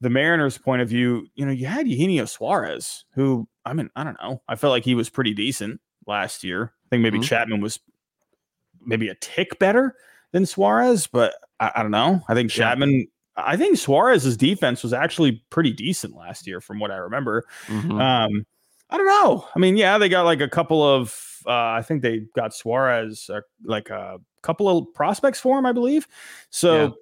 the 0.00 0.10
Mariners' 0.10 0.58
point 0.58 0.82
of 0.82 0.88
view. 0.88 1.26
You 1.34 1.46
know, 1.46 1.52
you 1.52 1.66
had 1.66 1.86
Eugenio 1.88 2.24
Suarez, 2.24 3.04
who 3.14 3.48
I 3.64 3.72
mean, 3.72 3.90
I 3.96 4.04
don't 4.04 4.16
know. 4.22 4.42
I 4.48 4.56
felt 4.56 4.72
like 4.72 4.84
he 4.84 4.94
was 4.94 5.08
pretty 5.08 5.34
decent 5.34 5.80
last 6.06 6.42
year. 6.42 6.72
I 6.84 6.88
think 6.90 7.02
maybe 7.02 7.18
Mhm. 7.18 7.24
Chapman 7.24 7.60
was 7.60 7.78
maybe 8.84 9.08
a 9.08 9.14
tick 9.16 9.58
better 9.60 9.94
than 10.32 10.44
Suarez, 10.46 11.06
but 11.06 11.34
I, 11.60 11.70
I 11.76 11.82
don't 11.82 11.92
know. 11.92 12.22
I 12.28 12.34
think 12.34 12.50
Yeah. 12.56 12.70
Chapman. 12.70 13.06
I 13.36 13.56
think 13.56 13.78
Suarez's 13.78 14.36
defense 14.36 14.82
was 14.82 14.92
actually 14.92 15.42
pretty 15.48 15.72
decent 15.72 16.14
last 16.14 16.46
year, 16.46 16.60
from 16.60 16.78
what 16.80 16.90
I 16.90 16.96
remember. 16.96 17.44
Mhm. 17.66 18.00
Um, 18.00 18.46
I 18.92 18.98
don't 18.98 19.06
know. 19.06 19.48
I 19.56 19.58
mean, 19.58 19.78
yeah, 19.78 19.96
they 19.96 20.10
got 20.10 20.26
like 20.26 20.42
a 20.42 20.48
couple 20.48 20.82
of. 20.82 21.18
Uh, 21.46 21.50
I 21.50 21.82
think 21.82 22.02
they 22.02 22.26
got 22.36 22.54
Suarez 22.54 23.28
uh, 23.32 23.40
like 23.64 23.88
a 23.90 24.18
couple 24.42 24.68
of 24.68 24.94
prospects 24.94 25.40
for 25.40 25.58
him, 25.58 25.64
I 25.64 25.72
believe. 25.72 26.06
So, 26.50 26.98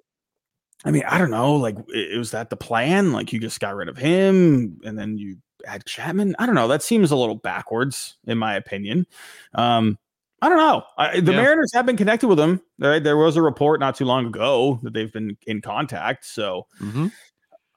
I 0.85 0.91
mean, 0.91 1.03
I 1.07 1.17
don't 1.17 1.29
know. 1.29 1.55
Like, 1.55 1.75
it, 1.89 2.17
was 2.17 2.31
that 2.31 2.49
the 2.49 2.55
plan? 2.55 3.11
Like, 3.11 3.33
you 3.33 3.39
just 3.39 3.59
got 3.59 3.75
rid 3.75 3.89
of 3.89 3.97
him 3.97 4.79
and 4.83 4.97
then 4.97 5.17
you 5.17 5.37
add 5.67 5.85
Chapman? 5.85 6.35
I 6.39 6.45
don't 6.45 6.55
know. 6.55 6.69
That 6.69 6.81
seems 6.81 7.11
a 7.11 7.15
little 7.15 7.35
backwards, 7.35 8.15
in 8.25 8.37
my 8.37 8.55
opinion. 8.55 9.05
Um, 9.53 9.99
I 10.41 10.49
don't 10.49 10.57
know. 10.57 10.83
I, 10.97 11.19
the 11.19 11.33
yeah. 11.33 11.41
Mariners 11.41 11.71
have 11.75 11.85
been 11.85 11.97
connected 11.97 12.27
with 12.27 12.39
him. 12.39 12.61
Right? 12.79 13.03
There 13.03 13.17
was 13.17 13.35
a 13.35 13.43
report 13.43 13.79
not 13.79 13.95
too 13.95 14.05
long 14.05 14.25
ago 14.25 14.79
that 14.81 14.93
they've 14.93 15.11
been 15.11 15.37
in 15.45 15.61
contact. 15.61 16.25
So, 16.25 16.65
mm-hmm. 16.81 17.07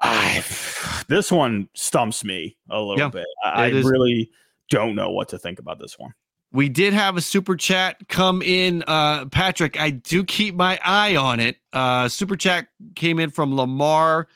I, 0.01 0.45
this 1.09 1.31
one 1.33 1.69
stumps 1.75 2.25
me 2.25 2.57
a 2.71 2.81
little 2.81 2.99
yeah, 2.99 3.09
bit. 3.09 3.27
I, 3.45 3.67
I 3.67 3.69
really 3.69 4.31
don't 4.71 4.95
know 4.95 5.11
what 5.11 5.29
to 5.31 5.39
think 5.39 5.59
about 5.59 5.79
this 5.79 5.99
one. 5.99 6.15
We 6.53 6.69
did 6.69 6.93
have 6.93 7.17
a 7.17 7.21
super 7.21 7.57
chat 7.57 8.09
come 8.09 8.41
in. 8.41 8.85
Uh, 8.87 9.27
Patrick, 9.27 9.79
I 9.81 9.91
do 9.91 10.23
keep 10.23 10.55
my 10.55 10.79
eye 10.85 11.17
on 11.17 11.41
it. 11.41 11.57
Uh, 11.73 12.09
super 12.09 12.37
chat 12.37 12.69
came 12.95 13.19
in 13.19 13.31
from 13.31 13.57
Lamar 13.57 14.29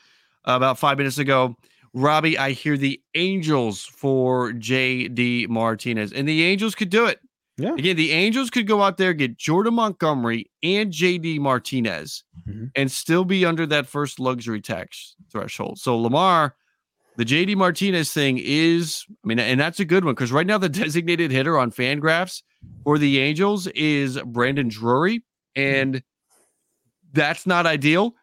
about 0.43 0.77
five 0.77 0.97
minutes 0.97 1.17
ago. 1.17 1.55
Robbie, 1.93 2.37
I 2.37 2.51
hear 2.51 2.77
the 2.77 3.01
Angels 3.15 3.85
for 3.85 4.51
JD 4.51 5.49
Martinez, 5.49 6.11
and 6.13 6.27
the 6.27 6.43
Angels 6.43 6.75
could 6.75 6.89
do 6.89 7.05
it. 7.05 7.19
Yeah. 7.59 7.73
Again, 7.73 7.97
the 7.97 8.11
Angels 8.11 8.49
could 8.49 8.67
go 8.67 8.81
out 8.81 8.97
there, 8.97 9.13
get 9.13 9.37
Jordan 9.37 9.73
Montgomery 9.73 10.49
and 10.63 10.91
JD 10.91 11.39
Martinez, 11.39 12.23
mm-hmm. 12.47 12.67
and 12.75 12.91
still 12.91 13.25
be 13.25 13.45
under 13.45 13.65
that 13.65 13.85
first 13.85 14.19
luxury 14.19 14.61
tax 14.61 15.15
threshold. 15.31 15.77
So, 15.77 15.97
Lamar, 15.97 16.55
the 17.17 17.25
JD 17.25 17.57
Martinez 17.57 18.13
thing 18.13 18.39
is, 18.41 19.03
I 19.09 19.27
mean, 19.27 19.39
and 19.39 19.59
that's 19.59 19.81
a 19.81 19.85
good 19.85 20.05
one 20.05 20.13
because 20.13 20.31
right 20.31 20.47
now 20.47 20.57
the 20.57 20.69
designated 20.69 21.31
hitter 21.31 21.57
on 21.57 21.71
Fangraphs 21.71 22.43
for 22.83 22.97
the 22.97 23.19
Angels 23.19 23.67
is 23.67 24.17
Brandon 24.25 24.69
Drury, 24.69 25.23
and 25.55 26.01
that's 27.11 27.45
not 27.45 27.65
ideal. 27.65 28.15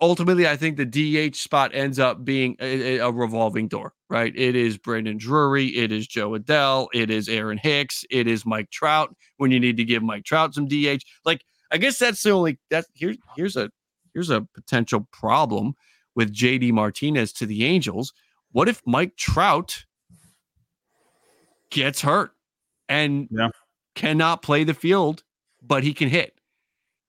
Ultimately, 0.00 0.46
I 0.46 0.56
think 0.56 0.76
the 0.76 0.84
DH 1.30 1.34
spot 1.34 1.72
ends 1.74 1.98
up 1.98 2.24
being 2.24 2.56
a, 2.60 2.98
a 2.98 3.10
revolving 3.10 3.66
door, 3.66 3.94
right? 4.08 4.32
It 4.36 4.54
is 4.54 4.78
Brandon 4.78 5.18
Drury, 5.18 5.76
it 5.76 5.90
is 5.90 6.06
Jo 6.06 6.30
Adell, 6.38 6.86
it 6.94 7.10
is 7.10 7.28
Aaron 7.28 7.58
Hicks, 7.58 8.04
it 8.08 8.28
is 8.28 8.46
Mike 8.46 8.70
Trout 8.70 9.14
when 9.38 9.50
you 9.50 9.58
need 9.58 9.76
to 9.78 9.84
give 9.84 10.04
Mike 10.04 10.24
Trout 10.24 10.54
some 10.54 10.68
DH. 10.68 11.02
Like, 11.24 11.44
I 11.72 11.78
guess 11.78 11.98
that's 11.98 12.22
the 12.22 12.30
only 12.30 12.60
that 12.70 12.84
here's 12.94 13.16
here's 13.34 13.56
a 13.56 13.70
here's 14.14 14.30
a 14.30 14.46
potential 14.54 15.08
problem 15.10 15.74
with 16.14 16.32
JD 16.32 16.72
Martinez 16.72 17.32
to 17.34 17.46
the 17.46 17.64
Angels. 17.64 18.12
What 18.52 18.68
if 18.68 18.82
Mike 18.86 19.16
Trout 19.16 19.84
gets 21.70 22.02
hurt 22.02 22.32
and 22.88 23.26
yeah. 23.30 23.48
cannot 23.94 24.42
play 24.42 24.62
the 24.62 24.74
field, 24.74 25.24
but 25.60 25.82
he 25.82 25.92
can 25.94 26.08
hit? 26.08 26.34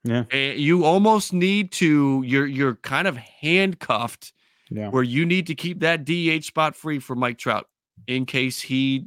Yeah. 0.03 0.25
You 0.33 0.83
almost 0.85 1.33
need 1.33 1.71
to 1.73 2.23
you're 2.25 2.47
you're 2.47 2.75
kind 2.75 3.07
of 3.07 3.17
handcuffed 3.17 4.33
yeah. 4.69 4.89
where 4.89 5.03
you 5.03 5.25
need 5.25 5.47
to 5.47 5.55
keep 5.55 5.79
that 5.79 6.05
DH 6.05 6.45
spot 6.45 6.75
free 6.75 6.99
for 6.99 7.15
Mike 7.15 7.37
Trout 7.37 7.67
in 8.07 8.25
case 8.25 8.61
he 8.61 9.05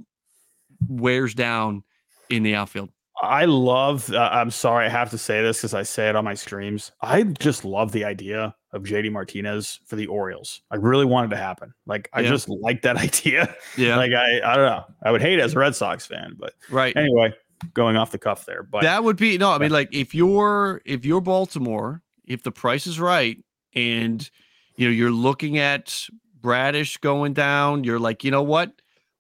wears 0.89 1.35
down 1.35 1.83
in 2.31 2.43
the 2.43 2.55
outfield. 2.55 2.91
I 3.23 3.47
love. 3.47 4.13
Uh, 4.13 4.29
I'm 4.31 4.51
sorry, 4.51 4.87
I 4.87 4.89
have 4.91 5.11
to 5.11 5.19
say 5.19 5.41
this 5.41 5.59
because 5.59 5.73
I 5.73 5.85
say 5.85 6.09
it 6.09 6.17
on 6.17 6.25
my 6.25 6.35
streams. 6.35 6.93
I 7.01 7.23
just 7.23 7.65
love 7.65 7.93
the 7.93 8.05
idea 8.05 8.55
of 8.73 8.83
JD 8.83 9.11
Martinez 9.11 9.81
for 9.87 9.97
the 9.97 10.07
Orioles. 10.07 10.61
I 10.71 10.77
really 10.77 11.07
wanted 11.07 11.31
to 11.31 11.37
happen. 11.39 11.73
Like 11.87 12.11
I 12.13 12.21
yeah. 12.21 12.29
just 12.29 12.49
like 12.49 12.83
that 12.83 12.97
idea. 12.99 13.55
Yeah. 13.79 13.97
like 13.97 14.13
I, 14.13 14.41
I 14.45 14.57
don't 14.57 14.67
know. 14.67 14.85
I 15.03 15.11
would 15.11 15.23
hate 15.23 15.39
it 15.39 15.43
as 15.43 15.55
a 15.55 15.59
Red 15.59 15.75
Sox 15.75 16.05
fan, 16.07 16.37
but 16.39 16.55
right. 16.71 16.95
Anyway, 16.95 17.33
going 17.75 17.97
off 17.97 18.11
the 18.11 18.19
cuff 18.19 18.47
there, 18.47 18.63
but 18.63 18.83
that 18.83 19.05
would 19.05 19.17
be 19.17 19.39
no. 19.39 19.53
I 19.53 19.59
mean, 19.59 19.71
like 19.71 19.89
if 19.93 20.15
you're 20.15 20.83
if 20.85 21.05
you're 21.05 21.21
Baltimore, 21.21 22.03
if 22.25 22.43
the 22.43 22.53
price 22.53 22.87
is 22.87 23.01
right, 23.01 23.39
and 23.75 24.29
you 24.77 24.87
know 24.87 24.93
you're 24.93 25.11
looking 25.11 25.59
at 25.59 26.07
Bradish 26.41 26.97
going 26.99 27.33
down, 27.33 27.85
you're 27.85 27.99
like, 27.99 28.25
you 28.25 28.31
know 28.31 28.43
what? 28.43 28.73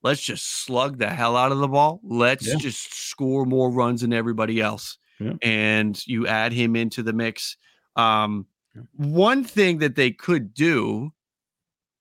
let's 0.07 0.22
just 0.22 0.47
slug 0.47 0.99
the 0.99 1.11
hell 1.11 1.37
out 1.37 1.51
of 1.51 1.59
the 1.59 1.66
ball. 1.66 2.01
Let's 2.05 2.47
yeah. 2.47 2.55
just 2.57 2.95
score 2.95 3.45
more 3.45 3.70
runs 3.70 4.03
than 4.03 4.12
everybody 4.12 4.61
else. 4.61 4.99
Yeah. 5.18 5.32
And 5.43 6.07
you 6.07 6.28
add 6.28 6.53
him 6.53 6.76
into 6.76 7.03
the 7.03 7.12
mix. 7.12 7.57
Um, 7.97 8.47
yeah. 8.74 8.82
One 8.95 9.43
thing 9.43 9.78
that 9.78 9.97
they 9.97 10.12
could 10.12 10.55
do, 10.55 11.12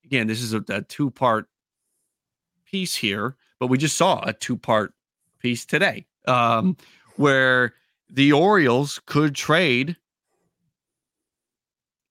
again, 0.03 0.27
this 0.27 0.41
is 0.41 0.53
a, 0.53 0.63
a 0.69 0.83
two 0.83 1.09
part 1.09 1.47
piece 2.65 2.95
here, 2.95 3.35
but 3.59 3.67
we 3.67 3.79
just 3.79 3.97
saw 3.97 4.21
a 4.23 4.33
two 4.33 4.55
part 4.55 4.93
piece 5.39 5.65
today 5.65 6.05
um, 6.27 6.77
where 7.15 7.73
the 8.09 8.31
Orioles 8.31 8.99
could 9.05 9.35
trade 9.35 9.95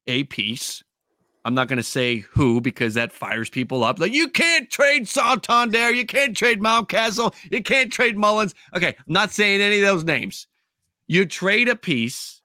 a 0.07 0.25
piece 0.25 0.83
I'm 1.45 1.55
not 1.55 1.69
going 1.69 1.77
to 1.77 1.83
say 1.83 2.19
who 2.19 2.61
because 2.61 2.95
that 2.95 3.13
fires 3.13 3.51
people 3.51 3.85
up. 3.85 3.99
Like, 3.99 4.13
you 4.13 4.29
can't 4.29 4.71
trade 4.71 5.07
Santander. 5.07 5.91
You 5.91 6.07
can't 6.07 6.37
trade 6.37 6.61
Mountcastle. 6.61 7.35
You 7.51 7.63
can't 7.63 7.93
trade 7.93 8.17
Mullins. 8.17 8.55
Okay, 8.75 8.89
I'm 8.89 9.13
not 9.13 9.31
saying 9.31 9.61
any 9.61 9.81
of 9.81 9.87
those 9.87 10.05
names. 10.05 10.47
You 11.07 11.27
trade 11.27 11.69
a 11.69 11.77
piece 11.77 12.41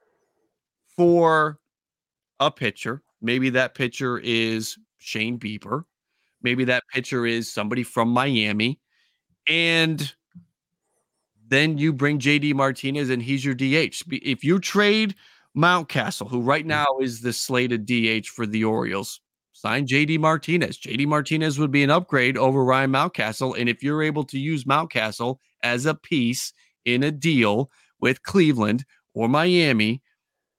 for 0.97 1.59
a 2.41 2.51
pitcher. 2.51 3.01
Maybe 3.21 3.49
that 3.51 3.73
pitcher 3.73 4.17
is 4.17 4.77
Shane 4.97 5.39
Bieber. 5.39 5.85
Maybe 6.41 6.65
that 6.65 6.83
pitcher 6.93 7.25
is 7.25 7.51
somebody 7.51 7.83
from 7.83 8.09
Miami. 8.09 8.81
And 9.47 10.13
then 11.49 11.77
you 11.77 11.91
bring 11.91 12.19
JD 12.19 12.53
Martinez 12.53 13.09
and 13.09 13.21
he's 13.21 13.43
your 13.43 13.55
DH. 13.55 14.03
If 14.11 14.43
you 14.43 14.59
trade 14.59 15.15
Mountcastle, 15.57 16.29
who 16.29 16.41
right 16.41 16.63
mm. 16.63 16.69
now 16.69 16.85
is 17.01 17.21
the 17.21 17.33
slated 17.33 17.85
DH 17.85 18.27
for 18.27 18.45
the 18.45 18.63
Orioles. 18.63 19.19
Sign 19.53 19.85
JD 19.85 20.19
Martinez. 20.19 20.77
JD 20.77 21.07
Martinez 21.07 21.59
would 21.59 21.71
be 21.71 21.83
an 21.83 21.89
upgrade 21.89 22.37
over 22.37 22.63
Ryan 22.63 22.91
Mountcastle. 22.91 23.59
And 23.59 23.67
if 23.67 23.83
you're 23.83 24.03
able 24.03 24.23
to 24.25 24.39
use 24.39 24.63
Mountcastle 24.63 25.37
as 25.63 25.85
a 25.85 25.95
piece 25.95 26.53
in 26.85 27.03
a 27.03 27.11
deal 27.11 27.69
with 27.99 28.23
Cleveland 28.23 28.85
or 29.13 29.27
Miami, 29.27 30.01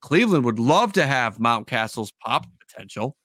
Cleveland 0.01 0.45
would 0.45 0.59
love 0.59 0.93
to 0.93 1.07
have 1.07 1.37
Mountcastle's 1.37 2.11
pop 2.23 2.45
potential. 2.59 3.15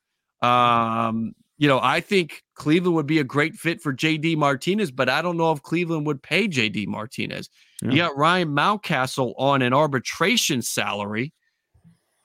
Um, 0.41 1.35
you 1.59 1.69
know, 1.69 1.81
I 1.83 2.01
think 2.01 2.43
Cleveland 2.55 2.95
would 2.97 3.07
be 3.07 3.19
a 3.19 3.25
great 3.25 3.55
fit 3.55 3.81
for 3.81 3.93
JD 3.93 4.37
Martinez, 4.37 4.91
but 4.91 5.09
I 5.09 5.23
don't 5.23 5.37
know 5.37 5.53
if 5.53 5.63
Cleveland 5.63 6.07
would 6.07 6.23
pay 6.23 6.49
JD 6.49 6.87
Martinez. 6.87 7.49
Yeah. 7.83 7.91
You 7.91 7.97
got 7.97 8.17
Ryan 8.17 8.49
Mountcastle 8.49 9.35
on 9.39 9.63
an 9.63 9.73
arbitration 9.73 10.63
salary 10.63 11.33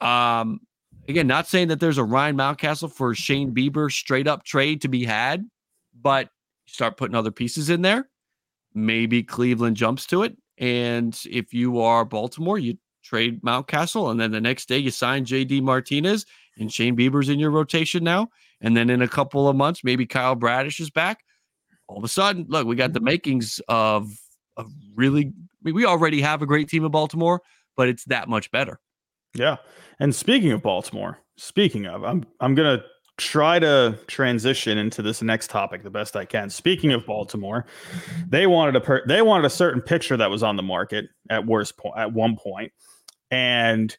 um, 0.02 0.60
again, 1.08 1.28
not 1.28 1.48
saying 1.48 1.70
that 1.70 1.80
there's 1.80 2.00
a 2.00 2.04
Ryan 2.04 2.36
Mountcastle 2.36 2.92
for 2.92 3.14
Shane 3.14 3.54
Bieber 3.54 3.92
straight 3.92 4.28
up 4.28 4.44
trade 4.44 4.82
to 4.82 4.88
be 4.88 5.06
had, 5.06 5.48
but 6.00 6.30
start 6.66 6.98
putting 6.98 7.16
other 7.16 7.32
pieces 7.32 7.70
in 7.70 7.82
there. 7.82 8.10
Maybe 8.74 9.22
Cleveland 9.24 9.78
jumps 9.78 10.06
to 10.08 10.24
it. 10.24 10.36
And 10.58 11.18
if 11.30 11.54
you 11.54 11.82
are 11.82 12.04
Baltimore, 12.04 12.60
you 12.60 12.78
trade 13.04 13.42
Mountcastle, 13.42 14.12
and 14.12 14.20
then 14.20 14.32
the 14.32 14.42
next 14.42 14.68
day 14.68 14.78
you 14.78 14.92
sign 14.92 15.26
JD 15.26 15.62
Martinez 15.62 16.26
and 16.58 16.72
Shane 16.72 16.96
Bieber's 16.96 17.30
in 17.30 17.40
your 17.40 17.52
rotation 17.52 18.04
now. 18.04 18.30
And 18.62 18.78
then 18.78 18.89
in 18.89 19.01
a 19.01 19.07
couple 19.07 19.47
of 19.47 19.55
months, 19.55 19.84
maybe 19.84 20.05
Kyle 20.05 20.36
Bradish 20.36 20.80
is 20.80 20.89
back. 20.89 21.24
All 21.88 21.97
of 21.97 22.03
a 22.03 22.07
sudden, 22.07 22.45
look, 22.47 22.68
we 22.68 22.76
got 22.76 22.93
the 22.93 22.99
mm-hmm. 22.99 23.05
makings 23.05 23.59
of 23.68 24.09
a 24.57 24.66
really. 24.95 25.28
I 25.28 25.64
mean, 25.64 25.76
we 25.76 25.86
already 25.86 26.22
have 26.22 26.41
a 26.41 26.45
great 26.45 26.70
team 26.70 26.86
in 26.86 26.91
Baltimore, 26.91 27.41
but 27.76 27.88
it's 27.88 28.05
that 28.05 28.28
much 28.28 28.49
better. 28.51 28.80
Yeah. 29.36 29.57
And 29.99 30.14
speaking 30.16 30.51
of 30.51 30.62
Baltimore, 30.62 31.20
speaking 31.38 31.86
of, 31.86 32.03
I'm 32.03 32.26
I'm 32.39 32.55
gonna 32.55 32.84
try 33.18 33.59
to 33.59 33.99
transition 34.07 34.78
into 34.78 35.01
this 35.01 35.22
next 35.22 35.49
topic 35.49 35.84
the 35.84 35.89
best 35.91 36.16
I 36.16 36.26
can. 36.26 36.49
Speaking 36.49 36.91
of 36.91 37.05
Baltimore, 37.05 37.66
they 38.28 38.47
wanted 38.47 38.76
a 38.76 38.82
per- 38.82 39.05
they 39.05 39.22
wanted 39.22 39.45
a 39.45 39.49
certain 39.49 39.82
picture 39.82 40.18
that 40.18 40.30
was 40.30 40.43
on 40.43 40.55
the 40.55 40.64
market 40.64 41.05
at 41.30 41.45
worst 41.45 41.78
point 41.78 41.97
at 41.97 42.12
one 42.12 42.36
point, 42.36 42.72
and 43.30 43.95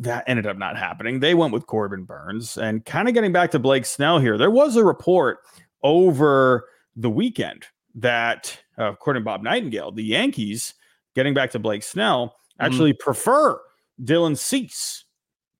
that 0.00 0.24
ended 0.26 0.46
up 0.46 0.56
not 0.56 0.78
happening. 0.78 1.20
They 1.20 1.34
went 1.34 1.52
with 1.52 1.66
Corbin 1.66 2.04
Burnes 2.04 2.56
and 2.56 2.84
kind 2.84 3.06
of 3.06 3.14
getting 3.14 3.32
back 3.32 3.50
to 3.52 3.58
Blake 3.58 3.84
Snell 3.84 4.18
here. 4.18 4.38
There 4.38 4.50
was 4.50 4.76
a 4.76 4.84
report 4.84 5.38
over 5.82 6.66
the 6.96 7.10
weekend 7.10 7.66
that, 7.94 8.58
uh, 8.78 8.92
according 8.92 9.20
to 9.20 9.24
Bob 9.24 9.42
Nightingale, 9.42 9.92
the 9.92 10.02
Yankees, 10.02 10.74
getting 11.14 11.34
back 11.34 11.50
to 11.50 11.58
Blake 11.58 11.82
Snell, 11.82 12.28
mm-hmm. 12.28 12.64
actually 12.64 12.94
mm. 12.94 12.98
prefer 12.98 13.60
Dylan 14.02 14.38
Cease 14.38 15.04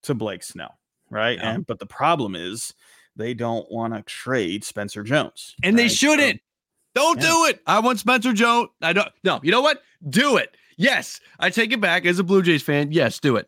to 0.04 0.14
Blake 0.14 0.42
Snell, 0.42 0.78
right? 1.10 1.36
Yeah. 1.38 1.52
And 1.52 1.66
but 1.66 1.78
the 1.78 1.86
problem 1.86 2.34
is 2.34 2.72
they 3.16 3.34
don't 3.34 3.70
want 3.70 3.92
to 3.92 4.02
trade 4.02 4.64
Spencer 4.64 5.02
Jones, 5.02 5.54
and 5.62 5.76
right? 5.76 5.82
they 5.82 5.88
shouldn't. 5.88 6.36
So, 6.36 6.40
don't 6.94 7.20
yeah. 7.20 7.28
do 7.28 7.44
it. 7.44 7.60
I 7.66 7.78
want 7.80 7.98
Spencer 7.98 8.32
Jones. 8.32 8.70
I 8.80 8.94
don't. 8.94 9.08
No, 9.22 9.38
you 9.42 9.50
know 9.50 9.60
what? 9.60 9.82
Do 10.08 10.38
it. 10.38 10.56
Yes, 10.78 11.20
I 11.38 11.50
take 11.50 11.72
it 11.72 11.80
back 11.80 12.06
as 12.06 12.18
a 12.18 12.24
Blue 12.24 12.40
Jays 12.40 12.62
fan. 12.62 12.90
Yes, 12.90 13.18
do 13.18 13.36
it. 13.36 13.46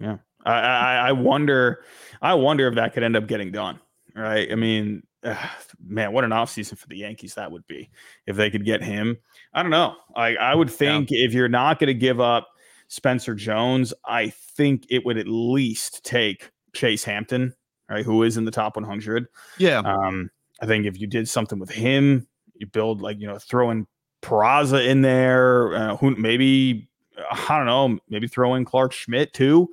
Yeah, 0.00 0.18
I, 0.44 0.52
I, 0.52 0.94
I 1.08 1.12
wonder. 1.12 1.82
I 2.22 2.34
wonder 2.34 2.66
if 2.68 2.74
that 2.74 2.94
could 2.94 3.02
end 3.02 3.16
up 3.16 3.26
getting 3.26 3.52
done. 3.52 3.80
Right. 4.14 4.50
I 4.50 4.54
mean, 4.54 5.02
uh, 5.22 5.36
man, 5.86 6.12
what 6.12 6.24
an 6.24 6.30
offseason 6.30 6.78
for 6.78 6.86
the 6.88 6.96
Yankees 6.96 7.34
that 7.34 7.50
would 7.50 7.66
be 7.66 7.90
if 8.26 8.36
they 8.36 8.50
could 8.50 8.64
get 8.64 8.82
him. 8.82 9.18
I 9.52 9.62
don't 9.62 9.70
know. 9.70 9.96
I 10.14 10.36
I 10.36 10.54
would 10.54 10.70
think 10.70 11.10
yeah. 11.10 11.26
if 11.26 11.34
you're 11.34 11.48
not 11.48 11.78
going 11.78 11.88
to 11.88 11.94
give 11.94 12.20
up 12.20 12.48
Spencer 12.88 13.34
Jones, 13.34 13.92
I 14.04 14.30
think 14.30 14.86
it 14.90 15.04
would 15.04 15.18
at 15.18 15.28
least 15.28 16.04
take 16.04 16.50
Chase 16.74 17.04
Hampton, 17.04 17.54
right, 17.90 18.04
who 18.04 18.22
is 18.22 18.36
in 18.36 18.44
the 18.44 18.50
top 18.50 18.76
100. 18.76 19.26
Yeah. 19.58 19.78
Um, 19.78 20.30
I 20.62 20.66
think 20.66 20.86
if 20.86 20.98
you 21.00 21.06
did 21.06 21.28
something 21.28 21.58
with 21.58 21.70
him, 21.70 22.26
you 22.54 22.66
build 22.66 23.02
like 23.02 23.20
you 23.20 23.26
know 23.26 23.38
throwing 23.38 23.86
Peraza 24.22 24.86
in 24.86 25.02
there, 25.02 25.74
uh, 25.74 25.96
who 25.96 26.16
maybe 26.16 26.88
I 27.30 27.56
don't 27.56 27.66
know, 27.66 27.98
maybe 28.08 28.26
throw 28.26 28.54
in 28.54 28.64
Clarke 28.64 28.92
Schmidt 28.92 29.32
too. 29.32 29.68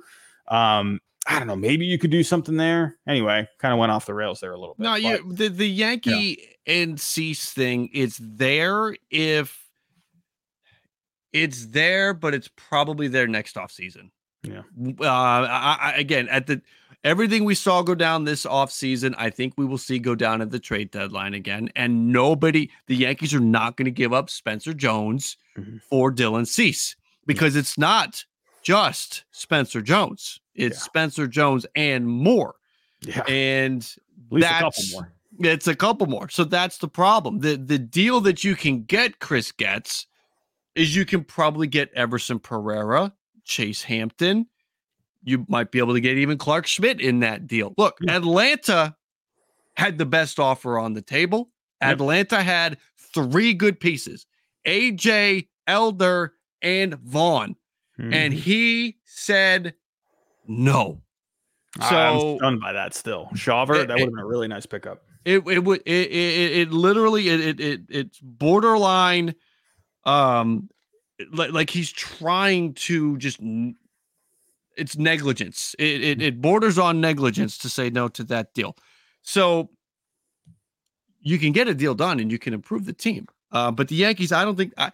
Um, 0.48 1.00
I 1.26 1.38
don't 1.38 1.48
know, 1.48 1.56
maybe 1.56 1.86
you 1.86 1.98
could 1.98 2.10
do 2.10 2.22
something 2.22 2.56
there. 2.56 2.96
Anyway, 3.08 3.48
kind 3.58 3.72
of 3.72 3.78
went 3.78 3.92
off 3.92 4.06
the 4.06 4.14
rails 4.14 4.40
there 4.40 4.52
a 4.52 4.58
little 4.58 4.74
bit. 4.74 4.84
No, 4.84 4.94
you 4.94 5.32
the 5.32 5.48
the 5.48 5.68
Yankee 5.68 6.58
yeah. 6.66 6.74
and 6.74 7.00
Cease 7.00 7.50
thing, 7.50 7.90
it's 7.92 8.18
there 8.20 8.94
if 9.10 9.64
it's 11.32 11.66
there, 11.66 12.14
but 12.14 12.34
it's 12.34 12.48
probably 12.56 13.08
there 13.08 13.26
next 13.26 13.56
off 13.56 13.72
season. 13.72 14.10
Yeah. 14.42 14.62
Uh, 15.00 15.04
I, 15.04 15.78
I, 15.80 15.94
again, 15.96 16.28
at 16.28 16.46
the 16.46 16.60
everything 17.02 17.44
we 17.44 17.54
saw 17.54 17.82
go 17.82 17.94
down 17.94 18.24
this 18.24 18.46
off 18.46 18.70
season, 18.70 19.14
I 19.16 19.30
think 19.30 19.54
we 19.56 19.64
will 19.64 19.78
see 19.78 19.98
go 19.98 20.14
down 20.14 20.40
at 20.40 20.50
the 20.50 20.58
trade 20.58 20.90
deadline 20.90 21.34
again. 21.34 21.70
And 21.74 22.12
nobody, 22.12 22.70
the 22.86 22.96
Yankees 22.96 23.34
are 23.34 23.40
not 23.40 23.76
going 23.76 23.86
to 23.86 23.90
give 23.90 24.12
up 24.12 24.30
Spencer 24.30 24.74
Jones 24.74 25.36
mm-hmm. 25.56 25.78
for 25.88 26.12
Dylan 26.12 26.46
Cease 26.46 26.96
because 27.26 27.56
it's 27.56 27.78
not 27.78 28.24
just 28.62 29.24
Spencer 29.30 29.82
Jones, 29.82 30.40
it's 30.54 30.76
yeah. 30.76 30.82
Spencer 30.82 31.26
Jones 31.26 31.66
and 31.74 32.06
more. 32.06 32.54
Yeah. 33.00 33.22
And 33.28 33.82
At 33.82 34.32
least 34.32 34.46
a 34.46 34.60
couple 34.60 34.84
more. 34.92 35.12
It's 35.40 35.66
a 35.66 35.74
couple 35.74 36.06
more. 36.06 36.28
So 36.28 36.44
that's 36.44 36.78
the 36.78 36.88
problem. 36.88 37.40
The 37.40 37.56
the 37.56 37.78
deal 37.78 38.20
that 38.20 38.44
you 38.44 38.54
can 38.54 38.84
get 38.84 39.18
Chris 39.18 39.52
gets 39.52 40.06
is 40.74 40.94
you 40.94 41.04
can 41.04 41.24
probably 41.24 41.66
get 41.66 41.92
Everson 41.94 42.38
Pereira, 42.38 43.12
Chase 43.44 43.82
Hampton, 43.82 44.46
you 45.24 45.44
might 45.48 45.70
be 45.70 45.78
able 45.78 45.94
to 45.94 46.00
get 46.00 46.18
even 46.18 46.38
Clarke 46.38 46.66
Schmidt 46.66 47.00
in 47.00 47.20
that 47.20 47.46
deal. 47.46 47.74
Look, 47.78 47.98
Atlanta 48.08 48.94
had 49.76 49.98
the 49.98 50.06
best 50.06 50.38
offer 50.38 50.78
on 50.78 50.92
the 50.92 51.02
table. 51.02 51.50
Yep. 51.82 51.92
Atlanta 51.92 52.42
had 52.42 52.78
three 52.96 53.54
good 53.54 53.80
pieces 53.80 54.26
AJ, 54.66 55.48
Elder, 55.66 56.34
and 56.64 56.94
Vaughn. 56.94 57.54
Mm-hmm. 57.98 58.12
And 58.12 58.34
he 58.34 58.96
said 59.04 59.74
no. 60.48 61.00
So 61.80 61.96
I'm 61.96 62.38
stunned 62.38 62.60
by 62.60 62.72
that 62.72 62.94
still. 62.94 63.28
Shawver, 63.34 63.82
it, 63.82 63.88
that 63.88 63.94
would 63.94 64.00
have 64.00 64.10
been 64.10 64.18
a 64.18 64.26
really 64.26 64.48
nice 64.48 64.66
pickup. 64.66 65.02
It 65.24 65.46
it 65.46 65.64
would 65.64 65.80
it, 65.86 66.10
it, 66.10 66.58
it 66.58 66.70
literally 66.70 67.28
it, 67.28 67.40
it 67.40 67.60
it 67.60 67.80
it's 67.88 68.20
borderline 68.20 69.34
um 70.04 70.68
like, 71.32 71.52
like 71.52 71.70
he's 71.70 71.90
trying 71.90 72.74
to 72.74 73.16
just 73.18 73.40
it's 74.76 74.96
negligence. 74.96 75.74
It, 75.78 76.02
it, 76.02 76.22
it 76.22 76.40
borders 76.40 76.78
on 76.78 77.00
negligence 77.00 77.58
to 77.58 77.68
say 77.68 77.90
no 77.90 78.08
to 78.08 78.24
that 78.24 78.54
deal. 78.54 78.76
So 79.22 79.70
you 81.20 81.38
can 81.38 81.52
get 81.52 81.68
a 81.68 81.74
deal 81.74 81.94
done 81.94 82.20
and 82.20 82.30
you 82.30 82.38
can 82.38 82.52
improve 82.52 82.84
the 82.84 82.92
team. 82.92 83.28
Uh, 83.50 83.70
but 83.70 83.88
the 83.88 83.94
Yankees, 83.94 84.32
I 84.32 84.44
don't 84.44 84.56
think 84.56 84.74
I, 84.76 84.90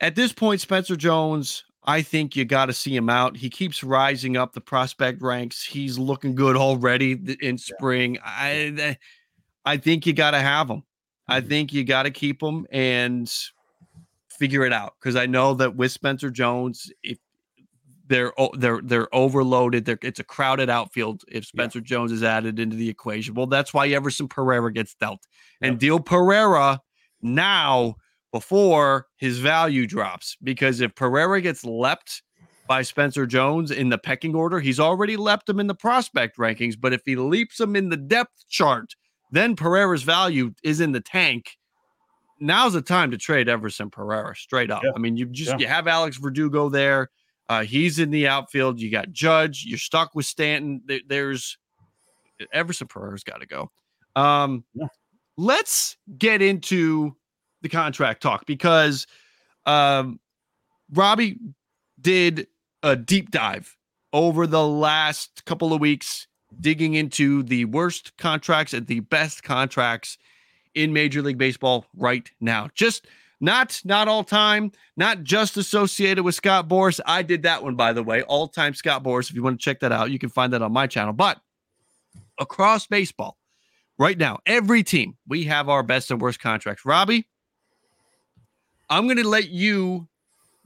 at 0.00 0.14
this 0.14 0.32
point, 0.32 0.60
Spencer 0.60 0.96
Jones, 0.96 1.64
I 1.84 2.02
think 2.02 2.36
you 2.36 2.44
got 2.44 2.66
to 2.66 2.72
see 2.72 2.94
him 2.94 3.08
out. 3.08 3.36
He 3.36 3.50
keeps 3.50 3.82
rising 3.82 4.36
up 4.36 4.52
the 4.52 4.60
prospect 4.60 5.22
ranks. 5.22 5.64
He's 5.64 5.98
looking 5.98 6.34
good 6.34 6.56
already 6.56 7.36
in 7.40 7.58
spring. 7.58 8.16
Yeah. 8.16 8.20
I, 8.24 8.98
I 9.64 9.76
think 9.76 10.06
you 10.06 10.12
got 10.12 10.32
to 10.32 10.40
have 10.40 10.68
him. 10.68 10.82
I 11.26 11.40
mm-hmm. 11.40 11.48
think 11.48 11.72
you 11.72 11.84
got 11.84 12.04
to 12.04 12.10
keep 12.10 12.42
him 12.42 12.66
and 12.70 13.32
figure 14.30 14.64
it 14.64 14.72
out 14.72 14.94
because 15.00 15.16
I 15.16 15.26
know 15.26 15.54
that 15.54 15.76
with 15.76 15.92
Spencer 15.92 16.30
Jones, 16.30 16.92
if 17.02 17.18
they're 18.08 18.32
they're 18.54 18.80
they're 18.82 19.14
overloaded. 19.14 19.84
They're, 19.84 19.98
it's 20.02 20.20
a 20.20 20.24
crowded 20.24 20.70
outfield 20.70 21.22
if 21.28 21.44
Spencer 21.44 21.78
yeah. 21.78 21.84
Jones 21.84 22.12
is 22.12 22.22
added 22.22 22.58
into 22.58 22.76
the 22.76 22.88
equation. 22.88 23.34
Well, 23.34 23.46
that's 23.46 23.72
why 23.72 23.88
Everson 23.88 24.28
Pereira 24.28 24.72
gets 24.72 24.94
dealt 24.94 25.26
and 25.60 25.74
yep. 25.74 25.80
deal 25.80 26.00
Pereira 26.00 26.80
now 27.20 27.96
before 28.32 29.06
his 29.16 29.38
value 29.38 29.86
drops 29.86 30.36
because 30.42 30.80
if 30.80 30.94
Pereira 30.94 31.40
gets 31.40 31.64
leapt 31.64 32.22
by 32.66 32.82
Spencer 32.82 33.26
Jones 33.26 33.70
in 33.70 33.88
the 33.88 33.98
pecking 33.98 34.34
order, 34.34 34.60
he's 34.60 34.78
already 34.78 35.16
leapt 35.16 35.48
him 35.48 35.60
in 35.60 35.66
the 35.66 35.74
prospect 35.74 36.36
rankings. 36.36 36.74
But 36.78 36.92
if 36.92 37.02
he 37.04 37.16
leaps 37.16 37.58
him 37.58 37.76
in 37.76 37.88
the 37.88 37.96
depth 37.96 38.48
chart, 38.48 38.94
then 39.30 39.56
Pereira's 39.56 40.02
value 40.02 40.52
is 40.62 40.80
in 40.80 40.92
the 40.92 41.00
tank. 41.00 41.56
Now's 42.40 42.74
the 42.74 42.82
time 42.82 43.10
to 43.10 43.18
trade 43.18 43.48
Everson 43.48 43.90
Pereira 43.90 44.36
straight 44.36 44.70
up. 44.70 44.82
Yeah. 44.84 44.92
I 44.94 44.98
mean, 44.98 45.16
you 45.16 45.26
just 45.26 45.52
yeah. 45.52 45.58
you 45.58 45.66
have 45.66 45.88
Alex 45.88 46.18
Verdugo 46.18 46.68
there 46.68 47.08
uh, 47.48 47.62
he's 47.62 47.98
in 47.98 48.10
the 48.10 48.28
outfield. 48.28 48.80
You 48.80 48.90
got 48.90 49.10
Judge. 49.10 49.64
You're 49.66 49.78
stuck 49.78 50.14
with 50.14 50.26
Stanton. 50.26 50.82
There, 50.86 51.00
there's 51.06 51.56
Everson 52.52 52.88
Pereira's 52.88 53.24
got 53.24 53.40
to 53.40 53.46
go. 53.46 53.70
Um, 54.16 54.64
yeah. 54.74 54.86
Let's 55.36 55.96
get 56.18 56.42
into 56.42 57.16
the 57.62 57.68
contract 57.68 58.22
talk 58.22 58.46
because 58.46 59.06
um, 59.66 60.20
Robbie 60.92 61.38
did 62.00 62.46
a 62.82 62.96
deep 62.96 63.30
dive 63.30 63.76
over 64.12 64.46
the 64.46 64.66
last 64.66 65.44
couple 65.44 65.72
of 65.72 65.80
weeks, 65.80 66.26
digging 66.60 66.94
into 66.94 67.42
the 67.42 67.64
worst 67.66 68.16
contracts 68.16 68.72
and 68.72 68.86
the 68.86 69.00
best 69.00 69.42
contracts 69.42 70.18
in 70.74 70.92
Major 70.92 71.22
League 71.22 71.38
Baseball 71.38 71.84
right 71.96 72.30
now. 72.40 72.68
Just 72.74 73.06
not 73.40 73.80
not 73.84 74.08
all 74.08 74.24
time, 74.24 74.72
not 74.96 75.22
just 75.22 75.56
associated 75.56 76.24
with 76.24 76.34
Scott 76.34 76.68
Boras. 76.68 77.00
I 77.06 77.22
did 77.22 77.42
that 77.42 77.62
one 77.62 77.76
by 77.76 77.92
the 77.92 78.02
way, 78.02 78.22
all 78.22 78.48
time 78.48 78.74
Scott 78.74 79.02
Boras. 79.02 79.30
If 79.30 79.36
you 79.36 79.42
want 79.42 79.60
to 79.60 79.64
check 79.64 79.80
that 79.80 79.92
out, 79.92 80.10
you 80.10 80.18
can 80.18 80.30
find 80.30 80.52
that 80.52 80.62
on 80.62 80.72
my 80.72 80.86
channel. 80.86 81.12
But 81.12 81.40
across 82.38 82.86
baseball, 82.86 83.36
right 83.98 84.18
now, 84.18 84.38
every 84.46 84.82
team 84.82 85.16
we 85.26 85.44
have 85.44 85.68
our 85.68 85.82
best 85.82 86.10
and 86.10 86.20
worst 86.20 86.40
contracts. 86.40 86.84
Robbie, 86.84 87.26
I'm 88.90 89.04
going 89.04 89.18
to 89.18 89.28
let 89.28 89.50
you 89.50 90.08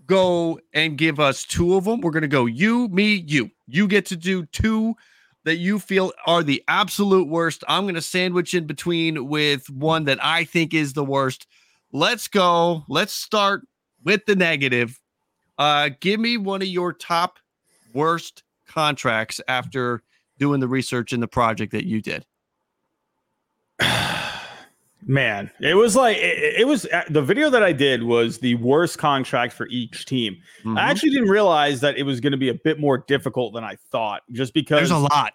go 0.07 0.61
and 0.73 0.99
give 0.99 1.21
us 1.21 1.45
two 1.45 1.77
of 1.77 1.85
them. 1.85 2.01
We're 2.01 2.11
going 2.11 2.23
to 2.23 2.29
go 2.29 2.47
you, 2.47 2.89
me, 2.89 3.25
you. 3.27 3.51
You 3.67 3.87
get 3.87 4.07
to 4.07 4.17
do 4.17 4.47
two 4.47 4.95
that 5.45 5.57
you 5.57 5.79
feel 5.79 6.13
are 6.27 6.43
the 6.43 6.63
absolute 6.69 7.29
worst. 7.29 7.65
I'm 7.69 7.85
going 7.85 7.95
to 7.95 8.03
sandwich 8.03 8.55
in 8.55 8.67
between 8.67 9.29
with 9.29 9.69
one 9.71 10.05
that 10.05 10.25
I 10.25 10.45
think 10.45 10.75
is 10.75 10.93
the 10.93 11.05
worst 11.05 11.47
let's 11.93 12.27
go. 12.29 12.85
Let's 12.89 13.13
start 13.13 13.67
with 14.03 14.25
the 14.27 14.35
negative. 14.35 14.99
Uh, 15.59 15.91
give 16.01 16.19
me 16.19 16.39
one 16.39 16.63
of 16.63 16.69
your 16.69 16.93
top 16.93 17.39
worst 17.95 18.43
contracts 18.67 19.41
after 19.49 20.03
doing 20.39 20.61
the 20.61 20.69
research 20.69 21.13
in 21.13 21.21
the 21.21 21.29
project 21.29 21.73
that 21.73 21.85
you 21.85 22.01
did. 22.01 22.25
Man, 25.05 25.51
it 25.61 25.75
was 25.75 25.97
like 25.97 26.17
it, 26.17 26.61
it, 26.61 26.67
was 26.67 26.87
uh, 26.87 27.03
the 27.11 27.23
video 27.23 27.51
that 27.51 27.63
I 27.63 27.73
did 27.73 28.05
was 28.05 28.39
the 28.39 28.55
worst 28.57 28.99
contract 28.99 29.53
for 29.53 29.67
each 29.69 30.07
team. 30.07 30.37
Mm-hmm. 30.61 30.79
I 30.79 30.83
actually 30.83 31.11
didn't 31.11 31.29
realize 31.29 31.81
that 31.81 31.97
it 31.97 32.05
was 32.05 32.21
going 32.21 32.31
to 32.33 32.39
be 32.39 32.51
a 32.51 32.55
bit 32.55 32.79
more 32.79 32.99
difficult 32.99 33.53
than 33.55 33.65
I 33.65 33.77
thought, 33.91 34.23
just 34.31 34.55
because 34.55 34.79
there's 34.79 34.91
a 34.91 34.99
lot. 34.99 35.33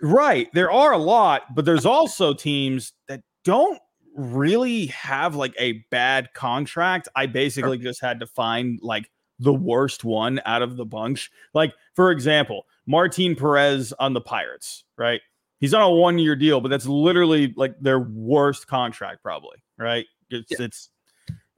Right, 0.00 0.48
there 0.54 0.70
are 0.70 0.92
a 0.92 0.98
lot, 0.98 1.54
but 1.54 1.64
there's 1.64 1.84
also 1.84 2.32
teams 2.32 2.92
that 3.08 3.22
don't 3.44 3.78
really 4.14 4.86
have 4.86 5.34
like 5.34 5.54
a 5.58 5.84
bad 5.90 6.32
contract. 6.32 7.08
I 7.16 7.26
basically 7.26 7.78
sure. 7.78 7.84
just 7.90 8.00
had 8.00 8.20
to 8.20 8.26
find 8.26 8.78
like 8.82 9.10
the 9.38 9.52
worst 9.52 10.04
one 10.04 10.40
out 10.44 10.62
of 10.62 10.76
the 10.76 10.84
bunch. 10.84 11.30
Like, 11.52 11.74
for 11.94 12.10
example, 12.10 12.66
Martin 12.86 13.34
Perez 13.34 13.92
on 13.98 14.12
the 14.12 14.20
Pirates, 14.20 14.84
right? 14.96 15.20
He's 15.60 15.74
on 15.74 15.82
a 15.82 15.90
one 15.90 16.18
year 16.18 16.34
deal, 16.34 16.60
but 16.60 16.68
that's 16.68 16.86
literally 16.86 17.52
like 17.56 17.78
their 17.80 18.00
worst 18.00 18.66
contract, 18.66 19.22
probably, 19.22 19.62
right? 19.78 20.06
It's, 20.30 20.50
yeah. 20.50 20.64
it's, 20.66 20.88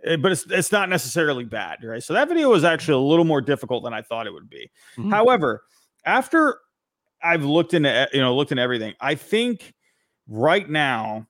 eh, 0.05 0.17
but 0.17 0.33
it's 0.33 0.45
it's 0.51 0.73
not 0.73 0.89
necessarily 0.89 1.45
bad, 1.45 1.79
right? 1.85 2.03
So 2.03 2.13
that 2.15 2.29
video 2.29 2.51
was 2.51 2.65
actually 2.65 2.95
a 2.95 3.07
little 3.07 3.25
more 3.25 3.41
difficult 3.41 3.85
than 3.85 3.95
I 3.95 4.03
thought 4.03 4.27
it 4.27 4.33
would 4.33 4.51
be. 4.51 4.71
Mm-hmm. 4.97 5.11
However, 5.11 5.63
after 6.05 6.59
I've 7.23 7.45
looked 7.45 7.75
into 7.75 8.09
you 8.13 8.21
know 8.21 8.35
looked 8.35 8.51
into 8.51 8.63
everything, 8.63 8.95
I 9.01 9.15
think 9.15 9.73
right 10.27 10.69
now 10.69 11.27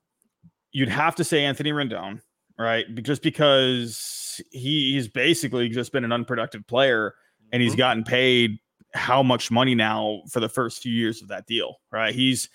you'd 0.71 0.89
have 0.89 1.15
to 1.15 1.23
say 1.23 1.45
Anthony 1.45 1.71
Rendon, 1.71 2.21
right? 2.57 2.85
Just 3.03 3.21
because 3.21 4.41
he, 4.51 4.93
he's 4.93 5.07
basically 5.07 5.69
just 5.69 5.91
been 5.91 6.03
an 6.03 6.11
unproductive 6.11 6.65
player 6.67 7.13
and 7.51 7.61
he's 7.61 7.73
mm-hmm. 7.73 7.77
gotten 7.77 8.03
paid 8.03 8.57
how 8.93 9.23
much 9.23 9.51
money 9.51 9.75
now 9.75 10.21
for 10.29 10.39
the 10.39 10.49
first 10.49 10.81
few 10.81 10.93
years 10.93 11.21
of 11.21 11.27
that 11.29 11.47
deal, 11.47 11.77
right? 11.91 12.13
He's 12.13 12.49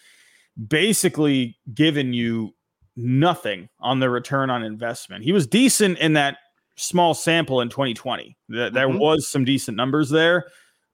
basically 0.67 1.59
given 1.73 2.13
you 2.13 2.55
nothing 2.97 3.69
on 3.81 4.01
the 4.01 4.11
return 4.11 4.51
on 4.51 4.63
investment. 4.63 5.25
He 5.25 5.33
was 5.33 5.47
decent 5.47 5.99
in 5.99 6.15
that 6.15 6.39
small 6.77 7.15
sample 7.15 7.61
in 7.61 7.69
2020. 7.69 8.37
That 8.51 8.73
there 8.73 8.89
mm-hmm. 8.89 8.99
was 8.99 9.29
some 9.29 9.45
decent 9.45 9.77
numbers 9.77 10.11
there, 10.11 10.47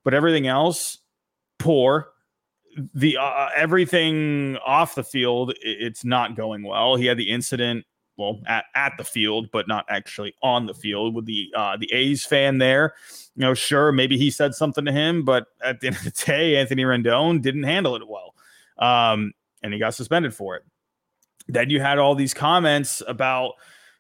but 0.05 0.15
everything 0.15 0.47
else 0.47 0.99
poor 1.59 2.09
the 2.95 3.17
uh, 3.17 3.49
everything 3.55 4.57
off 4.67 4.95
the 4.95 5.05
field 5.05 5.55
it's 5.61 6.05
not 6.05 6.37
going 6.37 6.63
well 6.65 6.97
he 6.97 7.07
had 7.07 7.17
the 7.17 7.31
incident 7.31 7.85
well 8.17 8.41
at, 8.47 8.65
at 8.75 8.93
the 8.99 9.05
field, 9.05 9.49
but 9.53 9.69
not 9.69 9.85
actually 9.89 10.35
on 10.43 10.67
the 10.67 10.75
field 10.75 11.15
with 11.15 11.27
the 11.27 11.53
uh, 11.57 11.77
the 11.77 11.93
A's 11.93 12.25
fan 12.25 12.59
there. 12.59 12.95
You 13.37 13.43
know, 13.43 13.55
sure, 13.55 13.93
maybe 13.93 14.17
he 14.17 14.31
said 14.31 14.55
something 14.55 14.85
to 14.85 14.93
him, 14.93 15.25
but 15.25 15.47
at 15.63 15.81
the 15.81 15.89
end 15.89 15.97
of 15.97 16.05
the 16.05 16.11
day, 16.11 16.57
Anthony 16.57 16.85
Rendon 16.85 17.43
didn't 17.43 17.65
handle 17.65 17.97
it 17.97 18.03
well, 18.07 18.35
um, 18.79 19.33
and 19.63 19.73
he 19.73 19.79
got 19.79 19.95
suspended 19.95 20.35
for 20.35 20.57
it. 20.57 20.63
Then 21.49 21.71
you 21.71 21.81
had 21.81 21.99
all 21.99 22.15
these 22.15 22.33
comments 22.33 23.03
about, 23.07 23.53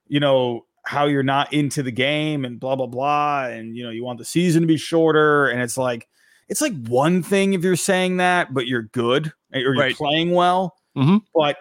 you 0.06 0.20
know, 0.20 0.64
how 0.84 1.06
you're 1.06 1.22
not 1.22 1.52
into 1.52 1.82
the 1.82 1.90
game 1.90 2.44
and 2.44 2.60
blah 2.60 2.76
blah 2.76 2.86
blah, 2.86 3.46
and 3.46 3.76
you 3.76 3.82
know 3.82 3.90
you 3.90 4.04
want 4.04 4.18
the 4.18 4.24
season 4.24 4.62
to 4.62 4.66
be 4.66 4.76
shorter, 4.76 5.48
and 5.48 5.60
it's 5.60 5.76
like 5.76 6.08
it's 6.48 6.60
like 6.60 6.74
one 6.86 7.22
thing 7.22 7.54
if 7.54 7.62
you're 7.62 7.76
saying 7.76 8.18
that, 8.18 8.54
but 8.54 8.66
you're 8.66 8.82
good 8.82 9.32
or 9.52 9.60
you're 9.60 9.74
right. 9.74 9.96
playing 9.96 10.32
well, 10.32 10.76
mm-hmm. 10.96 11.18
but 11.34 11.56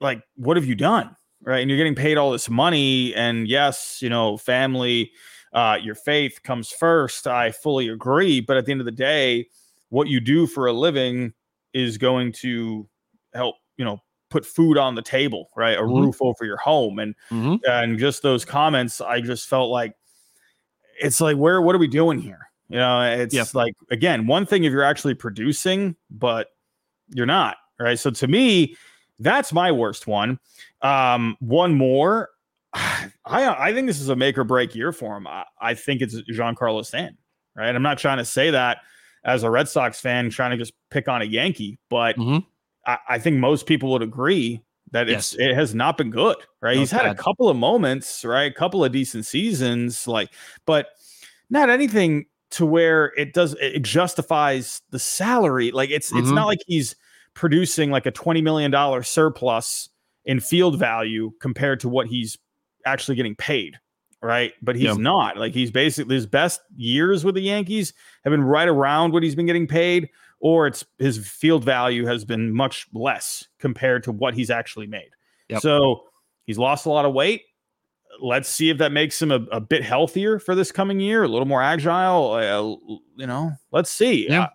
like 0.00 0.22
what 0.36 0.56
have 0.56 0.66
you 0.66 0.74
done? 0.74 1.16
Right? 1.48 1.60
And 1.60 1.70
you're 1.70 1.78
getting 1.78 1.94
paid 1.94 2.18
all 2.18 2.30
this 2.30 2.50
money. 2.50 3.14
And 3.14 3.48
yes, 3.48 4.00
you 4.02 4.10
know, 4.10 4.36
family, 4.36 5.12
uh, 5.54 5.78
your 5.82 5.94
faith 5.94 6.42
comes 6.42 6.68
first. 6.68 7.26
I 7.26 7.52
fully 7.52 7.88
agree. 7.88 8.42
But 8.42 8.58
at 8.58 8.66
the 8.66 8.72
end 8.72 8.82
of 8.82 8.84
the 8.84 8.92
day, 8.92 9.48
what 9.88 10.08
you 10.08 10.20
do 10.20 10.46
for 10.46 10.66
a 10.66 10.74
living 10.74 11.32
is 11.72 11.96
going 11.96 12.32
to 12.32 12.86
help, 13.32 13.56
you 13.78 13.84
know, 13.86 14.02
put 14.28 14.44
food 14.44 14.76
on 14.76 14.94
the 14.94 15.00
table, 15.00 15.48
right? 15.56 15.78
A 15.78 15.80
mm-hmm. 15.80 16.02
roof 16.02 16.16
over 16.20 16.44
your 16.44 16.58
home. 16.58 16.98
And 16.98 17.14
mm-hmm. 17.30 17.56
and 17.64 17.98
just 17.98 18.22
those 18.22 18.44
comments, 18.44 19.00
I 19.00 19.22
just 19.22 19.48
felt 19.48 19.70
like 19.70 19.94
it's 21.00 21.18
like, 21.18 21.38
where 21.38 21.62
what 21.62 21.74
are 21.74 21.78
we 21.78 21.88
doing 21.88 22.18
here? 22.18 22.50
You 22.68 22.76
know, 22.76 23.00
it's 23.00 23.34
yep. 23.34 23.54
like 23.54 23.72
again, 23.90 24.26
one 24.26 24.44
thing 24.44 24.64
if 24.64 24.72
you're 24.72 24.82
actually 24.82 25.14
producing, 25.14 25.96
but 26.10 26.48
you're 27.08 27.24
not, 27.24 27.56
right? 27.80 27.98
So 27.98 28.10
to 28.10 28.28
me, 28.28 28.76
that's 29.18 29.52
my 29.52 29.72
worst 29.72 30.06
one. 30.06 30.38
Um, 30.82 31.36
one 31.40 31.74
more. 31.74 32.30
I 32.74 33.08
I 33.24 33.72
think 33.72 33.86
this 33.86 34.00
is 34.00 34.08
a 34.08 34.16
make 34.16 34.38
or 34.38 34.44
break 34.44 34.74
year 34.74 34.92
for 34.92 35.16
him. 35.16 35.26
I, 35.26 35.44
I 35.60 35.74
think 35.74 36.02
it's 36.02 36.14
Giancarlo 36.22 36.84
Stanton, 36.84 37.18
right? 37.56 37.74
I'm 37.74 37.82
not 37.82 37.98
trying 37.98 38.18
to 38.18 38.24
say 38.24 38.50
that 38.50 38.78
as 39.24 39.42
a 39.42 39.50
Red 39.50 39.68
Sox 39.68 40.00
fan, 40.00 40.30
trying 40.30 40.52
to 40.52 40.56
just 40.56 40.72
pick 40.90 41.08
on 41.08 41.22
a 41.22 41.24
Yankee, 41.24 41.78
but 41.90 42.16
mm-hmm. 42.16 42.38
I, 42.86 42.98
I, 43.08 43.18
think 43.18 43.36
most 43.36 43.66
people 43.66 43.90
would 43.90 44.02
agree 44.02 44.62
that 44.92 45.08
it's 45.08 45.34
it 45.34 45.54
has 45.54 45.74
not 45.74 45.98
been 45.98 46.10
good, 46.10 46.36
right? 46.62 46.74
No, 46.74 46.80
He's 46.80 46.90
had 46.90 47.02
bad. 47.02 47.18
a 47.18 47.22
couple 47.22 47.48
of 47.48 47.56
moments, 47.56 48.24
right? 48.24 48.50
A 48.50 48.54
couple 48.54 48.84
of 48.84 48.92
decent 48.92 49.26
seasons, 49.26 50.06
like, 50.06 50.30
but 50.66 50.86
not 51.50 51.68
anything 51.68 52.26
to 52.50 52.64
where 52.64 53.12
it 53.16 53.34
does 53.34 53.54
it 53.60 53.82
justifies 53.82 54.80
the 54.90 54.98
salary. 54.98 55.70
Like 55.70 55.90
it's 55.90 56.10
mm-hmm. 56.10 56.20
it's 56.20 56.30
not 56.30 56.46
like 56.46 56.60
he's 56.66 56.96
producing 57.38 57.90
like 57.90 58.04
a 58.04 58.12
$20 58.12 58.42
million 58.42 59.02
surplus 59.04 59.88
in 60.24 60.40
field 60.40 60.76
value 60.76 61.30
compared 61.40 61.78
to 61.80 61.88
what 61.88 62.08
he's 62.08 62.36
actually 62.84 63.14
getting 63.14 63.36
paid. 63.36 63.78
Right. 64.20 64.52
But 64.60 64.74
he's 64.74 64.86
yeah. 64.86 64.94
not 64.94 65.36
like 65.36 65.54
he's 65.54 65.70
basically 65.70 66.16
his 66.16 66.26
best 66.26 66.60
years 66.76 67.24
with 67.24 67.36
the 67.36 67.40
Yankees 67.40 67.92
have 68.24 68.32
been 68.32 68.42
right 68.42 68.66
around 68.66 69.12
what 69.12 69.22
he's 69.22 69.36
been 69.36 69.46
getting 69.46 69.68
paid, 69.68 70.10
or 70.40 70.66
it's 70.66 70.84
his 70.98 71.24
field 71.26 71.62
value 71.62 72.04
has 72.04 72.24
been 72.24 72.52
much 72.52 72.88
less 72.92 73.46
compared 73.60 74.02
to 74.02 74.12
what 74.12 74.34
he's 74.34 74.50
actually 74.50 74.88
made. 74.88 75.10
Yep. 75.48 75.62
So 75.62 76.02
he's 76.44 76.58
lost 76.58 76.86
a 76.86 76.90
lot 76.90 77.04
of 77.04 77.14
weight. 77.14 77.42
Let's 78.20 78.48
see 78.48 78.70
if 78.70 78.78
that 78.78 78.90
makes 78.90 79.22
him 79.22 79.30
a, 79.30 79.46
a 79.52 79.60
bit 79.60 79.84
healthier 79.84 80.40
for 80.40 80.56
this 80.56 80.72
coming 80.72 80.98
year, 80.98 81.22
a 81.22 81.28
little 81.28 81.46
more 81.46 81.62
agile. 81.62 82.32
Uh, 82.32 82.98
you 83.14 83.28
know, 83.28 83.52
let's 83.70 83.92
see. 83.92 84.28
Yeah. 84.28 84.48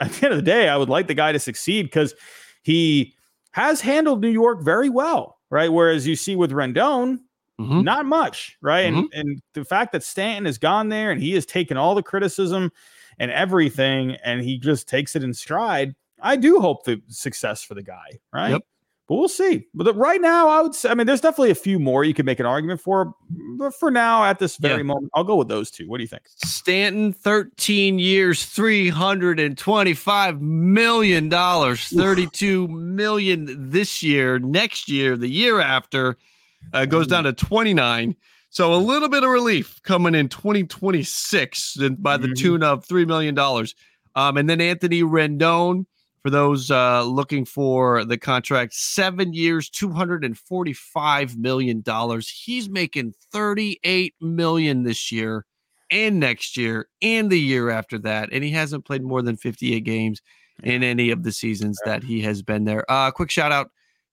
At 0.00 0.12
the 0.12 0.26
end 0.26 0.32
of 0.34 0.38
the 0.38 0.50
day, 0.50 0.68
I 0.68 0.76
would 0.76 0.88
like 0.88 1.06
the 1.06 1.14
guy 1.14 1.32
to 1.32 1.38
succeed 1.38 1.84
because 1.84 2.14
he 2.62 3.14
has 3.52 3.80
handled 3.80 4.20
New 4.20 4.30
York 4.30 4.62
very 4.62 4.88
well, 4.88 5.38
right? 5.50 5.72
Whereas 5.72 6.06
you 6.06 6.16
see 6.16 6.34
with 6.34 6.50
Rendon, 6.50 7.20
mm-hmm. 7.60 7.82
not 7.82 8.04
much, 8.04 8.56
right? 8.60 8.92
Mm-hmm. 8.92 9.06
And 9.12 9.28
and 9.30 9.42
the 9.52 9.64
fact 9.64 9.92
that 9.92 10.02
Stanton 10.02 10.46
has 10.46 10.58
gone 10.58 10.88
there 10.88 11.10
and 11.10 11.22
he 11.22 11.32
has 11.34 11.46
taken 11.46 11.76
all 11.76 11.94
the 11.94 12.02
criticism 12.02 12.72
and 13.18 13.30
everything, 13.30 14.16
and 14.24 14.42
he 14.42 14.58
just 14.58 14.88
takes 14.88 15.14
it 15.14 15.22
in 15.22 15.32
stride. 15.32 15.94
I 16.20 16.36
do 16.36 16.58
hope 16.58 16.84
the 16.84 17.00
success 17.08 17.62
for 17.62 17.74
the 17.74 17.82
guy, 17.82 18.18
right? 18.32 18.50
Yep 18.50 18.62
but 19.06 19.16
we'll 19.16 19.28
see. 19.28 19.66
But 19.74 19.94
right 19.96 20.20
now, 20.20 20.48
I 20.48 20.62
would 20.62 20.74
say, 20.74 20.88
I 20.88 20.94
mean, 20.94 21.06
there's 21.06 21.20
definitely 21.20 21.50
a 21.50 21.56
few 21.56 21.78
more 21.78 22.04
you 22.04 22.14
could 22.14 22.24
make 22.24 22.40
an 22.40 22.46
argument 22.46 22.80
for. 22.80 23.12
But 23.58 23.74
for 23.74 23.90
now, 23.90 24.24
at 24.24 24.38
this 24.38 24.56
very 24.56 24.78
yeah. 24.78 24.84
moment, 24.84 25.10
I'll 25.14 25.24
go 25.24 25.36
with 25.36 25.48
those 25.48 25.70
two. 25.70 25.86
What 25.88 25.98
do 25.98 26.04
you 26.04 26.08
think? 26.08 26.22
Stanton, 26.26 27.12
13 27.12 27.98
years, 27.98 28.40
$325 28.46 30.40
million, 30.40 31.30
32 31.30 32.68
million 32.68 33.70
this 33.70 34.02
year. 34.02 34.38
Next 34.38 34.88
year, 34.88 35.18
the 35.18 35.28
year 35.28 35.60
after, 35.60 36.16
uh, 36.72 36.86
goes 36.86 37.06
down 37.06 37.24
to 37.24 37.34
29. 37.34 38.16
So 38.48 38.72
a 38.72 38.76
little 38.76 39.08
bit 39.08 39.22
of 39.22 39.30
relief 39.30 39.82
coming 39.82 40.14
in 40.14 40.28
2026 40.30 41.76
by 41.98 42.16
the 42.16 42.28
mm-hmm. 42.28 42.34
tune 42.34 42.62
of 42.62 42.86
$3 42.86 43.06
million. 43.06 43.38
Um, 44.16 44.36
and 44.36 44.48
then 44.48 44.60
Anthony 44.60 45.02
Rendon 45.02 45.86
for 46.24 46.30
those 46.30 46.70
uh, 46.70 47.02
looking 47.02 47.44
for 47.44 48.02
the 48.02 48.16
contract, 48.16 48.72
seven 48.72 49.34
years, 49.34 49.68
$245 49.68 51.36
million. 51.36 51.84
He's 52.22 52.70
making 52.70 53.12
38 53.30 54.14
million 54.22 54.84
this 54.84 55.12
year 55.12 55.44
and 55.90 56.18
next 56.18 56.56
year 56.56 56.88
and 57.02 57.28
the 57.28 57.38
year 57.38 57.68
after 57.68 57.98
that. 57.98 58.30
And 58.32 58.42
he 58.42 58.50
hasn't 58.52 58.86
played 58.86 59.02
more 59.02 59.20
than 59.20 59.36
58 59.36 59.80
games 59.80 60.22
in 60.62 60.82
any 60.82 61.10
of 61.10 61.24
the 61.24 61.32
seasons 61.32 61.78
that 61.84 62.02
he 62.02 62.22
has 62.22 62.40
been 62.40 62.64
there. 62.64 62.90
Uh, 62.90 63.10
quick 63.10 63.30
shout 63.30 63.52
out 63.52 63.70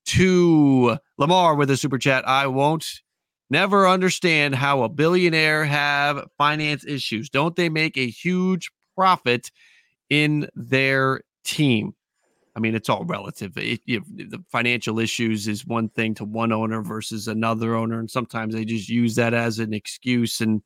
to 0.07 0.97
Lamar 1.18 1.55
with 1.55 1.70
a 1.70 1.78
super 1.78 1.97
chat. 1.97 2.28
I 2.28 2.45
won't 2.47 3.03
never 3.49 3.88
understand 3.88 4.55
how 4.55 4.84
a 4.84 4.89
billionaire 4.89 5.64
have 5.64 6.28
finance 6.38 6.86
issues. 6.86 7.30
Don't 7.30 7.55
they 7.55 7.70
make 7.70 7.97
a 7.97 8.09
huge 8.09 8.70
profit 8.97 9.49
in 10.09 10.49
their 10.55 11.22
team? 11.45 11.93
I 12.56 12.60
mean, 12.60 12.76
it's 12.76 12.89
all 12.89 13.06
relative. 13.06 13.58
It, 13.58 13.82
you, 13.86 14.04
the 14.08 14.43
financial 14.49 14.99
issues 14.99 15.47
is 15.47 15.66
one 15.66 15.89
thing 15.89 16.14
to 16.16 16.26
one 16.26 16.52
owner 16.52 16.82
versus 16.82 17.28
another 17.28 17.76
owner, 17.76 17.99
and 17.99 18.12
sometimes 18.12 18.54
they 18.54 18.66
just 18.66 18.89
use 18.89 19.16
that 19.16 19.34
as 19.34 19.60
an 19.60 19.74
excuse 19.74 20.41
and 20.41 20.62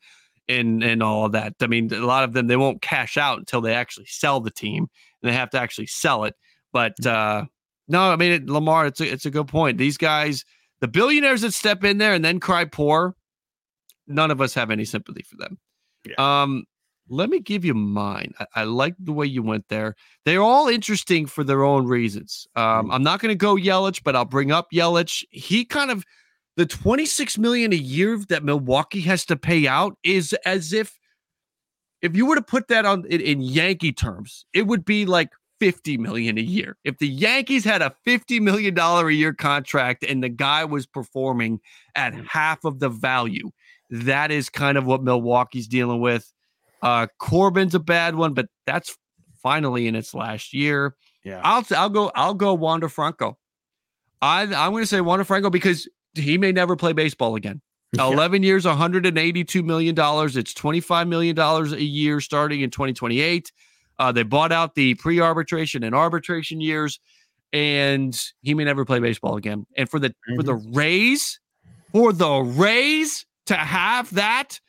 and 0.48 0.84
and 0.84 1.04
all 1.04 1.26
of 1.26 1.32
that. 1.34 1.54
I 1.62 1.68
mean, 1.68 1.94
a 1.94 2.06
lot 2.06 2.24
of 2.24 2.34
them 2.34 2.48
they 2.48 2.58
won't 2.58 2.82
cash 2.82 3.18
out 3.18 3.38
until 3.38 3.62
they 3.62 3.74
actually 3.74 4.08
sell 4.08 4.40
the 4.40 4.52
team, 4.52 4.88
and 5.22 5.32
they 5.32 5.36
have 5.36 5.52
to 5.52 5.60
actually 5.60 5.88
sell 5.88 6.24
it. 6.24 6.36
But 6.74 6.96
mm. 7.02 7.12
uh, 7.12 7.46
no, 7.88 8.12
I 8.12 8.16
mean, 8.16 8.32
it, 8.32 8.50
Lamar, 8.50 8.88
it's 8.88 9.00
a, 9.00 9.12
it's 9.12 9.26
a 9.26 9.32
good 9.32 9.48
point. 9.48 9.78
These 9.78 9.98
guys, 9.98 10.44
the 10.82 10.88
billionaires 10.88 11.42
that 11.42 11.54
step 11.54 11.84
in 11.84 12.00
there 12.00 12.14
and 12.14 12.26
then 12.26 12.40
cry 12.40 12.66
poor, 12.66 13.16
none 14.08 14.32
of 14.32 14.42
us 14.42 14.56
have 14.56 14.72
any 14.72 14.86
sympathy 14.86 15.24
for 15.24 15.38
them. 15.38 15.60
Yeah. 16.06 16.16
Um, 16.42 16.66
let 17.08 17.30
me 17.30 17.40
give 17.40 17.64
you 17.64 17.74
mine. 17.74 18.34
I, 18.40 18.46
I 18.56 18.64
like 18.64 18.96
the 19.00 19.14
way 19.14 19.26
you 19.26 19.44
went 19.44 19.68
there. 19.70 19.96
They're 20.26 20.42
all 20.42 20.68
interesting 20.68 21.26
for 21.26 21.44
their 21.44 21.64
own 21.64 21.86
reasons. 21.86 22.48
Um, 22.56 22.88
mm. 22.88 22.94
I'm 22.94 23.04
not 23.04 23.20
going 23.20 23.32
to 23.32 23.36
go 23.36 23.56
Yelich, 23.56 24.02
but 24.04 24.16
I'll 24.16 24.26
bring 24.26 24.52
up 24.52 24.68
Yelich. 24.72 25.24
He 25.30 25.66
kind 25.66 25.92
of 25.92 26.04
the 26.58 26.66
26 26.66 27.38
million 27.38 27.74
a 27.74 27.78
year 27.78 28.18
that 28.30 28.44
Milwaukee 28.44 29.02
has 29.02 29.26
to 29.26 29.36
pay 29.36 29.68
out 29.68 29.98
is 30.04 30.34
as 30.46 30.74
if 30.74 30.98
if 32.02 32.16
you 32.16 32.26
were 32.26 32.36
to 32.36 32.42
put 32.42 32.68
that 32.68 32.86
on 32.86 33.06
in, 33.08 33.22
in 33.22 33.42
Yankee 33.42 33.92
terms, 33.92 34.46
it 34.54 34.68
would 34.68 34.86
be 34.86 35.06
like 35.06 35.30
50 35.60 35.98
million 35.98 36.38
a 36.38 36.42
year. 36.42 36.78
If 36.84 36.98
the 37.00 37.08
Yankees 37.08 37.64
had 37.64 37.82
a 37.82 37.96
50 38.04 38.40
million 38.40 38.74
dollar 38.74 39.10
a 39.10 39.14
year 39.14 39.34
contract 39.34 40.04
and 40.04 40.24
the 40.24 40.30
guy 40.30 40.66
was 40.66 40.86
performing 40.86 41.60
at 41.96 42.14
mm. 42.14 42.26
half 42.28 42.64
of 42.64 42.80
the 42.80 42.90
value, 42.90 43.52
that 43.90 44.32
is 44.32 44.50
kind 44.50 44.78
of 44.78 44.86
what 44.86 45.04
Milwaukee's 45.04 45.68
dealing 45.68 46.02
with. 46.02 46.32
Uh, 46.86 47.08
Corbin's 47.18 47.74
a 47.74 47.80
bad 47.80 48.14
one, 48.14 48.36
but 48.36 48.46
that's 48.68 48.96
finally 49.42 49.88
in 49.88 49.96
its 49.96 50.14
last 50.14 50.54
year. 50.54 50.96
Yeah, 51.24 51.42
I'll 51.44 51.66
I'll 51.72 51.90
go 51.90 52.12
I'll 52.14 52.36
go 52.36 52.54
Wander 52.54 52.90
Franco. 52.90 53.40
I 54.22 54.44
I'm 54.44 54.72
going 54.72 54.84
to 54.84 54.88
say 54.88 55.02
Wander 55.02 55.26
Franco 55.26 55.50
because 55.50 55.90
he 56.14 56.38
may 56.38 56.52
never 56.52 56.76
play 56.76 56.94
baseball 56.94 57.36
again. 57.36 57.62
Yeah. 57.96 58.08
11 58.08 58.44
years, 58.44 58.66
182 58.66 59.64
million 59.64 59.96
dollars. 59.96 60.36
It's 60.36 60.54
25 60.54 61.08
million 61.08 61.34
dollars 61.34 61.72
a 61.72 61.82
year 61.82 62.20
starting 62.20 62.60
in 62.60 62.70
2028. 62.70 63.54
Uh, 63.98 64.12
they 64.12 64.24
bought 64.24 64.52
out 64.52 64.76
the 64.76 64.96
pre-arbitration 64.96 65.82
and 65.82 65.96
arbitration 65.96 66.60
years, 66.60 67.00
and 67.54 68.20
he 68.42 68.54
may 68.54 68.66
never 68.66 68.84
play 68.84 69.00
baseball 69.00 69.38
again. 69.38 69.66
And 69.78 69.90
for 69.90 70.00
the 70.00 70.10
mm-hmm. 70.10 70.36
for 70.36 70.44
the 70.44 70.56
mm-hmm. 70.56 70.74
Rays, 70.74 71.40
for 71.94 72.12
the 72.12 72.40
Rays 72.40 73.26
to 73.46 73.56
have 73.56 74.14
that 74.16 74.60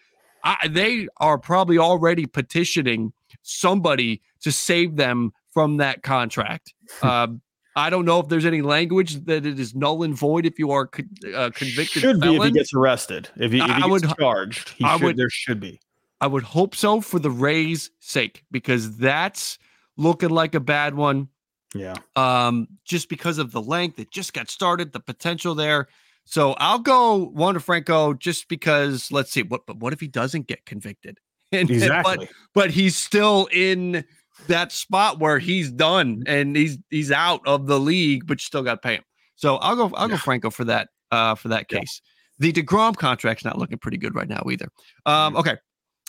I, 0.47 0.68
they 0.68 1.09
are 1.16 1.38
probably 1.38 1.76
already 1.76 2.24
petitioning 2.24 3.12
somebody 3.42 4.22
to 4.42 4.53
save 4.53 4.94
them 4.94 5.32
from 5.51 5.78
that 5.78 6.05
contract. 6.05 6.72
Uh, 7.03 7.28
I 7.76 7.90
don't 7.90 8.07
know 8.07 8.20
if 8.20 8.28
there's 8.28 8.47
any 8.47 8.62
language 8.62 9.24
that 9.26 9.44
it 9.44 9.59
is 9.59 9.74
null 9.74 10.03
and 10.03 10.14
void 10.14 10.47
if 10.47 10.59
you 10.59 10.70
are 10.70 10.88
uh, 11.34 11.51
convicted. 11.53 12.01
Should 12.01 12.20
felon. 12.20 12.20
be 12.20 12.36
if 12.36 12.44
he 12.44 12.51
gets 12.53 12.72
arrested. 12.72 13.28
If 13.36 13.53
he, 13.53 13.59
if 13.59 13.66
he 13.66 13.72
I 13.72 13.80
gets 13.80 13.88
would, 13.88 14.18
charged, 14.18 14.68
he 14.70 14.84
I 14.84 14.97
should, 14.97 15.05
would, 15.05 15.16
there 15.16 15.28
should 15.28 15.61
be. 15.61 15.80
I 16.20 16.26
would 16.28 16.44
hope 16.44 16.74
so 16.74 17.01
for 17.01 17.18
the 17.18 17.30
Rays' 17.30 17.90
sake 17.99 18.44
because 18.51 18.97
that's 18.97 19.59
looking 19.99 20.30
like 20.30 20.55
a 20.55 20.61
bad 20.61 20.94
one. 20.94 21.28
Yeah. 21.74 21.97
Um, 22.14 22.68
just 22.84 23.11
because 23.11 23.36
of 23.36 23.53
the 23.53 23.61
length, 23.61 23.99
it 23.99 24.11
just 24.11 24.32
got 24.32 24.49
started, 24.49 24.92
the 24.92 25.01
potential 25.01 25.55
there. 25.55 25.88
So 26.26 26.52
I'll 26.58 26.80
go 26.80 27.14
Wander 27.34 27.60
Franco 27.60 28.12
just 28.12 28.48
because 28.48 29.10
let's 29.10 29.30
see 29.30 29.44
what 29.44 29.64
but 29.64 29.78
what 29.78 29.92
if 29.92 30.00
he 30.00 30.08
doesn't 30.08 30.46
get 30.46 30.66
convicted? 30.66 31.18
And, 31.52 31.70
exactly. 31.70 32.16
But, 32.16 32.28
but 32.54 32.70
he's 32.72 32.96
still 32.96 33.48
in 33.52 34.04
that 34.48 34.72
spot 34.72 35.20
where 35.20 35.38
he's 35.38 35.70
done 35.70 36.24
and 36.26 36.56
he's 36.56 36.76
he's 36.90 37.12
out 37.12 37.40
of 37.46 37.68
the 37.68 37.78
league, 37.78 38.26
but 38.26 38.40
you 38.40 38.44
still 38.44 38.64
got 38.64 38.74
to 38.74 38.80
pay 38.80 38.96
him. 38.96 39.04
So 39.36 39.56
I'll 39.58 39.76
go 39.76 39.92
I'll 39.94 40.08
yeah. 40.08 40.16
go 40.16 40.18
Franco 40.18 40.50
for 40.50 40.64
that 40.64 40.88
uh 41.12 41.36
for 41.36 41.46
that 41.48 41.68
case. 41.68 42.02
Yeah. 42.40 42.50
The 42.50 42.62
Degrom 42.62 42.96
contract's 42.96 43.44
not 43.44 43.58
looking 43.58 43.78
pretty 43.78 43.96
good 43.96 44.16
right 44.16 44.28
now 44.28 44.42
either. 44.50 44.68
Um 45.06 45.34
mm-hmm. 45.34 45.36
okay. 45.36 45.56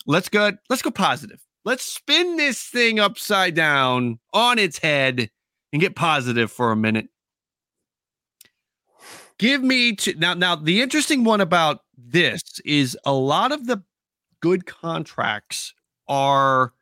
Let's 0.08 0.28
go 0.28 0.54
let's 0.70 0.82
go 0.82 0.90
positive. 0.90 1.40
Let's 1.64 1.84
spin 1.84 2.38
this 2.38 2.64
thing 2.64 3.00
upside 3.00 3.54
down 3.54 4.20
on 4.34 4.58
its 4.58 4.80
head 4.80 5.30
and 5.72 5.80
get 5.80 5.96
positive 5.96 6.52
for 6.52 6.72
a 6.72 6.76
minute. 6.76 7.10
Give 9.40 9.64
me 9.64 9.96
to 9.98 10.14
now. 10.16 10.34
Now, 10.34 10.56
the 10.56 10.82
interesting 10.82 11.24
one 11.24 11.42
about 11.42 11.82
this 11.98 12.42
is 12.66 12.98
a 13.06 13.14
lot 13.14 13.52
of 13.52 13.68
the 13.68 13.84
good 14.40 14.66
contracts 14.66 15.74
are 16.08 16.74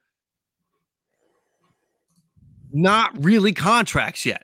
not 2.71 3.11
really 3.23 3.53
contracts 3.53 4.25
yet, 4.25 4.43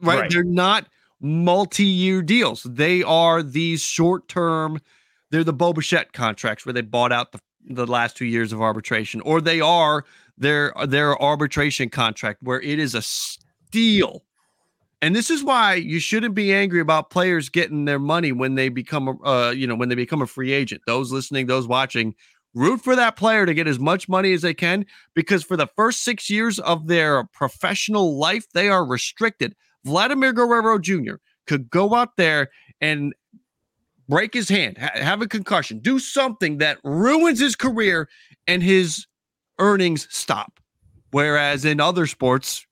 right? 0.00 0.20
right. 0.20 0.30
They're 0.30 0.44
not 0.44 0.86
multi-year 1.20 2.22
deals. 2.22 2.62
They 2.62 3.02
are 3.02 3.42
these 3.42 3.82
short-term. 3.82 4.80
They're 5.30 5.44
the 5.44 5.52
Bo 5.52 5.72
Bichette 5.72 6.12
contracts 6.12 6.64
where 6.64 6.72
they 6.72 6.80
bought 6.80 7.12
out 7.12 7.32
the, 7.32 7.40
the 7.68 7.86
last 7.86 8.16
two 8.16 8.24
years 8.24 8.52
of 8.52 8.62
arbitration, 8.62 9.20
or 9.20 9.40
they 9.40 9.60
are 9.60 10.04
their 10.38 10.72
their 10.86 11.20
arbitration 11.22 11.90
contract 11.90 12.42
where 12.42 12.60
it 12.60 12.78
is 12.78 12.94
a 12.94 13.02
steal 13.02 14.24
and 15.02 15.16
this 15.16 15.30
is 15.30 15.42
why 15.42 15.74
you 15.74 15.98
shouldn't 15.98 16.34
be 16.34 16.52
angry 16.52 16.80
about 16.80 17.10
players 17.10 17.48
getting 17.48 17.84
their 17.86 17.98
money 17.98 18.32
when 18.32 18.54
they 18.54 18.68
become 18.68 19.08
a, 19.08 19.26
uh, 19.26 19.50
you 19.50 19.66
know, 19.66 19.74
when 19.74 19.88
they 19.88 19.94
become 19.94 20.22
a 20.22 20.26
free 20.26 20.52
agent. 20.52 20.82
Those 20.86 21.10
listening, 21.10 21.46
those 21.46 21.66
watching, 21.66 22.14
root 22.54 22.82
for 22.82 22.96
that 22.96 23.16
player 23.16 23.46
to 23.46 23.54
get 23.54 23.66
as 23.66 23.78
much 23.78 24.08
money 24.08 24.32
as 24.32 24.42
they 24.42 24.54
can 24.54 24.84
because 25.14 25.42
for 25.42 25.56
the 25.56 25.68
first 25.68 26.02
6 26.04 26.28
years 26.28 26.58
of 26.58 26.86
their 26.88 27.24
professional 27.24 28.18
life, 28.18 28.46
they 28.52 28.68
are 28.68 28.84
restricted. 28.84 29.54
Vladimir 29.84 30.32
Guerrero 30.32 30.78
Jr. 30.78 31.14
could 31.46 31.70
go 31.70 31.94
out 31.94 32.16
there 32.16 32.50
and 32.80 33.14
break 34.08 34.34
his 34.34 34.48
hand, 34.48 34.76
ha- 34.76 34.90
have 34.94 35.22
a 35.22 35.28
concussion, 35.28 35.78
do 35.78 35.98
something 35.98 36.58
that 36.58 36.78
ruins 36.84 37.40
his 37.40 37.56
career 37.56 38.08
and 38.46 38.62
his 38.62 39.06
earnings 39.58 40.08
stop. 40.10 40.60
Whereas 41.12 41.64
in 41.64 41.80
other 41.80 42.06
sports, 42.06 42.66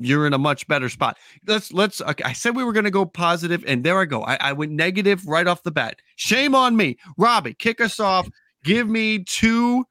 you're 0.00 0.26
in 0.26 0.32
a 0.32 0.38
much 0.38 0.66
better 0.66 0.88
spot. 0.88 1.18
Let's 1.46 1.72
let's. 1.72 2.00
Okay, 2.00 2.24
I 2.24 2.32
said 2.32 2.56
we 2.56 2.64
were 2.64 2.72
going 2.72 2.84
to 2.84 2.90
go 2.90 3.04
positive, 3.04 3.64
and 3.66 3.84
there 3.84 4.00
I 4.00 4.06
go. 4.06 4.22
I, 4.24 4.36
I 4.40 4.52
went 4.52 4.72
negative 4.72 5.26
right 5.26 5.46
off 5.46 5.62
the 5.62 5.70
bat. 5.70 6.00
Shame 6.16 6.54
on 6.54 6.76
me, 6.76 6.98
Robbie. 7.16 7.54
Kick 7.54 7.80
us 7.80 8.00
off. 8.00 8.28
Give 8.64 8.88
me 8.88 9.24
two 9.24 9.84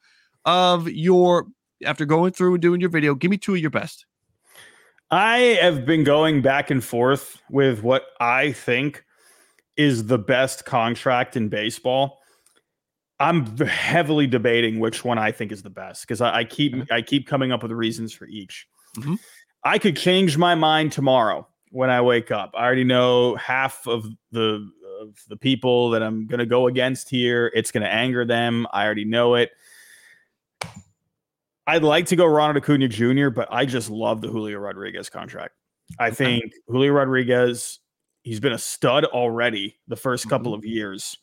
of 0.45 0.89
your 0.89 1.47
after 1.86 2.05
going 2.05 2.34
through 2.34 2.55
and 2.55 2.62
doing 2.62 2.82
your 2.82 2.89
video. 2.89 3.16
Give 3.16 3.32
me 3.32 3.38
two 3.38 3.53
of 3.53 3.60
your 3.60 3.70
best. 3.70 4.05
I 5.12 5.38
have 5.62 5.86
been 5.86 6.03
going 6.03 6.41
back 6.41 6.70
and 6.70 6.84
forth 6.84 7.41
with 7.49 7.82
what 7.82 8.03
I 8.20 8.51
think 8.51 9.03
is 9.76 10.05
the 10.05 10.20
best 10.20 10.66
contract 10.66 11.36
in 11.36 11.49
baseball. 11.49 12.20
I'm 13.20 13.57
heavily 13.57 14.28
debating 14.28 14.80
which 14.80 15.03
one 15.03 15.18
I 15.18 15.32
think 15.32 15.51
is 15.51 15.64
the 15.64 15.70
best 15.70 16.01
because 16.01 16.22
I, 16.22 16.39
I, 16.39 16.43
keep 16.43 16.74
mm-hmm. 16.74 16.93
I 16.93 17.01
keep 17.01 17.28
coming 17.28 17.51
up 17.51 17.64
with 17.64 17.72
reasons 17.72 18.14
for 18.14 18.28
each. 18.28 18.68
Mm-hmm. 18.97 19.16
I 19.64 19.78
could 19.80 19.97
change 19.97 20.38
my 20.38 20.55
mind 20.55 20.91
tomorrow 20.91 21.47
when 21.72 21.89
I 21.89 22.01
wake 22.01 22.32
up. 22.32 22.51
I 22.55 22.64
already 22.64 22.84
know 22.84 23.36
half 23.36 23.88
of 23.88 24.05
the 24.32 24.70
of 25.01 25.16
the 25.30 25.38
people 25.38 25.91
that 25.91 26.03
I'm 26.03 26.28
going 26.28 26.39
to 26.39 26.45
go 26.45 26.68
against 26.68 27.10
here. 27.10 27.51
It's 27.55 27.72
going 27.72 27.84
to 27.84 27.91
anger 27.91 28.26
them. 28.26 28.68
I 28.74 28.86
already 28.86 29.05
know 29.05 29.36
it. 29.36 29.51
I'd 31.66 31.84
like 31.84 32.07
to 32.07 32.16
go 32.16 32.26
Ronald 32.26 32.57
Acuna 32.57 32.88
Jr., 32.88 33.30
but 33.30 33.47
I 33.51 33.66
just 33.66 33.89
love 33.89 34.22
the 34.22 34.28
Julio 34.28 34.57
Rodriguez 34.57 35.10
contract. 35.10 35.53
I 35.99 36.12
think 36.12 36.51
Julio 36.68 36.91
Rodriguez, 36.91 37.80
he's 38.24 38.39
been 38.39 38.53
a 38.53 38.57
stud 38.57 39.05
already 39.05 39.78
the 39.88 39.95
1st 39.95 40.01
mm-hmm. 40.01 40.30
couple 40.30 40.53
of 40.53 40.66
years. 40.66 41.18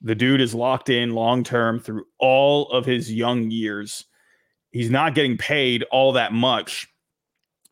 The 0.00 0.14
dude 0.14 0.40
is 0.40 0.54
locked 0.54 0.90
in 0.90 1.14
long 1.14 1.42
term 1.42 1.80
through 1.80 2.04
all 2.18 2.70
of 2.70 2.84
his 2.84 3.12
young 3.12 3.50
years. 3.50 4.04
He's 4.70 4.90
not 4.90 5.14
getting 5.14 5.36
paid 5.36 5.84
all 5.90 6.12
that 6.12 6.32
much 6.32 6.88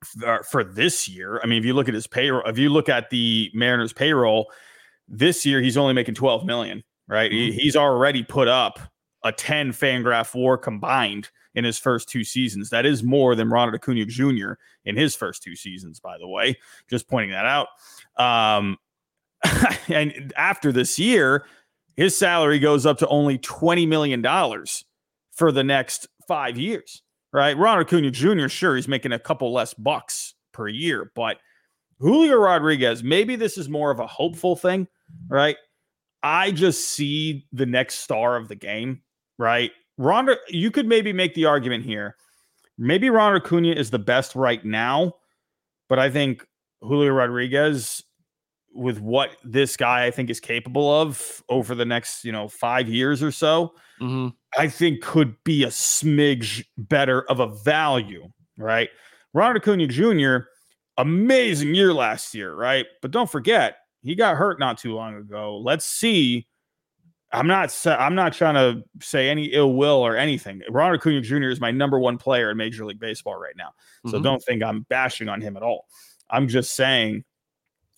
for, 0.06 0.42
for 0.44 0.64
this 0.64 1.08
year. 1.08 1.40
I 1.42 1.46
mean, 1.46 1.58
if 1.58 1.64
you 1.64 1.74
look 1.74 1.88
at 1.88 1.94
his 1.94 2.06
payroll, 2.06 2.42
if 2.46 2.58
you 2.58 2.70
look 2.70 2.88
at 2.88 3.10
the 3.10 3.50
Mariners 3.54 3.92
payroll 3.92 4.50
this 5.08 5.44
year, 5.44 5.60
he's 5.60 5.76
only 5.76 5.94
making 5.94 6.14
12 6.14 6.44
million, 6.44 6.82
right? 7.08 7.30
Mm-hmm. 7.30 7.52
He, 7.52 7.62
he's 7.62 7.76
already 7.76 8.22
put 8.22 8.48
up 8.48 8.78
a 9.24 9.32
10 9.32 9.72
Fangraph 9.72 10.34
WAR 10.34 10.56
combined 10.56 11.30
in 11.54 11.64
his 11.64 11.78
first 11.78 12.08
two 12.08 12.22
seasons. 12.22 12.70
That 12.70 12.86
is 12.86 13.02
more 13.02 13.34
than 13.34 13.50
Ronald 13.50 13.74
Acuna 13.74 14.04
Jr. 14.04 14.52
in 14.84 14.96
his 14.96 15.16
first 15.16 15.42
two 15.42 15.56
seasons, 15.56 16.00
by 16.00 16.18
the 16.18 16.28
way. 16.28 16.56
Just 16.88 17.08
pointing 17.08 17.30
that 17.30 17.46
out. 17.46 17.68
Um, 18.18 18.76
and 19.88 20.32
after 20.36 20.70
this 20.70 20.98
year, 20.98 21.46
his 21.96 22.16
salary 22.16 22.58
goes 22.58 22.84
up 22.84 22.98
to 22.98 23.08
only 23.08 23.38
$20 23.38 23.88
million 23.88 24.22
for 25.32 25.50
the 25.50 25.64
next 25.64 26.06
five 26.28 26.58
years 26.58 27.02
right? 27.36 27.54
Ronald 27.58 27.86
Acuna 27.86 28.10
Jr., 28.10 28.48
sure, 28.48 28.76
he's 28.76 28.88
making 28.88 29.12
a 29.12 29.18
couple 29.18 29.52
less 29.52 29.74
bucks 29.74 30.32
per 30.52 30.68
year, 30.68 31.12
but 31.14 31.36
Julio 31.98 32.36
Rodriguez, 32.36 33.04
maybe 33.04 33.36
this 33.36 33.58
is 33.58 33.68
more 33.68 33.90
of 33.90 34.00
a 34.00 34.06
hopeful 34.06 34.56
thing, 34.56 34.88
right? 35.28 35.58
I 36.22 36.50
just 36.50 36.88
see 36.88 37.46
the 37.52 37.66
next 37.66 37.96
star 37.96 38.36
of 38.36 38.48
the 38.48 38.54
game, 38.54 39.02
right? 39.36 39.70
Ronald, 39.98 40.38
you 40.48 40.70
could 40.70 40.86
maybe 40.86 41.12
make 41.12 41.34
the 41.34 41.44
argument 41.44 41.84
here. 41.84 42.16
Maybe 42.78 43.10
Ronald 43.10 43.42
Acuna 43.42 43.72
is 43.72 43.90
the 43.90 43.98
best 43.98 44.34
right 44.34 44.64
now, 44.64 45.12
but 45.90 45.98
I 45.98 46.08
think 46.08 46.46
Julio 46.80 47.12
Rodriguez, 47.12 48.02
with 48.76 49.00
what 49.00 49.36
this 49.42 49.76
guy 49.76 50.06
I 50.06 50.10
think 50.10 50.30
is 50.30 50.40
capable 50.40 50.92
of 50.92 51.42
over 51.48 51.74
the 51.74 51.84
next, 51.84 52.24
you 52.24 52.32
know, 52.32 52.48
five 52.48 52.88
years 52.88 53.22
or 53.22 53.32
so, 53.32 53.74
mm-hmm. 54.00 54.28
I 54.56 54.68
think 54.68 55.02
could 55.02 55.34
be 55.44 55.64
a 55.64 55.68
smidge 55.68 56.64
better 56.76 57.22
of 57.30 57.40
a 57.40 57.48
value, 57.48 58.28
right? 58.58 58.90
Ronald 59.32 59.62
Acuna 59.62 59.86
Jr., 59.86 60.48
amazing 60.98 61.74
year 61.74 61.92
last 61.92 62.34
year, 62.34 62.54
right? 62.54 62.86
But 63.02 63.10
don't 63.10 63.30
forget, 63.30 63.78
he 64.02 64.14
got 64.14 64.36
hurt 64.36 64.58
not 64.58 64.78
too 64.78 64.94
long 64.94 65.16
ago. 65.16 65.58
Let's 65.58 65.84
see. 65.84 66.46
I'm 67.32 67.46
not 67.46 67.76
I'm 67.86 68.14
not 68.14 68.32
trying 68.32 68.54
to 68.54 68.82
say 69.04 69.28
any 69.28 69.46
ill 69.46 69.74
will 69.74 70.00
or 70.00 70.16
anything. 70.16 70.62
Ronald 70.70 71.00
Acuna 71.00 71.20
Jr. 71.20 71.48
is 71.48 71.60
my 71.60 71.70
number 71.70 71.98
one 71.98 72.18
player 72.18 72.50
in 72.50 72.56
Major 72.56 72.84
League 72.84 73.00
Baseball 73.00 73.36
right 73.36 73.56
now. 73.56 73.70
So 74.06 74.14
mm-hmm. 74.14 74.22
don't 74.22 74.42
think 74.42 74.62
I'm 74.62 74.82
bashing 74.88 75.28
on 75.28 75.40
him 75.40 75.56
at 75.56 75.62
all. 75.62 75.86
I'm 76.30 76.48
just 76.48 76.74
saying 76.74 77.24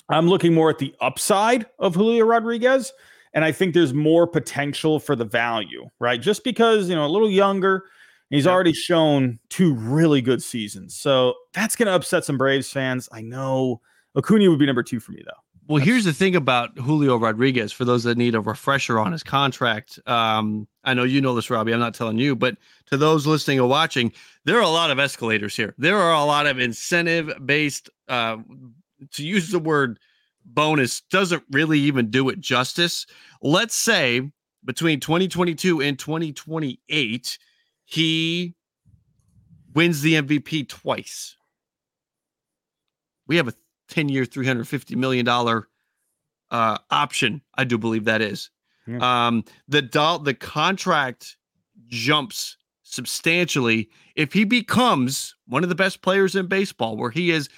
I'm 0.09 0.29
looking 0.29 0.55
more 0.55 0.71
at 0.71 0.79
the 0.79 0.95
upside 1.01 1.67
of 1.79 1.95
Julio 1.95 2.25
Rodriguez 2.25 2.93
and 3.35 3.45
I 3.45 3.53
think 3.53 3.75
there's 3.75 3.95
more 3.95 4.27
potential 4.27 5.01
for 5.01 5.15
the 5.15 5.25
value, 5.25 5.89
right? 6.01 6.21
Just 6.21 6.45
because, 6.45 6.89
you 6.89 6.95
know, 6.95 7.07
a 7.07 7.09
little 7.09 7.31
younger, 7.31 7.85
he's 8.31 8.47
already 8.47 8.73
shown 8.73 9.39
two 9.49 9.75
really 9.75 10.21
good 10.21 10.43
seasons. 10.43 10.97
So 10.97 11.35
that's 11.53 11.77
going 11.77 11.87
to 11.87 11.95
upset 11.95 12.25
some 12.25 12.39
Braves 12.39 12.71
fans. 12.71 13.09
I 13.13 13.21
know 13.21 13.81
Acuna 14.17 14.49
would 14.51 14.59
be 14.59 14.67
number 14.67 14.83
two 14.83 15.01
for 15.01 15.13
me, 15.13 15.23
though. 15.25 15.33
Well, 15.69 15.83
here's 15.83 16.05
the 16.05 16.15
thing 16.15 16.35
about 16.35 16.77
Julio 16.79 17.17
Rodriguez 17.17 17.73
for 17.73 17.85
those 17.85 18.03
that 18.05 18.17
need 18.17 18.35
a 18.35 18.41
refresher 18.41 18.99
on 18.99 19.13
his 19.13 19.23
contract. 19.23 19.99
Um, 20.07 20.67
I 20.83 20.95
know 20.95 21.05
you 21.05 21.21
know 21.21 21.35
this, 21.35 21.51
Robbie. 21.51 21.75
I'm 21.75 21.79
not 21.79 21.93
telling 21.93 22.19
you, 22.19 22.35
but 22.35 22.57
to 22.87 22.97
those 22.97 23.27
listening 23.27 23.61
or 23.61 23.69
watching, 23.69 24.11
there 24.47 24.57
are 24.57 24.63
a 24.63 24.69
lot 24.69 24.91
of 24.91 24.99
escalators 24.99 25.55
here. 25.55 25.75
There 25.77 25.99
are 25.99 26.15
a 26.15 26.25
lot 26.25 26.47
of 26.47 26.59
incentive 26.59 27.31
based, 27.45 27.91
uh, 28.09 28.39
to 29.13 29.27
use 29.27 29.51
the 29.51 29.59
word 29.59 29.99
bonus 30.45 31.03
doesn't 31.03 31.43
really 31.51 31.81
even 31.81 32.11
do 32.11 32.29
it 32.29 32.41
justice. 32.41 33.07
Let's 33.43 33.75
say 33.75 34.31
between 34.65 35.01
2022 35.01 35.81
and 35.81 35.99
2028, 35.99 37.39
he 37.85 38.55
wins 39.75 40.03
the 40.03 40.15
MVP 40.15 40.69
twice. 40.69 41.37
We 43.27 43.37
have 43.37 43.49
a 43.49 43.55
10 43.89 44.09
year, 44.09 44.25
$350 44.25 44.97
million 44.97 45.29
uh, 45.29 46.79
option. 46.91 47.43
I 47.55 47.65
do 47.65 47.79
believe 47.79 48.05
that 48.05 48.23
is. 48.23 48.51
Yeah. 48.87 49.27
Um, 49.27 49.45
the 49.69 49.83
do- 49.83 50.23
the 50.23 50.35
contract 50.35 51.37
jumps 51.89 52.57
substantially 52.83 53.91
if 54.17 54.33
he 54.33 54.45
becomes 54.45 55.35
one 55.47 55.63
of 55.63 55.69
the 55.69 55.75
best 55.75 56.01
players 56.01 56.35
in 56.35 56.47
baseball, 56.47 56.97
where 56.97 57.11
he 57.11 57.31
is 57.31 57.49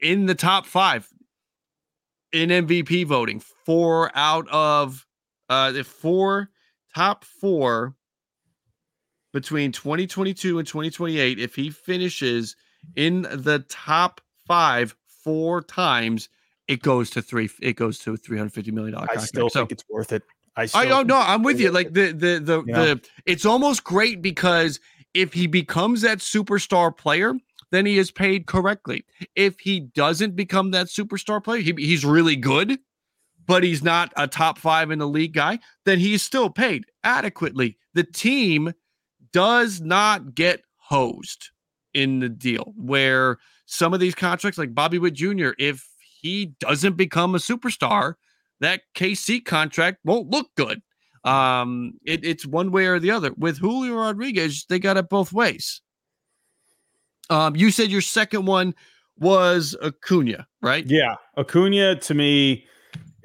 in 0.00 0.26
the 0.26 0.34
top 0.34 0.66
five 0.66 1.08
in 2.32 2.50
MVP 2.50 3.06
voting. 3.06 3.40
Four 3.40 4.10
out 4.14 4.48
of 4.48 5.06
uh 5.48 5.72
the 5.72 5.84
four 5.84 6.50
top 6.94 7.24
four 7.24 7.94
between 9.32 9.70
2022 9.72 10.58
and 10.58 10.66
2028 10.66 11.38
if 11.38 11.54
he 11.54 11.70
finishes 11.70 12.56
in 12.94 13.22
the 13.22 13.64
top 13.68 14.20
5 14.46 14.96
four 15.22 15.60
times 15.60 16.28
it 16.68 16.82
goes 16.82 17.10
to 17.10 17.22
three. 17.22 17.48
It 17.60 17.76
goes 17.76 17.98
to 18.00 18.16
three 18.16 18.38
hundred 18.38 18.52
fifty 18.52 18.70
million 18.70 18.94
dollar. 18.94 19.06
I 19.10 19.16
still 19.18 19.50
so, 19.50 19.60
think 19.60 19.72
it's 19.72 19.84
worth 19.88 20.12
it. 20.12 20.22
I 20.56 20.68
I 20.74 20.86
don't 20.86 21.06
know. 21.06 21.18
I'm 21.18 21.42
with 21.42 21.60
you. 21.60 21.70
Like 21.70 21.92
the 21.92 22.12
the 22.12 22.40
the 22.40 22.64
yeah. 22.66 22.76
the. 22.76 23.00
It's 23.24 23.44
almost 23.44 23.84
great 23.84 24.20
because 24.20 24.80
if 25.14 25.32
he 25.32 25.46
becomes 25.46 26.02
that 26.02 26.18
superstar 26.18 26.96
player, 26.96 27.34
then 27.72 27.86
he 27.86 27.98
is 27.98 28.10
paid 28.10 28.46
correctly. 28.46 29.04
If 29.34 29.58
he 29.60 29.80
doesn't 29.80 30.36
become 30.36 30.70
that 30.70 30.86
superstar 30.86 31.42
player, 31.42 31.60
he, 31.60 31.74
he's 31.78 32.04
really 32.04 32.36
good, 32.36 32.78
but 33.46 33.62
he's 33.62 33.82
not 33.82 34.12
a 34.16 34.26
top 34.26 34.58
five 34.58 34.90
in 34.90 34.98
the 34.98 35.08
league 35.08 35.34
guy, 35.34 35.58
then 35.84 35.98
he's 35.98 36.22
still 36.22 36.50
paid 36.50 36.84
adequately. 37.04 37.76
The 37.94 38.04
team 38.04 38.72
does 39.32 39.80
not 39.80 40.34
get 40.34 40.62
hosed 40.76 41.50
in 41.94 42.20
the 42.20 42.28
deal 42.28 42.72
where 42.76 43.38
some 43.66 43.92
of 43.92 44.00
these 44.00 44.14
contracts, 44.14 44.58
like 44.58 44.74
Bobby 44.74 44.98
Witt 44.98 45.14
Jr., 45.14 45.50
if 45.58 45.86
he 46.20 46.52
doesn't 46.60 46.96
become 46.96 47.34
a 47.34 47.38
superstar, 47.38 48.14
that 48.60 48.82
KC 48.94 49.44
contract 49.44 49.98
won't 50.04 50.30
look 50.30 50.48
good. 50.56 50.82
Um, 51.24 51.94
it, 52.04 52.24
it's 52.24 52.46
one 52.46 52.70
way 52.70 52.86
or 52.86 53.00
the 53.00 53.10
other. 53.10 53.32
With 53.36 53.58
Julio 53.58 53.94
Rodriguez, 53.94 54.64
they 54.68 54.78
got 54.78 54.96
it 54.96 55.08
both 55.08 55.32
ways. 55.32 55.82
Um, 57.30 57.56
you 57.56 57.70
said 57.70 57.90
your 57.90 58.00
second 58.00 58.46
one 58.46 58.74
was 59.18 59.76
Acuna, 59.82 60.46
right? 60.62 60.84
Yeah, 60.86 61.16
Acuna 61.36 61.96
to 61.96 62.14
me. 62.14 62.66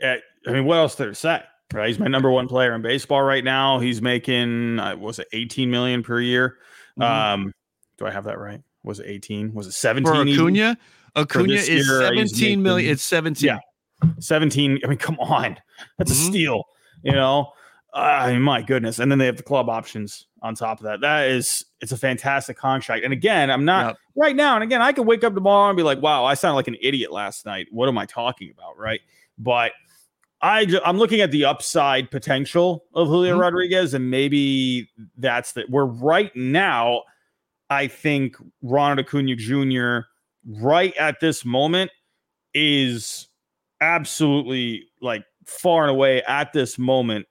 Uh, 0.04 0.16
I 0.48 0.52
mean, 0.52 0.66
what 0.66 0.78
else 0.78 0.96
did 0.96 1.10
I 1.10 1.14
say? 1.14 1.44
Right, 1.74 1.88
he's 1.88 2.00
my 2.00 2.08
number 2.08 2.30
one 2.30 2.48
player 2.48 2.76
in 2.76 2.82
baseball 2.82 3.22
right 3.22 3.44
now. 3.44 3.80
He's 3.80 4.02
making 4.02 4.80
uh, 4.80 4.98
was 4.98 5.20
it 5.20 5.28
18 5.32 5.72
million 5.72 6.04
per 6.04 6.20
year? 6.20 6.58
Mm-hmm. 7.00 7.04
Um, 7.04 7.54
do 7.98 8.06
I 8.06 8.12
have 8.12 8.26
that 8.26 8.40
right? 8.40 8.62
Was 8.84 9.00
it 9.00 9.06
18? 9.08 9.54
Was 9.54 9.68
it 9.68 9.74
17? 9.74 10.12
For 10.12 10.22
Acuna, 10.22 10.78
Acuna 11.16 11.54
is 11.54 11.70
year, 11.70 11.84
17 11.84 12.62
million. 12.62 12.92
It's 12.92 13.04
17. 13.04 13.48
Yeah, 13.48 13.60
17. 14.20 14.80
I 14.84 14.88
mean, 14.88 14.98
come 14.98 15.18
on, 15.20 15.58
that's 15.98 16.12
mm-hmm. 16.12 16.30
a 16.30 16.32
steal. 16.32 16.64
You 17.04 17.14
know, 17.14 17.54
I 17.94 18.34
mean, 18.34 18.42
my 18.42 18.62
goodness. 18.62 19.00
And 19.00 19.12
then 19.12 19.20
they 19.20 19.26
have 19.26 19.38
the 19.38 19.44
club 19.44 19.70
options 19.70 20.28
on 20.42 20.56
top 20.56 20.80
of 20.80 20.86
that. 20.86 21.02
That 21.02 21.28
is, 21.28 21.66
it's 21.82 21.92
a 21.92 21.98
fantastic 21.98 22.58
contract. 22.58 23.04
And 23.04 23.14
again, 23.14 23.52
I'm 23.52 23.66
not 23.66 23.88
yep. 23.88 23.98
right 24.16 24.36
now. 24.36 24.56
And 24.56 24.64
again, 24.64 24.82
I 24.82 24.92
could 24.92 25.06
wake 25.06 25.24
up 25.24 25.34
tomorrow 25.34 25.70
and 25.70 25.78
be 25.78 25.84
like, 25.84 26.02
wow, 26.02 26.26
I 26.26 26.34
sounded 26.34 26.56
like 26.56 26.68
an 26.68 26.78
idiot 26.82 27.12
last 27.12 27.46
night. 27.46 27.68
What 27.72 27.88
am 27.88 27.98
I 27.98 28.06
talking 28.06 28.52
about? 28.52 28.78
Right. 28.78 29.02
But 29.38 29.74
I, 30.42 30.66
I'm 30.84 30.98
looking 30.98 31.22
at 31.22 31.32
the 31.32 31.46
upside 31.46 32.10
potential 32.10 32.86
of 32.96 33.08
Julio 33.08 33.34
mm-hmm. 33.34 33.42
Rodriguez, 33.42 33.94
and 33.94 34.10
maybe 34.10 34.90
that's 35.18 35.52
that. 35.54 35.70
Where 35.70 35.86
right 35.86 36.36
now, 36.36 37.04
I 37.70 37.88
think 37.88 38.36
Ronald 38.64 39.06
Acuna 39.06 39.36
Jr. 39.36 40.08
right 40.46 40.96
at 40.98 41.20
this 41.20 41.46
moment 41.46 41.92
is 42.54 43.28
absolutely 43.82 44.86
like 45.02 45.24
far 45.46 45.84
and 45.84 45.92
away 45.92 46.24
at 46.24 46.54
this 46.54 46.80
moment 46.80 47.28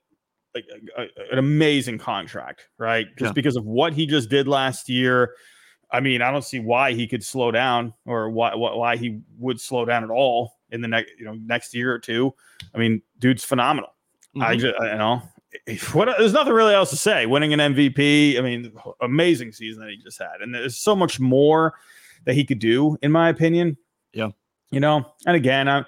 like 0.53 0.65
a, 0.97 1.01
an 1.31 1.37
amazing 1.37 1.97
contract, 1.97 2.67
right? 2.77 3.07
Just 3.17 3.29
yeah. 3.29 3.33
because 3.33 3.55
of 3.55 3.65
what 3.65 3.93
he 3.93 4.05
just 4.05 4.29
did 4.29 4.47
last 4.47 4.89
year. 4.89 5.35
I 5.91 5.99
mean, 5.99 6.21
I 6.21 6.31
don't 6.31 6.43
see 6.43 6.59
why 6.59 6.93
he 6.93 7.07
could 7.07 7.23
slow 7.23 7.51
down 7.51 7.93
or 8.05 8.29
why 8.29 8.55
why 8.55 8.97
he 8.97 9.21
would 9.37 9.59
slow 9.59 9.85
down 9.85 10.03
at 10.03 10.09
all 10.09 10.57
in 10.71 10.81
the 10.81 10.87
next 10.87 11.11
you 11.17 11.25
know 11.25 11.33
next 11.33 11.73
year 11.73 11.93
or 11.93 11.99
two. 11.99 12.33
I 12.73 12.77
mean, 12.77 13.01
dude's 13.19 13.43
phenomenal. 13.43 13.93
Mm-hmm. 14.35 14.41
I 14.41 14.55
just 14.55 14.75
you 14.79 14.97
know 14.97 15.21
what 15.93 16.09
there's 16.17 16.33
nothing 16.33 16.53
really 16.53 16.73
else 16.73 16.89
to 16.91 16.97
say. 16.97 17.25
Winning 17.25 17.53
an 17.53 17.59
MVP, 17.59 18.37
I 18.37 18.41
mean, 18.41 18.71
amazing 19.01 19.51
season 19.51 19.83
that 19.83 19.91
he 19.91 19.97
just 19.97 20.17
had, 20.17 20.41
and 20.41 20.53
there's 20.53 20.77
so 20.77 20.95
much 20.95 21.19
more 21.19 21.73
that 22.25 22.35
he 22.35 22.45
could 22.45 22.59
do, 22.59 22.97
in 23.01 23.11
my 23.11 23.29
opinion. 23.29 23.77
Yeah, 24.13 24.29
you 24.69 24.79
know, 24.79 25.05
and 25.25 25.35
again, 25.35 25.67
I'm 25.67 25.85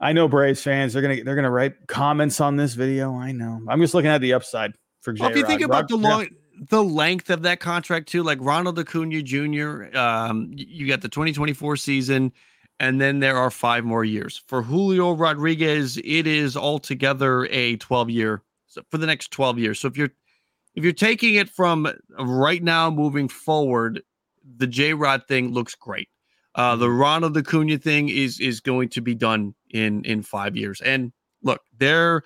I 0.00 0.12
know 0.12 0.28
Braves 0.28 0.62
fans 0.62 0.92
they're 0.92 1.02
gonna 1.02 1.22
they're 1.24 1.36
gonna 1.36 1.50
write 1.50 1.86
comments 1.86 2.40
on 2.40 2.56
this 2.56 2.74
video. 2.74 3.14
I 3.16 3.32
know. 3.32 3.60
I'm 3.68 3.80
just 3.80 3.94
looking 3.94 4.10
at 4.10 4.20
the 4.20 4.32
upside 4.34 4.74
for 5.00 5.12
J. 5.12 5.22
Well, 5.22 5.30
if 5.30 5.36
you 5.36 5.46
think 5.46 5.62
about 5.62 5.88
the 5.88 5.96
long, 5.96 6.28
the 6.68 6.82
length 6.82 7.30
of 7.30 7.42
that 7.42 7.60
contract 7.60 8.08
too, 8.08 8.22
like 8.22 8.38
Ronald 8.40 8.78
Acuna 8.78 9.22
Jr. 9.22 9.96
Um, 9.96 10.50
you 10.54 10.86
got 10.86 11.00
the 11.00 11.08
2024 11.08 11.76
season, 11.76 12.32
and 12.80 13.00
then 13.00 13.20
there 13.20 13.36
are 13.36 13.50
five 13.50 13.84
more 13.84 14.04
years 14.04 14.42
for 14.46 14.62
Julio 14.62 15.12
Rodriguez. 15.12 15.96
It 15.98 16.26
is 16.26 16.56
altogether 16.56 17.46
a 17.46 17.76
12 17.76 18.10
year 18.10 18.42
so 18.66 18.82
for 18.90 18.98
the 18.98 19.06
next 19.06 19.30
12 19.30 19.58
years. 19.58 19.80
So 19.80 19.88
if 19.88 19.96
you're 19.96 20.10
if 20.74 20.84
you're 20.84 20.92
taking 20.92 21.34
it 21.34 21.48
from 21.48 21.88
right 22.18 22.62
now 22.62 22.90
moving 22.90 23.28
forward, 23.28 24.02
the 24.56 24.66
J 24.66 24.92
Rod 24.92 25.22
thing 25.26 25.52
looks 25.52 25.74
great. 25.74 26.08
Uh, 26.54 26.76
the 26.76 26.86
mm-hmm. 26.86 26.98
Ronald 26.98 27.36
Acuna 27.36 27.78
thing 27.78 28.08
is 28.08 28.38
is 28.38 28.60
going 28.60 28.90
to 28.90 29.00
be 29.00 29.14
done 29.14 29.54
in 29.70 30.04
in 30.04 30.22
five 30.22 30.56
years. 30.56 30.80
And 30.80 31.12
look, 31.42 31.62
there, 31.78 32.22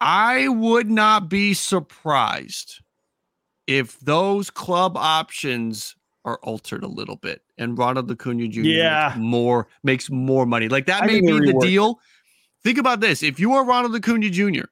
I 0.00 0.48
would 0.48 0.90
not 0.90 1.28
be 1.28 1.54
surprised 1.54 2.80
if 3.66 3.98
those 4.00 4.50
club 4.50 4.96
options 4.96 5.94
are 6.24 6.38
altered 6.42 6.84
a 6.84 6.88
little 6.88 7.16
bit 7.16 7.42
and 7.62 7.78
Ronald 7.78 8.10
Acuna 8.10 8.48
Jr. 8.48 8.60
Yeah. 8.60 9.08
Makes 9.08 9.18
more 9.18 9.68
makes 9.82 10.10
more 10.10 10.46
money. 10.46 10.68
Like 10.68 10.86
that 10.86 11.04
I 11.04 11.06
may 11.06 11.20
be 11.20 11.32
the 11.32 11.58
deal. 11.60 12.00
Think 12.62 12.78
about 12.78 13.00
this: 13.00 13.22
if 13.22 13.40
you 13.40 13.54
are 13.54 13.64
Ronald 13.64 13.94
Acuna 13.94 14.28
Jr. 14.30 14.64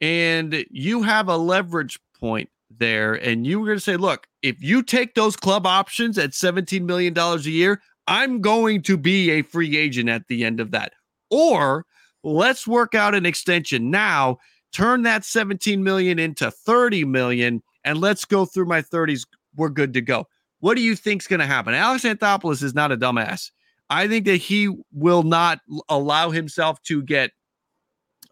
and 0.00 0.64
you 0.70 1.02
have 1.02 1.28
a 1.28 1.36
leverage 1.36 1.98
point 2.18 2.48
there, 2.70 3.14
and 3.14 3.46
you 3.46 3.60
were 3.60 3.66
going 3.66 3.78
to 3.78 3.84
say, 3.84 3.96
"Look, 3.96 4.26
if 4.42 4.62
you 4.62 4.82
take 4.82 5.14
those 5.14 5.36
club 5.36 5.66
options 5.66 6.18
at 6.18 6.34
seventeen 6.34 6.86
million 6.86 7.12
dollars 7.12 7.46
a 7.46 7.50
year, 7.50 7.82
I'm 8.06 8.40
going 8.40 8.82
to 8.82 8.96
be 8.96 9.30
a 9.30 9.42
free 9.42 9.76
agent 9.76 10.08
at 10.08 10.28
the 10.28 10.44
end 10.44 10.60
of 10.60 10.70
that. 10.70 10.92
Or 11.30 11.84
let's 12.22 12.66
work 12.66 12.94
out 12.94 13.14
an 13.14 13.26
extension 13.26 13.90
now, 13.90 14.38
turn 14.72 15.02
that 15.02 15.24
17 15.24 15.82
million 15.82 16.18
into 16.18 16.50
30 16.50 17.04
million, 17.04 17.62
and 17.84 18.00
let's 18.00 18.24
go 18.24 18.44
through 18.44 18.66
my 18.66 18.82
30s. 18.82 19.26
We're 19.54 19.68
good 19.68 19.94
to 19.94 20.00
go. 20.00 20.26
What 20.60 20.76
do 20.76 20.82
you 20.82 20.96
think's 20.96 21.26
going 21.26 21.40
to 21.40 21.46
happen? 21.46 21.74
Alex 21.74 22.04
Anthopoulos 22.04 22.62
is 22.62 22.74
not 22.74 22.92
a 22.92 22.96
dumbass. 22.96 23.50
I 23.88 24.08
think 24.08 24.26
that 24.26 24.36
he 24.36 24.74
will 24.92 25.22
not 25.22 25.60
allow 25.88 26.30
himself 26.30 26.82
to 26.84 27.02
get 27.02 27.30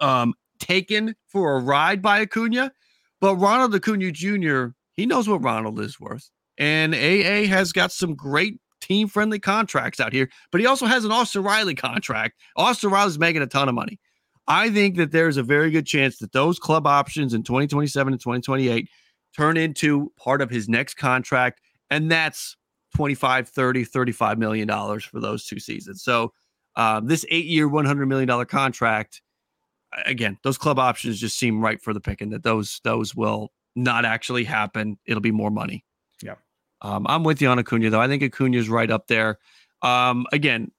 um, 0.01 0.35
taken 0.59 1.15
for 1.29 1.57
a 1.57 1.61
ride 1.61 2.03
by 2.03 2.21
Acuna. 2.21 2.73
But 3.21 3.37
Ronald 3.37 3.75
Acuna 3.75 4.11
Jr., 4.11 4.67
he 4.93 5.07
knows 5.07 5.29
what 5.29 5.43
Ronald 5.43 5.81
is 5.81 6.01
worth. 6.01 6.31
And 6.59 6.95
AA 6.95 7.47
has 7.49 7.73
got 7.73 7.93
some 7.93 8.15
great 8.15 8.61
team 8.85 9.09
friendly 9.09 9.39
contracts 9.39 10.01
out 10.01 10.13
here, 10.13 10.29
but 10.53 10.61
he 10.61 10.67
also 10.67 10.87
has 10.87 11.05
an 11.05 11.13
Austin 11.13 11.43
Riley 11.43 11.75
contract. 11.75 12.39
Austin 12.57 12.91
Riley's 12.91 13.19
making 13.19 13.43
a 13.43 13.47
ton 13.47 13.69
of 13.69 13.75
money. 13.75 13.99
I 14.47 14.71
think 14.71 14.97
that 14.97 15.11
there's 15.11 15.39
a 15.39 15.43
very 15.43 15.71
good 15.71 15.87
chance 15.87 16.19
that 16.19 16.33
those 16.33 16.59
club 16.59 16.87
options 16.87 17.33
in 17.33 17.43
2027 17.43 18.13
and 18.13 18.21
2028 18.21 18.89
turn 19.35 19.57
into 19.57 20.13
part 20.17 20.43
of 20.43 20.51
his 20.51 20.69
next 20.69 20.95
contract. 20.95 21.61
And 21.91 22.11
that's 22.11 22.57
25, 22.95 23.49
30, 23.49 23.85
35 23.85 24.39
million 24.39 24.69
dollars 24.69 25.05
for 25.05 25.19
those 25.19 25.47
two 25.47 25.59
seasons. 25.59 26.03
So 26.03 26.33
um, 26.77 27.07
this 27.07 27.25
eight 27.31 27.47
year, 27.47 27.69
$100 27.69 28.07
million 28.07 28.45
contract, 28.47 29.23
again, 30.05 30.39
those 30.43 30.59
club 30.59 30.79
options 30.79 31.19
just 31.19 31.39
seem 31.39 31.63
right 31.63 31.81
for 31.81 31.95
the 31.95 32.01
picking 32.01 32.31
that 32.31 32.43
those, 32.43 32.81
those 32.85 33.15
will 33.15 33.51
not 33.75 34.05
actually 34.05 34.45
happen. 34.45 34.99
It'll 35.07 35.23
be 35.23 35.31
more 35.31 35.51
money. 35.51 35.85
Yeah. 36.23 36.35
Um, 36.83 37.07
I'm 37.09 37.25
with 37.25 37.41
you 37.41 37.49
on 37.49 37.59
Acuna 37.59 37.91
though. 37.91 38.01
I 38.01 38.09
think 38.09 38.23
Acuna 38.23 38.57
is 38.57 38.69
right 38.69 38.91
up 38.91 39.07
there. 39.07 39.39
Um, 39.83 40.27
again, 40.33 40.71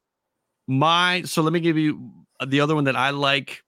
my 0.68 1.22
so 1.24 1.42
let 1.42 1.54
me 1.54 1.60
give 1.60 1.78
you 1.78 2.12
the 2.46 2.62
other 2.62 2.76
one 2.76 2.86
that 2.86 2.96
I 2.96 3.12
like. 3.12 3.64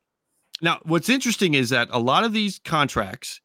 Now, 0.62 0.80
what's 0.84 1.10
interesting 1.10 1.54
is 1.54 1.70
that 1.70 1.90
a 1.92 2.00
lot 2.00 2.24
of 2.24 2.34
these 2.34 2.60
contracts, 2.60 3.42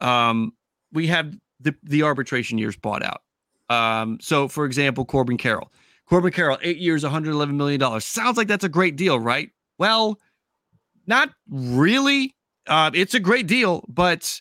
um, 0.00 0.52
we 0.92 1.06
have 1.06 1.34
the 1.60 1.74
the 1.82 2.02
arbitration 2.02 2.58
years 2.58 2.76
bought 2.76 3.02
out. 3.02 3.22
Um, 3.68 4.18
so 4.20 4.48
for 4.48 4.64
example, 4.64 5.04
Corbin 5.04 5.36
Carroll. 5.36 5.72
Corbin 6.06 6.32
Carroll, 6.32 6.58
eight 6.62 6.78
years, 6.78 7.04
111 7.04 7.56
million 7.56 7.78
dollars. 7.78 8.04
Sounds 8.04 8.36
like 8.36 8.48
that's 8.48 8.64
a 8.64 8.68
great 8.68 8.96
deal, 8.96 9.20
right? 9.20 9.50
Well, 9.78 10.18
not 11.06 11.30
really. 11.48 12.34
Uh, 12.66 12.90
it's 12.92 13.14
a 13.14 13.20
great 13.20 13.46
deal, 13.46 13.84
but 13.88 14.40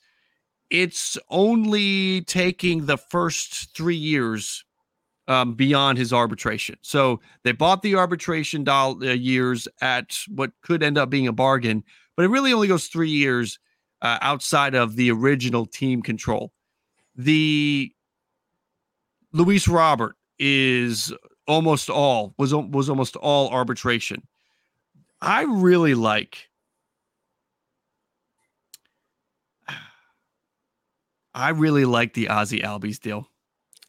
it's 0.70 1.17
only 1.30 2.22
taking 2.22 2.86
the 2.86 2.97
first 2.97 3.76
three 3.76 3.95
years 3.95 4.63
um, 5.28 5.53
beyond 5.53 5.97
his 5.97 6.11
arbitration. 6.11 6.78
So 6.82 7.22
they 7.43 7.51
bought 7.51 7.82
the 7.84 7.95
arbitration 7.95 8.63
doll, 8.63 9.03
uh, 9.03 9.13
years 9.13 9.67
at 9.82 10.17
what 10.28 10.51
could 10.63 10.82
end 10.82 10.97
up 10.97 11.09
being 11.09 11.28
a 11.28 11.32
bargain, 11.34 11.84
but 12.17 12.26
it 12.26 12.30
really 12.30 12.51
only 12.51 12.67
goes 12.67 12.88
three 12.88 13.09
years 13.11 13.59
uh, 14.01 14.17
outside 14.22 14.76
of 14.76 14.95
the 14.95 15.11
original 15.11 15.65
team 15.65 16.01
control. 16.01 16.51
The 17.15 17.91
Luis 19.32 19.67
Robert 19.67 20.15
is 20.39 21.13
almost 21.47 21.89
all 21.89 22.34
was 22.38 22.53
was 22.53 22.89
almost 22.89 23.15
all 23.17 23.49
arbitration. 23.49 24.24
I 25.22 25.43
really 25.43 25.95
like 25.95 26.48
I 31.34 31.49
really 31.49 31.86
like 31.86 32.13
the 32.13 32.27
Ozzy 32.27 32.63
Albies 32.63 32.99
deal. 32.99 33.27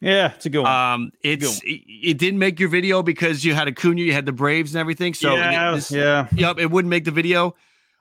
Yeah, 0.01 0.33
it's 0.35 0.47
a 0.47 0.51
good 0.51 0.63
one. 0.63 0.73
Um, 0.73 1.13
it's 1.23 1.63
it, 1.63 1.83
it, 1.87 2.19
didn't 2.19 2.39
make 2.39 2.59
your 2.59 2.71
video 2.71 3.03
because 3.03 3.45
you 3.45 3.55
had 3.55 3.69
Acuna, 3.69 4.01
you 4.01 4.15
had 4.15 4.25
the 4.25 4.33
Braves 4.33 4.75
and 4.75 4.81
everything. 4.81 5.13
So 5.13 5.35
yeah, 5.35 5.75
this, 5.75 5.91
yeah, 5.91 6.27
yep, 6.35 6.59
it 6.59 6.71
wouldn't 6.71 6.89
make 6.89 7.05
the 7.05 7.11
video. 7.11 7.55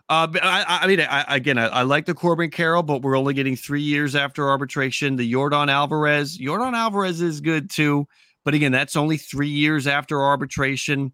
Uh, 0.07 0.25
but 0.25 0.43
I, 0.43 0.63
I 0.67 0.87
mean, 0.87 1.01
I, 1.01 1.35
again, 1.35 1.57
I, 1.59 1.67
I, 1.67 1.81
like 1.83 2.05
the 2.05 2.15
Corbin 2.15 2.49
Carroll, 2.49 2.81
but 2.81 3.03
we're 3.03 3.17
only 3.17 3.35
getting 3.35 3.55
three 3.55 3.81
years 3.81 4.15
after 4.15 4.49
arbitration. 4.49 5.17
The 5.17 5.31
Yordan 5.31 5.69
Alvarez, 5.69 6.39
Yordan 6.39 6.73
Alvarez 6.73 7.21
is 7.21 7.41
good 7.41 7.69
too, 7.69 8.07
but 8.43 8.53
again, 8.55 8.71
that's 8.71 8.95
only 8.95 9.17
three 9.17 9.49
years 9.49 9.85
after 9.85 10.23
arbitration. 10.23 11.13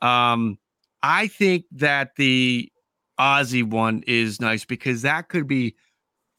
Um, 0.00 0.58
I 1.02 1.26
think 1.26 1.66
that 1.72 2.16
the 2.16 2.70
Ozzy 3.18 3.62
one 3.62 4.04
is 4.06 4.40
nice 4.40 4.64
because 4.64 5.02
that 5.02 5.28
could 5.28 5.46
be 5.46 5.76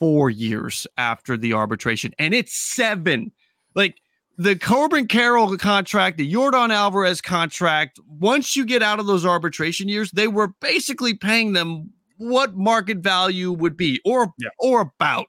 four 0.01 0.31
years 0.31 0.87
after 0.97 1.37
the 1.37 1.53
arbitration, 1.53 2.11
and 2.17 2.33
it's 2.33 2.57
seven. 2.57 3.31
Like 3.75 4.01
the 4.35 4.55
Corbin 4.55 5.07
Carroll 5.07 5.55
contract, 5.57 6.17
the 6.17 6.33
Yordan 6.33 6.73
Alvarez 6.73 7.21
contract, 7.21 7.99
once 8.07 8.55
you 8.55 8.65
get 8.65 8.81
out 8.81 8.99
of 8.99 9.05
those 9.05 9.27
arbitration 9.27 9.87
years, 9.87 10.09
they 10.09 10.27
were 10.27 10.47
basically 10.59 11.13
paying 11.13 11.53
them 11.53 11.91
what 12.17 12.55
market 12.55 12.97
value 12.97 13.51
would 13.51 13.77
be 13.77 14.01
or 14.03 14.33
yeah. 14.39 14.49
or 14.57 14.81
about. 14.81 15.27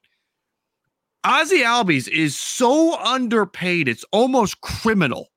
Ozzy 1.24 1.62
Albies 1.62 2.08
is 2.08 2.34
so 2.34 2.98
underpaid, 2.98 3.88
it's 3.88 4.04
almost 4.10 4.62
criminal. 4.62 5.28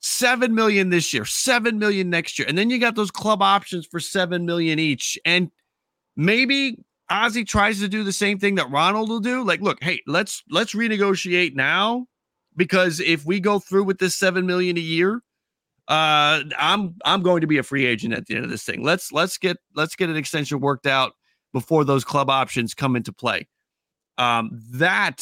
Seven 0.00 0.54
million 0.54 0.90
this 0.90 1.12
year, 1.12 1.24
seven 1.24 1.80
million 1.80 2.08
next 2.08 2.38
year, 2.38 2.46
and 2.46 2.56
then 2.56 2.70
you 2.70 2.78
got 2.78 2.94
those 2.94 3.10
club 3.10 3.42
options 3.42 3.84
for 3.84 3.98
seven 3.98 4.46
million 4.46 4.78
each. 4.78 5.18
And 5.24 5.50
maybe 6.16 6.78
Ozzy 7.10 7.46
tries 7.46 7.80
to 7.80 7.88
do 7.88 8.04
the 8.04 8.12
same 8.12 8.38
thing 8.38 8.56
that 8.56 8.70
Ronald 8.70 9.08
will 9.08 9.20
do. 9.20 9.42
Like, 9.42 9.60
look, 9.60 9.82
hey, 9.82 10.00
let's 10.06 10.42
let's 10.50 10.74
renegotiate 10.74 11.54
now 11.54 12.06
because 12.56 13.00
if 13.00 13.24
we 13.24 13.40
go 13.40 13.58
through 13.58 13.84
with 13.84 13.98
this 13.98 14.14
seven 14.14 14.46
million 14.46 14.76
a 14.76 14.80
year, 14.80 15.22
uh, 15.88 16.42
I'm 16.58 16.96
I'm 17.04 17.22
going 17.22 17.40
to 17.40 17.46
be 17.46 17.58
a 17.58 17.62
free 17.62 17.86
agent 17.86 18.12
at 18.12 18.26
the 18.26 18.34
end 18.36 18.44
of 18.44 18.50
this 18.50 18.64
thing. 18.64 18.84
Let's 18.84 19.10
let's 19.10 19.38
get 19.38 19.56
let's 19.74 19.96
get 19.96 20.10
an 20.10 20.16
extension 20.16 20.60
worked 20.60 20.86
out 20.86 21.12
before 21.52 21.84
those 21.84 22.04
club 22.04 22.28
options 22.28 22.74
come 22.74 22.94
into 22.94 23.12
play. 23.12 23.48
Um, 24.18 24.50
that 24.72 25.18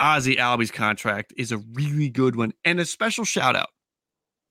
Ozzy 0.00 0.36
Albies 0.36 0.72
contract 0.72 1.32
is 1.38 1.52
a 1.52 1.58
really 1.58 2.10
good 2.10 2.36
one, 2.36 2.52
and 2.64 2.80
a 2.80 2.84
special 2.84 3.24
shout 3.24 3.56
out 3.56 3.70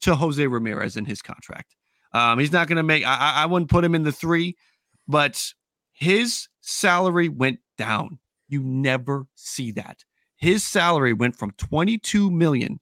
to 0.01 0.16
Jose 0.16 0.45
Ramirez 0.45 0.97
in 0.97 1.05
his 1.05 1.22
contract. 1.22 1.76
Um, 2.14 2.39
he's 2.39 2.51
not 2.51 2.68
going 2.68 2.78
to 2.78 2.84
make. 2.84 3.05
I, 3.05 3.43
I 3.43 3.45
wouldn't 3.45 3.70
put 3.70 3.84
him 3.84 3.93
in 3.93 4.03
the 4.03 4.12
three, 4.12 4.55
but 5.07 5.53
his 6.00 6.47
salary 6.62 7.30
went 7.30 7.60
down. 7.78 8.20
You 8.47 8.64
never 8.64 9.28
see 9.36 9.72
that 9.74 10.04
his 10.39 10.66
salary 10.66 11.14
went 11.14 11.36
from 11.38 11.52
22 11.52 12.32
million 12.32 12.80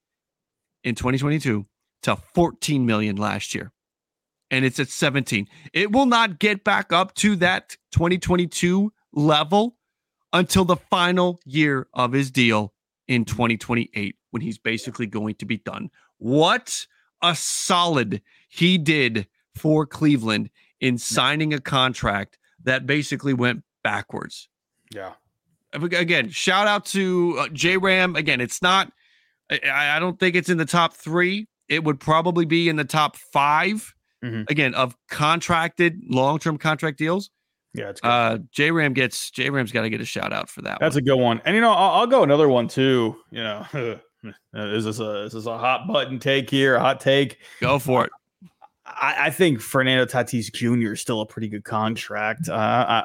in 0.84 0.96
2022 0.96 1.66
to 2.04 2.16
14 2.16 2.86
million 2.86 3.16
last 3.16 3.56
year. 3.56 3.72
And 4.50 4.64
it's 4.64 4.80
at 4.80 4.90
17. 4.90 5.48
It 5.74 5.92
will 5.92 6.06
not 6.06 6.40
get 6.40 6.64
back 6.64 6.94
up 6.94 7.16
to 7.16 7.36
that 7.38 7.76
2022 7.92 8.94
level 9.12 9.76
until 10.32 10.64
the 10.64 10.78
final 10.78 11.40
year 11.46 11.88
of 11.94 12.14
his 12.14 12.32
deal 12.32 12.74
in 13.08 13.26
2028 13.26 14.16
when 14.30 14.42
he's 14.42 14.60
basically 14.60 15.08
going 15.08 15.36
to 15.36 15.46
be 15.46 15.58
done. 15.58 15.90
What 16.20 16.86
a 17.24 17.36
solid 17.36 18.22
he 18.48 18.78
did 18.78 19.28
for 19.56 19.88
Cleveland 19.88 20.52
in 20.80 21.00
signing 21.00 21.54
a 21.54 21.60
contract 21.60 22.38
that 22.68 22.86
basically 22.86 23.34
went 23.34 23.64
backwards. 23.84 24.48
Yeah 24.94 25.14
again, 25.74 26.30
shout 26.30 26.68
out 26.68 26.86
to 26.88 27.36
uh, 27.40 27.48
J 27.50 27.78
Ram. 27.78 28.16
Again, 28.16 28.42
it's 28.42 28.62
not. 28.62 28.92
I, 29.50 29.96
I, 29.96 30.00
don't 30.00 30.20
think 30.20 30.36
it's 30.36 30.50
in 30.50 30.58
the 30.58 30.66
top 30.66 30.94
three. 30.94 31.48
It 31.70 31.84
would 31.84 32.00
probably 32.00 32.46
be 32.46 32.68
in 32.68 32.76
the 32.76 32.84
top 32.84 33.16
5 33.16 33.94
mm-hmm. 34.24 34.44
Again, 34.50 34.74
of 34.74 34.96
contracted 35.10 36.02
long 36.10 36.40
term 36.40 36.58
contract 36.58 36.98
deals. 36.98 37.30
Yeah, 37.74 37.90
it's 37.90 38.02
good. 38.02 38.10
Uh, 38.10 38.40
J 38.52 38.72
Ram 38.72 38.94
gets 38.94 39.32
J 39.32 39.50
Ram's 39.50 39.72
got 39.72 39.84
to 39.84 39.90
get 39.90 40.02
a 40.02 40.06
shout 40.06 40.34
out 40.34 40.50
for 40.50 40.62
that. 40.64 40.80
That's 40.80 40.96
one. 40.96 41.04
a 41.04 41.06
good 41.06 41.16
one. 41.16 41.42
And 41.46 41.56
you 41.56 41.62
know, 41.62 41.72
I'll, 41.72 42.02
I'll 42.02 42.08
go 42.08 42.24
another 42.24 42.50
one 42.50 42.68
too. 42.68 43.16
You 43.32 43.44
know, 43.44 43.66
is 44.54 44.86
this 44.86 45.00
a 45.00 45.24
is 45.24 45.34
this 45.34 45.46
a 45.46 45.58
hot 45.58 45.88
button 45.88 46.20
take 46.20 46.50
here? 46.50 46.76
A 46.76 46.80
hot 46.80 47.00
take? 47.00 47.38
Go 47.62 47.80
for 47.80 48.06
it. 48.06 48.12
I, 49.00 49.28
I, 49.28 49.30
think 49.30 49.62
Fernando 49.62 50.06
Tatis 50.06 50.52
Jr. 50.52 50.94
is 50.94 51.02
still 51.02 51.22
a 51.22 51.26
pretty 51.26 51.48
good 51.48 51.64
contract. 51.64 52.50
Uh, 52.50 52.54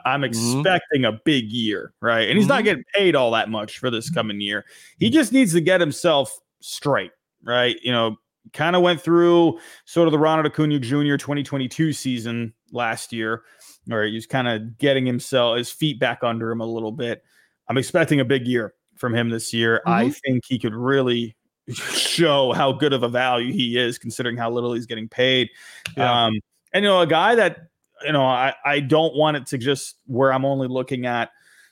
I, 0.04 0.14
am 0.14 0.22
mm-hmm. 0.22 0.24
expecting 0.24 1.02
mm-hmm. 1.02 1.16
a 1.16 1.20
big 1.24 1.50
year, 1.50 1.92
right? 2.00 2.28
And 2.28 2.36
he's 2.36 2.46
mm-hmm. 2.46 2.56
not 2.56 2.64
getting 2.64 2.84
paid 2.94 3.14
all 3.14 3.30
that 3.32 3.50
much 3.50 3.78
for 3.78 3.90
this 3.90 4.10
coming 4.10 4.40
year. 4.40 4.64
He 4.98 5.10
just 5.10 5.32
needs 5.32 5.52
to 5.52 5.60
get 5.60 5.80
himself 5.80 6.38
straight, 6.60 7.12
right? 7.42 7.76
You 7.82 7.92
know, 7.92 8.16
kind 8.52 8.76
of 8.76 8.82
went 8.82 9.00
through 9.00 9.58
sort 9.84 10.08
of 10.08 10.12
the 10.12 10.18
Ronald 10.18 10.46
Acuna 10.46 10.78
Jr. 10.78 11.16
2022 11.16 11.92
season 11.92 12.52
last 12.72 13.12
year, 13.12 13.42
where 13.86 14.06
he 14.06 14.14
was 14.14 14.26
kind 14.26 14.48
of 14.48 14.78
getting 14.78 15.06
himself 15.06 15.56
his 15.56 15.70
feet 15.70 15.98
back 15.98 16.20
under 16.22 16.50
him 16.50 16.60
a 16.60 16.66
little 16.66 16.92
bit. 16.92 17.22
I'm 17.68 17.78
expecting 17.78 18.20
a 18.20 18.24
big 18.24 18.46
year 18.46 18.74
from 18.96 19.14
him 19.14 19.30
this 19.30 19.52
year. 19.52 19.78
Mm-hmm. 19.86 19.90
I 19.90 20.10
think 20.10 20.44
he 20.46 20.58
could 20.58 20.74
really 20.74 21.36
show 21.70 22.52
how 22.52 22.72
good 22.72 22.92
of 22.92 23.02
a 23.02 23.08
value 23.08 23.52
he 23.52 23.78
is 23.78 23.98
considering 23.98 24.36
how 24.36 24.50
little 24.50 24.72
he's 24.72 24.86
getting 24.86 25.08
paid. 25.08 25.48
Yeah. 25.96 26.26
Um, 26.26 26.34
and 26.72 26.84
you 26.84 26.90
know, 26.90 27.00
a 27.00 27.06
guy 27.06 27.34
that 27.34 27.58
you 28.04 28.12
know, 28.12 28.24
I, 28.24 28.54
I 28.64 28.80
don't 28.80 29.14
want 29.14 29.36
it 29.36 29.46
to 29.46 29.58
just 29.58 29.96
where 30.06 30.32
I'm 30.32 30.44
only 30.44 30.68
looking 30.68 31.06
at 31.06 31.30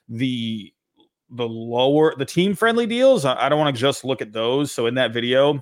the 0.08 0.72
the 1.30 1.48
lower 1.48 2.14
the 2.16 2.24
team 2.24 2.54
friendly 2.54 2.86
deals. 2.86 3.24
I, 3.24 3.46
I 3.46 3.48
don't 3.48 3.58
want 3.58 3.74
to 3.74 3.80
just 3.80 4.04
look 4.04 4.20
at 4.22 4.32
those. 4.32 4.72
So 4.72 4.86
in 4.86 4.94
that 4.94 5.12
video, 5.12 5.60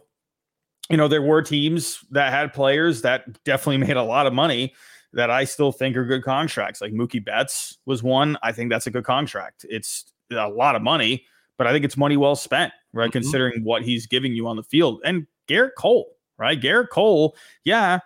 you 0.90 0.96
know, 0.96 1.08
there 1.08 1.22
were 1.22 1.42
teams 1.42 2.00
that 2.10 2.32
had 2.32 2.52
players 2.52 3.02
that 3.02 3.42
definitely 3.44 3.78
made 3.86 3.96
a 3.96 4.02
lot 4.02 4.26
of 4.26 4.32
money 4.32 4.74
that 5.12 5.30
I 5.30 5.44
still 5.44 5.72
think 5.72 5.96
are 5.96 6.04
good 6.04 6.22
contracts. 6.22 6.80
Like 6.80 6.92
Mookie 6.92 7.24
Betts 7.24 7.78
was 7.86 8.02
one. 8.02 8.36
I 8.42 8.52
think 8.52 8.70
that's 8.70 8.86
a 8.86 8.90
good 8.90 9.04
contract. 9.04 9.64
It's 9.68 10.12
a 10.30 10.48
lot 10.48 10.76
of 10.76 10.82
money 10.82 11.24
but 11.58 11.66
I 11.66 11.72
think 11.72 11.84
it's 11.84 11.96
money 11.96 12.16
well 12.16 12.36
spent, 12.36 12.72
right? 12.94 13.04
Mm-hmm. 13.04 13.12
Considering 13.12 13.64
what 13.64 13.82
he's 13.82 14.06
giving 14.06 14.32
you 14.32 14.46
on 14.46 14.56
the 14.56 14.62
field. 14.62 15.02
And 15.04 15.26
Gerrit 15.48 15.74
Cole, 15.76 16.16
right? 16.38 16.58
Gerrit 16.58 16.88
Cole, 16.88 17.36
yeah, 17.64 17.98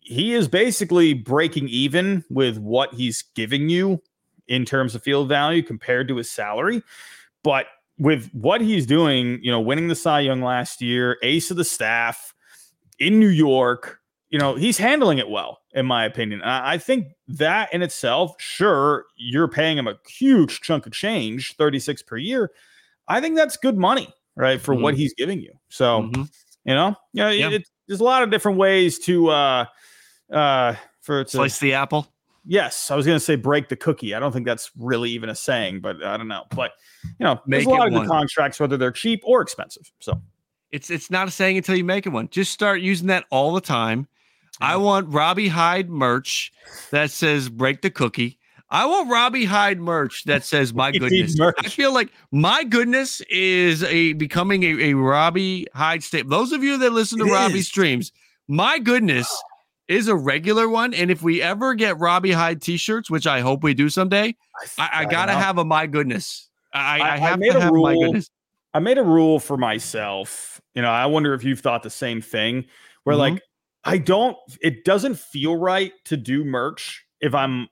he 0.00 0.32
is 0.32 0.48
basically 0.48 1.12
breaking 1.12 1.68
even 1.68 2.24
with 2.30 2.58
what 2.58 2.94
he's 2.94 3.22
giving 3.34 3.68
you 3.68 4.00
in 4.46 4.64
terms 4.64 4.94
of 4.94 5.02
field 5.02 5.28
value 5.28 5.62
compared 5.62 6.08
to 6.08 6.16
his 6.16 6.30
salary. 6.30 6.82
But 7.42 7.66
with 7.98 8.30
what 8.32 8.60
he's 8.60 8.86
doing, 8.86 9.40
you 9.42 9.50
know, 9.50 9.60
winning 9.60 9.88
the 9.88 9.94
Cy 9.94 10.20
Young 10.20 10.42
last 10.42 10.80
year, 10.80 11.18
ace 11.22 11.50
of 11.50 11.56
the 11.56 11.64
staff 11.64 12.34
in 12.98 13.18
New 13.18 13.28
York, 13.28 14.00
you 14.30 14.38
know, 14.38 14.54
he's 14.54 14.78
handling 14.78 15.18
it 15.18 15.28
well, 15.28 15.60
in 15.72 15.86
my 15.86 16.04
opinion. 16.04 16.42
I 16.42 16.78
think 16.78 17.08
that 17.28 17.72
in 17.72 17.82
itself, 17.82 18.34
sure, 18.38 19.06
you're 19.16 19.48
paying 19.48 19.78
him 19.78 19.86
a 19.88 19.98
huge 20.08 20.60
chunk 20.60 20.86
of 20.86 20.92
change, 20.92 21.56
36 21.56 22.02
per 22.02 22.16
year. 22.16 22.50
I 23.08 23.20
think 23.20 23.36
that's 23.36 23.56
good 23.56 23.76
money, 23.76 24.12
right, 24.34 24.60
for 24.60 24.74
mm-hmm. 24.74 24.82
what 24.82 24.94
he's 24.94 25.14
giving 25.14 25.40
you. 25.40 25.52
So, 25.68 26.02
mm-hmm. 26.02 26.22
you 26.64 26.74
know, 26.74 26.96
yeah, 27.12 27.30
yeah. 27.30 27.50
It, 27.50 27.68
there's 27.88 28.00
a 28.00 28.04
lot 28.04 28.22
of 28.22 28.30
different 28.30 28.58
ways 28.58 28.98
to 29.00 29.28
uh 29.28 29.64
uh 30.32 30.74
for 31.02 31.24
to, 31.24 31.30
slice 31.30 31.58
the 31.58 31.74
apple. 31.74 32.08
Yes, 32.44 32.90
I 32.90 32.96
was 32.96 33.06
going 33.06 33.16
to 33.16 33.24
say 33.24 33.34
break 33.34 33.68
the 33.68 33.76
cookie. 33.76 34.14
I 34.14 34.20
don't 34.20 34.30
think 34.30 34.46
that's 34.46 34.70
really 34.78 35.10
even 35.10 35.28
a 35.28 35.34
saying, 35.34 35.80
but 35.80 36.02
I 36.04 36.16
don't 36.16 36.28
know. 36.28 36.44
But 36.54 36.72
you 37.04 37.24
know, 37.24 37.40
make 37.46 37.64
there's 37.64 37.66
a 37.66 37.70
lot 37.70 37.88
of 37.88 37.92
good 37.92 38.06
contracts, 38.06 38.60
whether 38.60 38.76
they're 38.76 38.92
cheap 38.92 39.20
or 39.24 39.42
expensive. 39.42 39.90
So 39.98 40.20
it's 40.70 40.90
it's 40.90 41.10
not 41.10 41.28
a 41.28 41.30
saying 41.30 41.56
until 41.56 41.76
you 41.76 41.84
make 41.84 42.06
it 42.06 42.10
one. 42.10 42.28
Just 42.28 42.52
start 42.52 42.80
using 42.80 43.08
that 43.08 43.24
all 43.30 43.52
the 43.52 43.60
time. 43.60 44.06
I 44.60 44.76
want 44.76 45.12
Robbie 45.12 45.48
Hyde 45.48 45.90
merch 45.90 46.52
that 46.90 47.10
says 47.10 47.48
"break 47.48 47.82
the 47.82 47.90
cookie." 47.90 48.38
I 48.68 48.84
want 48.86 49.10
Robbie 49.10 49.44
Hyde 49.44 49.78
merch 49.78 50.24
that 50.24 50.44
says 50.44 50.74
"My 50.74 50.90
goodness." 50.98 51.38
I 51.40 51.68
feel 51.68 51.92
like 51.92 52.10
"My 52.32 52.64
goodness" 52.64 53.20
is 53.30 53.84
a 53.84 54.14
becoming 54.14 54.64
a, 54.64 54.90
a 54.90 54.94
Robbie 54.94 55.66
Hyde 55.74 56.02
statement. 56.02 56.30
Those 56.30 56.52
of 56.52 56.62
you 56.62 56.78
that 56.78 56.90
listen 56.92 57.18
to 57.20 57.26
it 57.26 57.32
Robbie 57.32 57.60
is. 57.60 57.68
streams, 57.68 58.12
"My 58.48 58.78
goodness" 58.78 59.30
is 59.88 60.08
a 60.08 60.16
regular 60.16 60.68
one. 60.68 60.92
And 60.94 61.10
if 61.10 61.22
we 61.22 61.40
ever 61.40 61.74
get 61.74 61.98
Robbie 61.98 62.32
Hyde 62.32 62.60
T-shirts, 62.60 63.08
which 63.08 63.26
I 63.26 63.40
hope 63.40 63.62
we 63.62 63.72
do 63.72 63.88
someday, 63.88 64.34
I, 64.78 64.82
I, 64.82 64.90
I 64.92 65.04
gotta 65.04 65.32
have 65.32 65.58
a 65.58 65.64
"My 65.64 65.86
goodness." 65.86 66.48
I, 66.74 67.00
I 67.00 67.16
have 67.16 67.40
to 67.40 67.60
have 67.60 67.72
rule, 67.72 67.84
"My 67.84 67.94
goodness." 67.94 68.30
I 68.74 68.80
made 68.80 68.98
a 68.98 69.04
rule 69.04 69.38
for 69.38 69.56
myself. 69.56 70.60
You 70.74 70.82
know, 70.82 70.90
I 70.90 71.06
wonder 71.06 71.32
if 71.34 71.44
you've 71.44 71.60
thought 71.60 71.82
the 71.82 71.90
same 71.90 72.20
thing. 72.20 72.66
Where 73.04 73.14
mm-hmm. 73.14 73.34
like 73.34 73.42
I 73.84 73.98
don't, 73.98 74.36
it 74.60 74.84
doesn't 74.84 75.18
feel 75.18 75.56
right 75.56 75.92
to 76.06 76.16
do 76.16 76.44
merch 76.44 77.06
if 77.20 77.34
I'm 77.34 77.68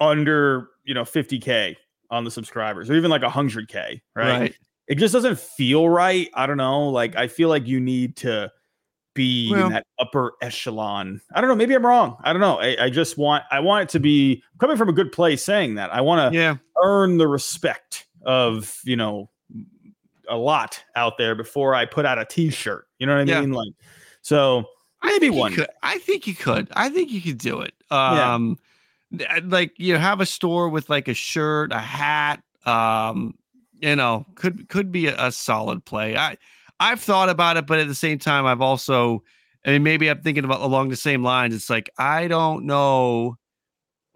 under 0.00 0.68
you 0.84 0.94
know 0.94 1.02
50k 1.02 1.76
on 2.10 2.24
the 2.24 2.30
subscribers 2.30 2.90
or 2.90 2.94
even 2.94 3.10
like 3.10 3.22
100k 3.22 4.00
right? 4.14 4.40
right 4.40 4.54
it 4.88 4.96
just 4.96 5.12
doesn't 5.12 5.38
feel 5.38 5.88
right 5.88 6.28
i 6.34 6.46
don't 6.46 6.56
know 6.56 6.88
like 6.88 7.14
i 7.16 7.28
feel 7.28 7.48
like 7.48 7.66
you 7.66 7.78
need 7.78 8.16
to 8.16 8.50
be 9.14 9.50
well, 9.50 9.66
in 9.66 9.72
that 9.72 9.86
upper 9.98 10.32
echelon 10.40 11.20
i 11.34 11.40
don't 11.40 11.48
know 11.48 11.56
maybe 11.56 11.74
i'm 11.74 11.84
wrong 11.84 12.16
i 12.22 12.32
don't 12.32 12.40
know 12.40 12.58
I, 12.60 12.84
I, 12.84 12.90
just 12.90 13.18
want 13.18 13.44
i 13.50 13.60
want 13.60 13.82
it 13.82 13.88
to 13.90 14.00
be 14.00 14.42
coming 14.58 14.76
from 14.76 14.88
a 14.88 14.92
good 14.92 15.12
place 15.12 15.44
saying 15.44 15.74
that 15.74 15.92
i 15.92 16.00
want 16.00 16.32
to 16.32 16.38
yeah. 16.38 16.56
earn 16.82 17.18
the 17.18 17.28
respect 17.28 18.06
of 18.24 18.80
you 18.84 18.96
know 18.96 19.28
a 20.30 20.36
lot 20.36 20.82
out 20.96 21.18
there 21.18 21.34
before 21.34 21.74
I 21.74 21.84
put 21.84 22.06
out 22.06 22.18
a 22.18 22.24
T-shirt. 22.24 22.86
You 22.98 23.06
know 23.06 23.14
what 23.14 23.28
I 23.28 23.32
Yeah. 23.32 23.40
mean? 23.40 23.52
Like, 23.52 23.72
so 24.22 24.64
maybe 25.04 25.26
you 25.26 25.32
one. 25.32 25.52
could- 25.52 25.68
I 25.82 25.98
think 25.98 26.26
you 26.26 26.34
could. 26.34 26.68
I 26.72 26.88
think 26.88 27.10
you 27.10 27.20
could 27.20 27.38
do 27.38 27.60
it. 27.60 27.74
Um, 27.90 28.56
th- 28.56 28.58
like 29.44 29.72
you 29.78 29.96
have 29.96 30.20
a 30.20 30.26
store 30.26 30.68
with 30.68 30.88
like 30.88 31.08
a 31.08 31.14
shirt, 31.14 31.72
a 31.72 31.78
hat. 31.78 32.42
Um, 32.64 33.34
you 33.80 33.96
know, 33.96 34.26
could 34.34 34.68
could 34.68 34.92
be 34.92 35.06
a, 35.06 35.16
a 35.26 35.32
solid 35.32 35.84
play. 35.84 36.16
I 36.16 36.36
I've 36.78 37.00
thought 37.00 37.28
about 37.28 37.56
it, 37.56 37.66
but 37.66 37.78
at 37.78 37.88
the 37.88 37.94
same 37.94 38.18
time, 38.18 38.46
I've 38.46 38.60
also, 38.62 39.22
I 39.66 39.70
mean, 39.70 39.82
maybe 39.82 40.08
I'm 40.08 40.20
thinking 40.22 40.44
about 40.44 40.60
along 40.62 40.88
the 40.88 40.96
same 40.96 41.22
lines. 41.22 41.54
It's 41.54 41.70
like 41.70 41.90
I 41.98 42.28
don't 42.28 42.64
know, 42.64 43.36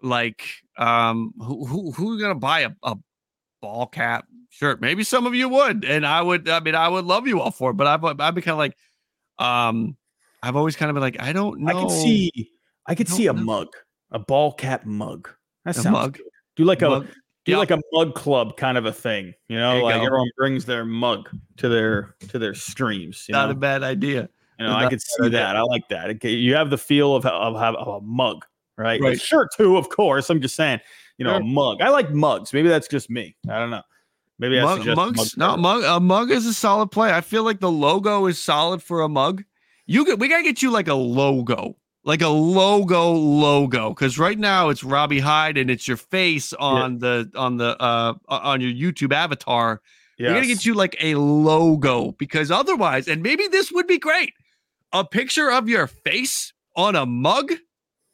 like, 0.01 0.43
um, 0.77 1.33
who 1.39 1.65
who 1.65 1.91
who's 1.91 2.21
gonna 2.21 2.35
buy 2.35 2.61
a, 2.61 2.71
a 2.83 2.95
ball 3.61 3.87
cap 3.87 4.25
shirt? 4.49 4.81
Maybe 4.81 5.03
some 5.03 5.25
of 5.25 5.35
you 5.35 5.49
would, 5.49 5.85
and 5.85 6.05
I 6.05 6.21
would. 6.21 6.49
I 6.49 6.59
mean, 6.59 6.75
I 6.75 6.87
would 6.87 7.05
love 7.05 7.27
you 7.27 7.41
all 7.41 7.51
for 7.51 7.71
it, 7.71 7.73
but 7.75 7.87
I've 7.87 8.03
I've 8.03 8.35
been 8.35 8.43
kind 8.43 8.53
of 8.53 8.57
like, 8.57 8.75
um, 9.39 9.97
I've 10.41 10.55
always 10.55 10.75
kind 10.75 10.89
of 10.89 10.95
been 10.95 11.03
like, 11.03 11.21
I 11.21 11.33
don't 11.33 11.61
know. 11.61 11.77
I 11.77 11.81
could 11.81 11.91
see. 11.91 12.31
I 12.87 12.95
could 12.95 13.07
don't 13.07 13.17
see 13.17 13.27
a 13.27 13.33
know. 13.33 13.43
mug, 13.43 13.67
a 14.11 14.19
ball 14.19 14.51
cap 14.53 14.85
mug. 14.85 15.29
That 15.65 15.75
A 15.77 15.81
sounds 15.81 15.93
mug? 15.93 16.13
good. 16.17 16.25
Do 16.55 16.63
like 16.63 16.81
a 16.81 16.89
Mug. 16.89 17.07
do 17.45 17.57
like 17.57 17.71
a 17.71 17.79
mug 17.91 18.15
club 18.15 18.57
kind 18.57 18.77
of 18.77 18.85
a 18.85 18.91
thing. 18.93 19.33
You 19.49 19.57
know, 19.57 19.77
you 19.77 19.83
like 19.83 19.95
go. 19.99 20.05
everyone 20.05 20.29
brings 20.37 20.65
their 20.65 20.85
mug 20.85 21.29
to 21.57 21.69
their 21.69 22.15
to 22.29 22.39
their 22.39 22.53
streams. 22.53 23.25
You 23.27 23.33
not 23.33 23.45
know, 23.47 23.51
a 23.51 23.55
bad 23.55 23.83
idea. 23.83 24.29
you 24.59 24.65
know 24.65 24.73
I 24.73 24.83
not 24.83 24.89
could 24.91 25.01
see 25.01 25.23
idea. 25.25 25.31
that. 25.39 25.55
I 25.55 25.61
like 25.61 25.87
that. 25.89 26.09
Okay, 26.11 26.31
you 26.31 26.55
have 26.55 26.69
the 26.69 26.77
feel 26.77 27.15
of 27.15 27.25
of, 27.25 27.55
of, 27.55 27.87
a 27.87 28.01
mug, 28.01 28.45
right? 28.77 29.01
Right. 29.01 29.19
shirt 29.19 29.49
too, 29.57 29.77
of 29.77 29.89
course. 29.89 30.29
I'm 30.29 30.41
just 30.41 30.55
saying. 30.55 30.79
You 31.17 31.23
know, 31.23 31.35
a 31.35 31.39
mug. 31.43 31.81
I 31.81 31.89
like 31.89 32.11
mugs. 32.11 32.51
Maybe 32.51 32.67
that's 32.67 32.89
just 32.89 33.09
me. 33.09 33.37
I 33.49 33.57
don't 33.57 33.69
know. 33.69 33.81
Maybe 34.37 34.59
Mug, 34.61 34.79
mugs, 34.85 34.95
mug 34.97 35.15
no 35.37 35.51
first. 35.51 35.61
mug. 35.61 35.83
A 35.85 35.99
mug 36.01 36.29
is 36.29 36.45
a 36.45 36.53
solid 36.53 36.91
play. 36.91 37.09
I 37.13 37.21
feel 37.21 37.43
like 37.43 37.61
the 37.61 37.71
logo 37.71 38.25
is 38.25 38.37
solid 38.37 38.83
for 38.83 39.01
a 39.01 39.07
mug. 39.07 39.45
You 39.85 40.03
get, 40.05 40.19
we 40.19 40.27
gotta 40.27 40.43
get 40.43 40.61
you 40.61 40.71
like 40.71 40.89
a 40.89 40.93
logo, 40.93 41.77
like 42.05 42.21
a 42.21 42.29
logo 42.29 43.11
logo, 43.11 43.89
because 43.89 44.17
right 44.17 44.37
now 44.37 44.69
it's 44.69 44.83
Robbie 44.83 45.19
Hyde 45.19 45.57
and 45.57 45.69
it's 45.69 45.87
your 45.87 45.97
face 45.97 46.53
on 46.53 46.99
the 46.99 47.29
on 47.35 47.57
the 47.57 47.81
uh 47.81 48.13
on 48.29 48.61
your 48.61 48.71
YouTube 48.71 49.11
avatar. 49.11 49.81
we're 50.19 50.35
gonna 50.35 50.45
get 50.45 50.65
you 50.65 50.75
like 50.75 50.95
a 51.01 51.15
logo 51.15 52.11
because 52.13 52.51
otherwise, 52.51 53.07
and 53.07 53.21
maybe 53.21 53.47
this 53.47 53.71
would 53.71 53.87
be 53.87 53.97
great. 53.99 54.33
A 54.93 55.03
picture 55.03 55.51
of 55.51 55.67
your 55.67 55.87
face 55.87 56.53
on 56.75 56.95
a 56.95 57.05
mug, 57.05 57.51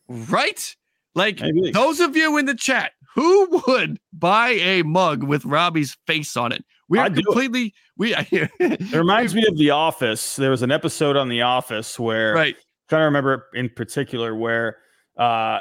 right? 0.08 0.76
Like 1.14 1.42
Maybe. 1.42 1.72
those 1.72 2.00
of 2.00 2.16
you 2.16 2.38
in 2.38 2.46
the 2.46 2.56
chat, 2.56 2.94
who 3.14 3.62
would 3.68 4.00
buy 4.14 4.52
a 4.52 4.84
mug 4.84 5.24
with 5.24 5.44
Robbie's 5.44 5.98
face 6.08 6.38
on 6.38 6.54
it? 6.54 6.64
We 6.88 6.98
are 6.98 7.06
I'd 7.06 7.18
it. 7.18 7.26
completely 7.26 7.74
we 7.98 8.16
It 8.40 8.94
reminds 8.94 9.36
me 9.36 9.46
of 9.48 9.58
The 9.58 9.72
Office. 9.72 10.38
There 10.38 10.50
was 10.50 10.62
an 10.62 10.72
episode 10.72 11.18
on 11.18 11.30
The 11.30 11.42
Office 11.42 12.00
where 12.00 12.34
right. 12.34 12.56
Trying 12.92 13.02
to 13.04 13.06
remember 13.06 13.46
in 13.54 13.70
particular 13.70 14.36
where 14.36 14.78
uh 15.18 15.60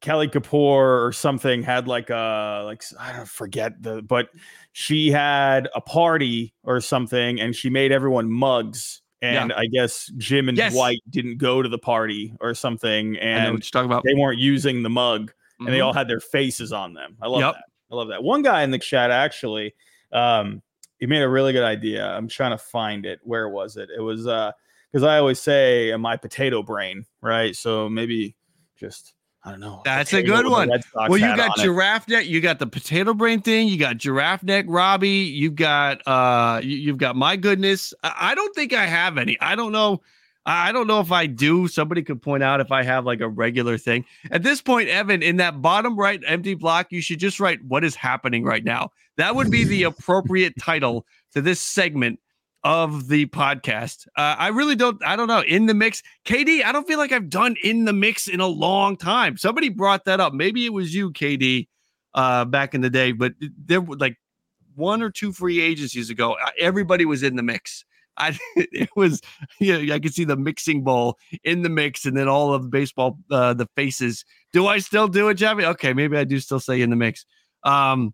Kelly 0.00 0.26
Kapoor 0.26 1.06
or 1.06 1.12
something 1.12 1.62
had 1.62 1.86
like 1.86 2.10
a 2.10 2.62
like 2.66 2.82
I 2.98 3.12
don't 3.12 3.28
forget 3.28 3.80
the 3.80 4.02
but 4.02 4.30
she 4.72 5.12
had 5.12 5.68
a 5.76 5.80
party 5.80 6.52
or 6.64 6.80
something 6.80 7.40
and 7.40 7.54
she 7.54 7.70
made 7.70 7.92
everyone 7.92 8.28
mugs 8.28 9.00
and 9.20 9.52
I 9.52 9.66
guess 9.66 10.10
Jim 10.16 10.48
and 10.48 10.58
Yes. 10.58 10.72
Dwight 10.72 10.98
didn't 11.08 11.38
go 11.38 11.62
to 11.62 11.68
the 11.68 11.78
party 11.78 12.34
or 12.40 12.52
something 12.52 13.16
and 13.18 13.62
they 13.62 14.14
weren't 14.16 14.40
using 14.40 14.82
the 14.82 14.90
mug 14.90 15.30
and 15.60 15.68
they 15.68 15.78
Mhm. 15.78 15.84
all 15.86 15.92
had 15.92 16.08
their 16.08 16.18
faces 16.18 16.72
on 16.72 16.94
them. 16.94 17.16
I 17.22 17.28
love 17.28 17.40
Yep. 17.42 17.54
that. 17.54 17.64
I 17.92 17.94
love 17.94 18.08
that. 18.08 18.24
One 18.24 18.42
guy 18.42 18.64
in 18.64 18.72
the 18.72 18.80
chat 18.80 19.12
actually, 19.12 19.76
um, 20.10 20.60
he 20.98 21.06
made 21.06 21.22
a 21.22 21.28
really 21.28 21.52
good 21.52 21.62
idea. 21.62 22.04
I'm 22.08 22.26
trying 22.26 22.50
to 22.50 22.58
find 22.58 23.06
it. 23.06 23.20
Where 23.22 23.48
was 23.48 23.76
it? 23.76 23.88
It 23.96 24.00
was 24.00 24.26
uh 24.26 24.50
because 24.92 25.04
I 25.04 25.18
always 25.18 25.40
say 25.40 25.92
uh, 25.92 25.98
my 25.98 26.16
potato 26.16 26.62
brain, 26.62 27.06
right? 27.20 27.56
So 27.56 27.88
maybe 27.88 28.36
just 28.78 29.14
I 29.44 29.50
don't 29.50 29.60
know. 29.60 29.82
That's 29.84 30.12
a 30.12 30.22
good 30.22 30.46
one. 30.46 30.70
Well, 30.94 31.18
you 31.18 31.34
got 31.34 31.58
on 31.58 31.60
it. 31.60 31.62
giraffe 31.62 32.06
neck, 32.08 32.26
you 32.26 32.40
got 32.40 32.58
the 32.58 32.66
potato 32.66 33.12
brain 33.12 33.40
thing, 33.40 33.68
you 33.68 33.76
got 33.76 33.96
giraffe 33.96 34.42
neck, 34.42 34.66
Robbie, 34.68 35.08
you've 35.08 35.56
got 35.56 36.06
uh 36.06 36.60
you, 36.62 36.76
you've 36.76 36.98
got 36.98 37.16
my 37.16 37.36
goodness. 37.36 37.94
I, 38.02 38.14
I 38.20 38.34
don't 38.34 38.54
think 38.54 38.72
I 38.72 38.86
have 38.86 39.18
any. 39.18 39.40
I 39.40 39.56
don't 39.56 39.72
know. 39.72 40.02
I 40.46 40.68
I 40.68 40.72
don't 40.72 40.86
know 40.86 41.00
if 41.00 41.10
I 41.10 41.26
do. 41.26 41.66
Somebody 41.68 42.02
could 42.02 42.20
point 42.20 42.42
out 42.42 42.60
if 42.60 42.70
I 42.70 42.82
have 42.82 43.04
like 43.04 43.20
a 43.20 43.28
regular 43.28 43.78
thing. 43.78 44.04
At 44.30 44.42
this 44.42 44.60
point, 44.60 44.88
Evan, 44.88 45.22
in 45.22 45.36
that 45.38 45.62
bottom 45.62 45.96
right 45.96 46.20
empty 46.26 46.54
block, 46.54 46.92
you 46.92 47.00
should 47.00 47.18
just 47.18 47.40
write 47.40 47.64
what 47.64 47.84
is 47.84 47.94
happening 47.94 48.44
right 48.44 48.64
now. 48.64 48.90
That 49.16 49.34
would 49.34 49.50
be 49.50 49.64
the 49.64 49.84
appropriate 49.84 50.54
title 50.58 51.06
to 51.32 51.40
this 51.40 51.60
segment 51.60 52.20
of 52.64 53.08
the 53.08 53.26
podcast. 53.26 54.06
Uh, 54.16 54.36
I 54.38 54.48
really 54.48 54.76
don't. 54.76 55.02
I 55.04 55.16
don't 55.16 55.28
know. 55.28 55.42
In 55.42 55.66
the 55.66 55.74
mix, 55.74 56.02
KD. 56.24 56.64
I 56.64 56.72
don't 56.72 56.86
feel 56.86 56.98
like 56.98 57.12
I've 57.12 57.28
done 57.28 57.56
in 57.62 57.84
the 57.84 57.92
mix 57.92 58.28
in 58.28 58.40
a 58.40 58.46
long 58.46 58.96
time. 58.96 59.36
Somebody 59.36 59.68
brought 59.68 60.04
that 60.04 60.20
up. 60.20 60.32
Maybe 60.32 60.64
it 60.66 60.72
was 60.72 60.94
you, 60.94 61.10
KD, 61.12 61.68
uh, 62.14 62.44
back 62.44 62.74
in 62.74 62.80
the 62.80 62.90
day. 62.90 63.12
But 63.12 63.32
there 63.40 63.80
were 63.80 63.96
like 63.96 64.16
one 64.74 65.02
or 65.02 65.10
two 65.10 65.32
free 65.32 65.60
agencies 65.60 66.10
ago. 66.10 66.34
uh, 66.34 66.50
Everybody 66.58 67.04
was 67.04 67.22
in 67.22 67.36
the 67.36 67.42
mix. 67.42 67.84
I 68.16 68.38
it 68.56 68.90
was 68.94 69.20
yeah. 69.58 69.94
I 69.94 69.98
could 69.98 70.14
see 70.14 70.24
the 70.24 70.36
mixing 70.36 70.82
bowl 70.84 71.18
in 71.44 71.62
the 71.62 71.70
mix, 71.70 72.04
and 72.04 72.16
then 72.16 72.28
all 72.28 72.52
of 72.54 72.62
the 72.62 72.68
baseball 72.68 73.18
uh, 73.30 73.54
the 73.54 73.66
faces. 73.74 74.24
Do 74.52 74.66
I 74.66 74.78
still 74.78 75.08
do 75.08 75.28
it, 75.28 75.34
Jeffy? 75.34 75.64
Okay, 75.64 75.92
maybe 75.92 76.16
I 76.16 76.24
do 76.24 76.38
still 76.38 76.60
say 76.60 76.80
in 76.82 76.90
the 76.90 76.96
mix. 76.96 77.24
Um, 77.64 78.12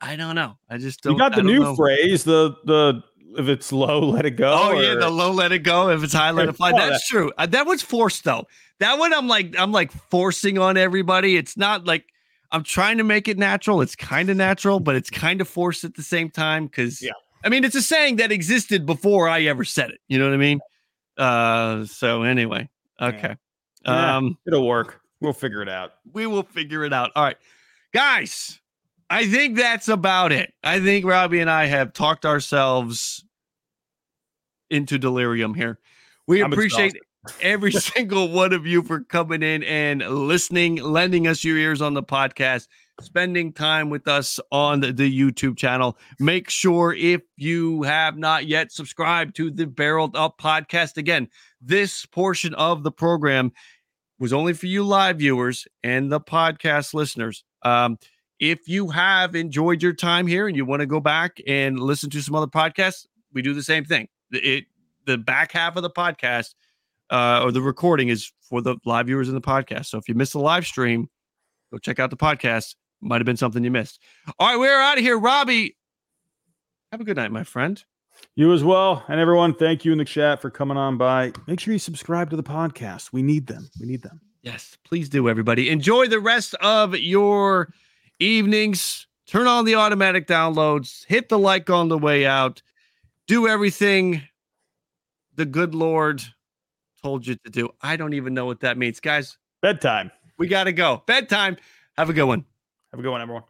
I 0.00 0.16
don't 0.16 0.34
know. 0.34 0.58
I 0.68 0.78
just 0.78 1.02
don't. 1.02 1.12
You 1.12 1.18
got 1.18 1.36
the 1.36 1.44
new 1.44 1.60
know. 1.60 1.76
phrase, 1.76 2.24
the 2.24 2.56
the 2.64 3.02
if 3.38 3.48
it's 3.48 3.72
low, 3.72 4.00
let 4.00 4.26
it 4.26 4.32
go. 4.32 4.52
Oh 4.52 4.80
yeah, 4.80 4.94
the 4.94 5.10
low 5.10 5.32
let 5.32 5.52
it 5.52 5.60
go. 5.60 5.90
If 5.90 6.02
it's 6.02 6.12
high, 6.12 6.30
let 6.30 6.48
it 6.48 6.56
fly. 6.56 6.72
That's 6.72 7.06
true. 7.06 7.32
Uh, 7.38 7.46
that 7.46 7.66
one's 7.66 7.82
forced 7.82 8.24
though. 8.24 8.46
That 8.78 8.98
one 8.98 9.12
I'm 9.12 9.28
like 9.28 9.54
I'm 9.58 9.72
like 9.72 9.92
forcing 10.10 10.58
on 10.58 10.76
everybody. 10.76 11.36
It's 11.36 11.56
not 11.56 11.84
like 11.84 12.06
I'm 12.50 12.62
trying 12.62 12.98
to 12.98 13.04
make 13.04 13.28
it 13.28 13.38
natural. 13.38 13.80
It's 13.80 13.96
kind 13.96 14.28
of 14.30 14.36
natural, 14.36 14.80
but 14.80 14.94
it's 14.94 15.10
kind 15.10 15.40
of 15.40 15.48
forced 15.48 15.84
at 15.84 15.94
the 15.94 16.02
same 16.02 16.30
time. 16.30 16.66
Because 16.66 17.00
Yeah. 17.02 17.12
I 17.44 17.48
mean, 17.48 17.64
it's 17.64 17.74
a 17.74 17.82
saying 17.82 18.16
that 18.16 18.30
existed 18.30 18.86
before 18.86 19.28
I 19.28 19.42
ever 19.42 19.64
said 19.64 19.90
it. 19.90 20.00
You 20.08 20.18
know 20.18 20.26
what 20.26 20.34
I 20.34 20.38
mean? 20.38 20.60
Uh. 21.16 21.84
So 21.86 22.22
anyway, 22.22 22.68
okay. 23.00 23.36
Yeah. 23.84 24.16
Um. 24.16 24.38
it'll 24.46 24.66
work. 24.66 25.00
We'll 25.20 25.32
figure 25.32 25.62
it 25.62 25.68
out. 25.68 25.92
We 26.12 26.26
will 26.26 26.42
figure 26.42 26.84
it 26.84 26.92
out. 26.92 27.10
All 27.14 27.24
right, 27.24 27.36
guys. 27.92 28.60
I 29.10 29.26
think 29.26 29.56
that's 29.56 29.88
about 29.88 30.32
it. 30.32 30.52
I 30.62 30.80
think 30.80 31.04
Robbie 31.04 31.40
and 31.40 31.50
I 31.50 31.66
have 31.66 31.92
talked 31.92 32.24
ourselves 32.24 33.24
into 34.70 34.98
delirium 34.98 35.54
here. 35.54 35.78
We 36.26 36.42
I'm 36.42 36.52
appreciate 36.52 36.96
every 37.40 37.72
single 37.72 38.28
one 38.28 38.52
of 38.52 38.66
you 38.66 38.82
for 38.82 39.00
coming 39.00 39.42
in 39.42 39.62
and 39.64 40.00
listening, 40.00 40.76
lending 40.76 41.26
us 41.26 41.44
your 41.44 41.58
ears 41.58 41.82
on 41.82 41.94
the 41.94 42.02
podcast, 42.02 42.68
spending 43.00 43.52
time 43.52 43.90
with 43.90 44.08
us 44.08 44.40
on 44.50 44.80
the, 44.80 44.92
the 44.92 45.20
YouTube 45.20 45.56
channel. 45.56 45.98
Make 46.18 46.48
sure 46.50 46.94
if 46.94 47.22
you 47.36 47.82
have 47.82 48.16
not 48.16 48.46
yet 48.46 48.72
subscribed 48.72 49.36
to 49.36 49.50
the 49.50 49.66
Barreled 49.66 50.16
Up 50.16 50.38
podcast, 50.40 50.96
again, 50.96 51.28
this 51.60 52.06
portion 52.06 52.54
of 52.54 52.82
the 52.82 52.92
program 52.92 53.52
was 54.18 54.32
only 54.32 54.52
for 54.52 54.66
you 54.66 54.84
live 54.84 55.18
viewers 55.18 55.66
and 55.82 56.10
the 56.10 56.20
podcast 56.20 56.94
listeners. 56.94 57.44
Um, 57.64 57.98
if 58.42 58.68
you 58.68 58.88
have 58.88 59.36
enjoyed 59.36 59.80
your 59.84 59.92
time 59.92 60.26
here 60.26 60.48
and 60.48 60.56
you 60.56 60.64
want 60.64 60.80
to 60.80 60.86
go 60.86 60.98
back 60.98 61.40
and 61.46 61.78
listen 61.78 62.10
to 62.10 62.20
some 62.20 62.34
other 62.34 62.48
podcasts, 62.48 63.06
we 63.32 63.40
do 63.40 63.54
the 63.54 63.62
same 63.62 63.84
thing. 63.84 64.08
It 64.32 64.64
the 65.06 65.16
back 65.16 65.52
half 65.52 65.76
of 65.76 65.82
the 65.84 65.90
podcast 65.90 66.54
uh, 67.10 67.40
or 67.44 67.52
the 67.52 67.62
recording 67.62 68.08
is 68.08 68.32
for 68.40 68.60
the 68.60 68.76
live 68.84 69.06
viewers 69.06 69.28
in 69.28 69.34
the 69.36 69.40
podcast. 69.40 69.86
So 69.86 69.98
if 69.98 70.08
you 70.08 70.16
missed 70.16 70.32
the 70.32 70.40
live 70.40 70.66
stream, 70.66 71.08
go 71.70 71.78
check 71.78 72.00
out 72.00 72.10
the 72.10 72.16
podcast. 72.16 72.74
Might 73.00 73.20
have 73.20 73.26
been 73.26 73.36
something 73.36 73.62
you 73.62 73.70
missed. 73.70 74.00
All 74.40 74.48
right, 74.48 74.58
we're 74.58 74.80
out 74.80 74.98
of 74.98 75.04
here. 75.04 75.18
Robbie, 75.18 75.76
have 76.90 77.00
a 77.00 77.04
good 77.04 77.16
night, 77.16 77.30
my 77.30 77.44
friend. 77.44 77.82
You 78.34 78.52
as 78.52 78.64
well. 78.64 79.04
And 79.08 79.20
everyone, 79.20 79.54
thank 79.54 79.84
you 79.84 79.92
in 79.92 79.98
the 79.98 80.04
chat 80.04 80.42
for 80.42 80.50
coming 80.50 80.76
on 80.76 80.98
by. 80.98 81.32
Make 81.46 81.60
sure 81.60 81.72
you 81.72 81.78
subscribe 81.78 82.30
to 82.30 82.36
the 82.36 82.42
podcast. 82.42 83.12
We 83.12 83.22
need 83.22 83.46
them. 83.46 83.70
We 83.80 83.86
need 83.86 84.02
them. 84.02 84.20
Yes, 84.42 84.76
please 84.84 85.08
do, 85.08 85.28
everybody. 85.28 85.70
Enjoy 85.70 86.08
the 86.08 86.18
rest 86.18 86.54
of 86.54 86.96
your 86.96 87.68
evenings. 88.22 89.06
Turn 89.26 89.46
on 89.46 89.64
the 89.64 89.76
automatic 89.76 90.26
downloads. 90.26 91.04
Hit 91.06 91.28
the 91.28 91.38
like 91.38 91.70
on 91.70 91.88
the 91.88 91.98
way 91.98 92.26
out. 92.26 92.62
Do 93.26 93.48
everything 93.48 94.22
the 95.34 95.46
good 95.46 95.74
Lord 95.74 96.22
told 97.02 97.26
you 97.26 97.36
to 97.44 97.50
do. 97.50 97.70
I 97.80 97.96
don't 97.96 98.14
even 98.14 98.34
know 98.34 98.46
what 98.46 98.60
that 98.60 98.76
means. 98.76 99.00
Guys, 99.00 99.38
Bedtime. 99.60 100.10
we 100.38 100.48
got 100.48 100.64
to 100.64 100.72
go. 100.72 101.02
Bedtime. 101.06 101.56
Have 101.96 102.10
a 102.10 102.12
good 102.12 102.24
one. 102.24 102.44
Have 102.90 103.00
a 103.00 103.02
good 103.02 103.10
one, 103.10 103.22
everyone. 103.22 103.44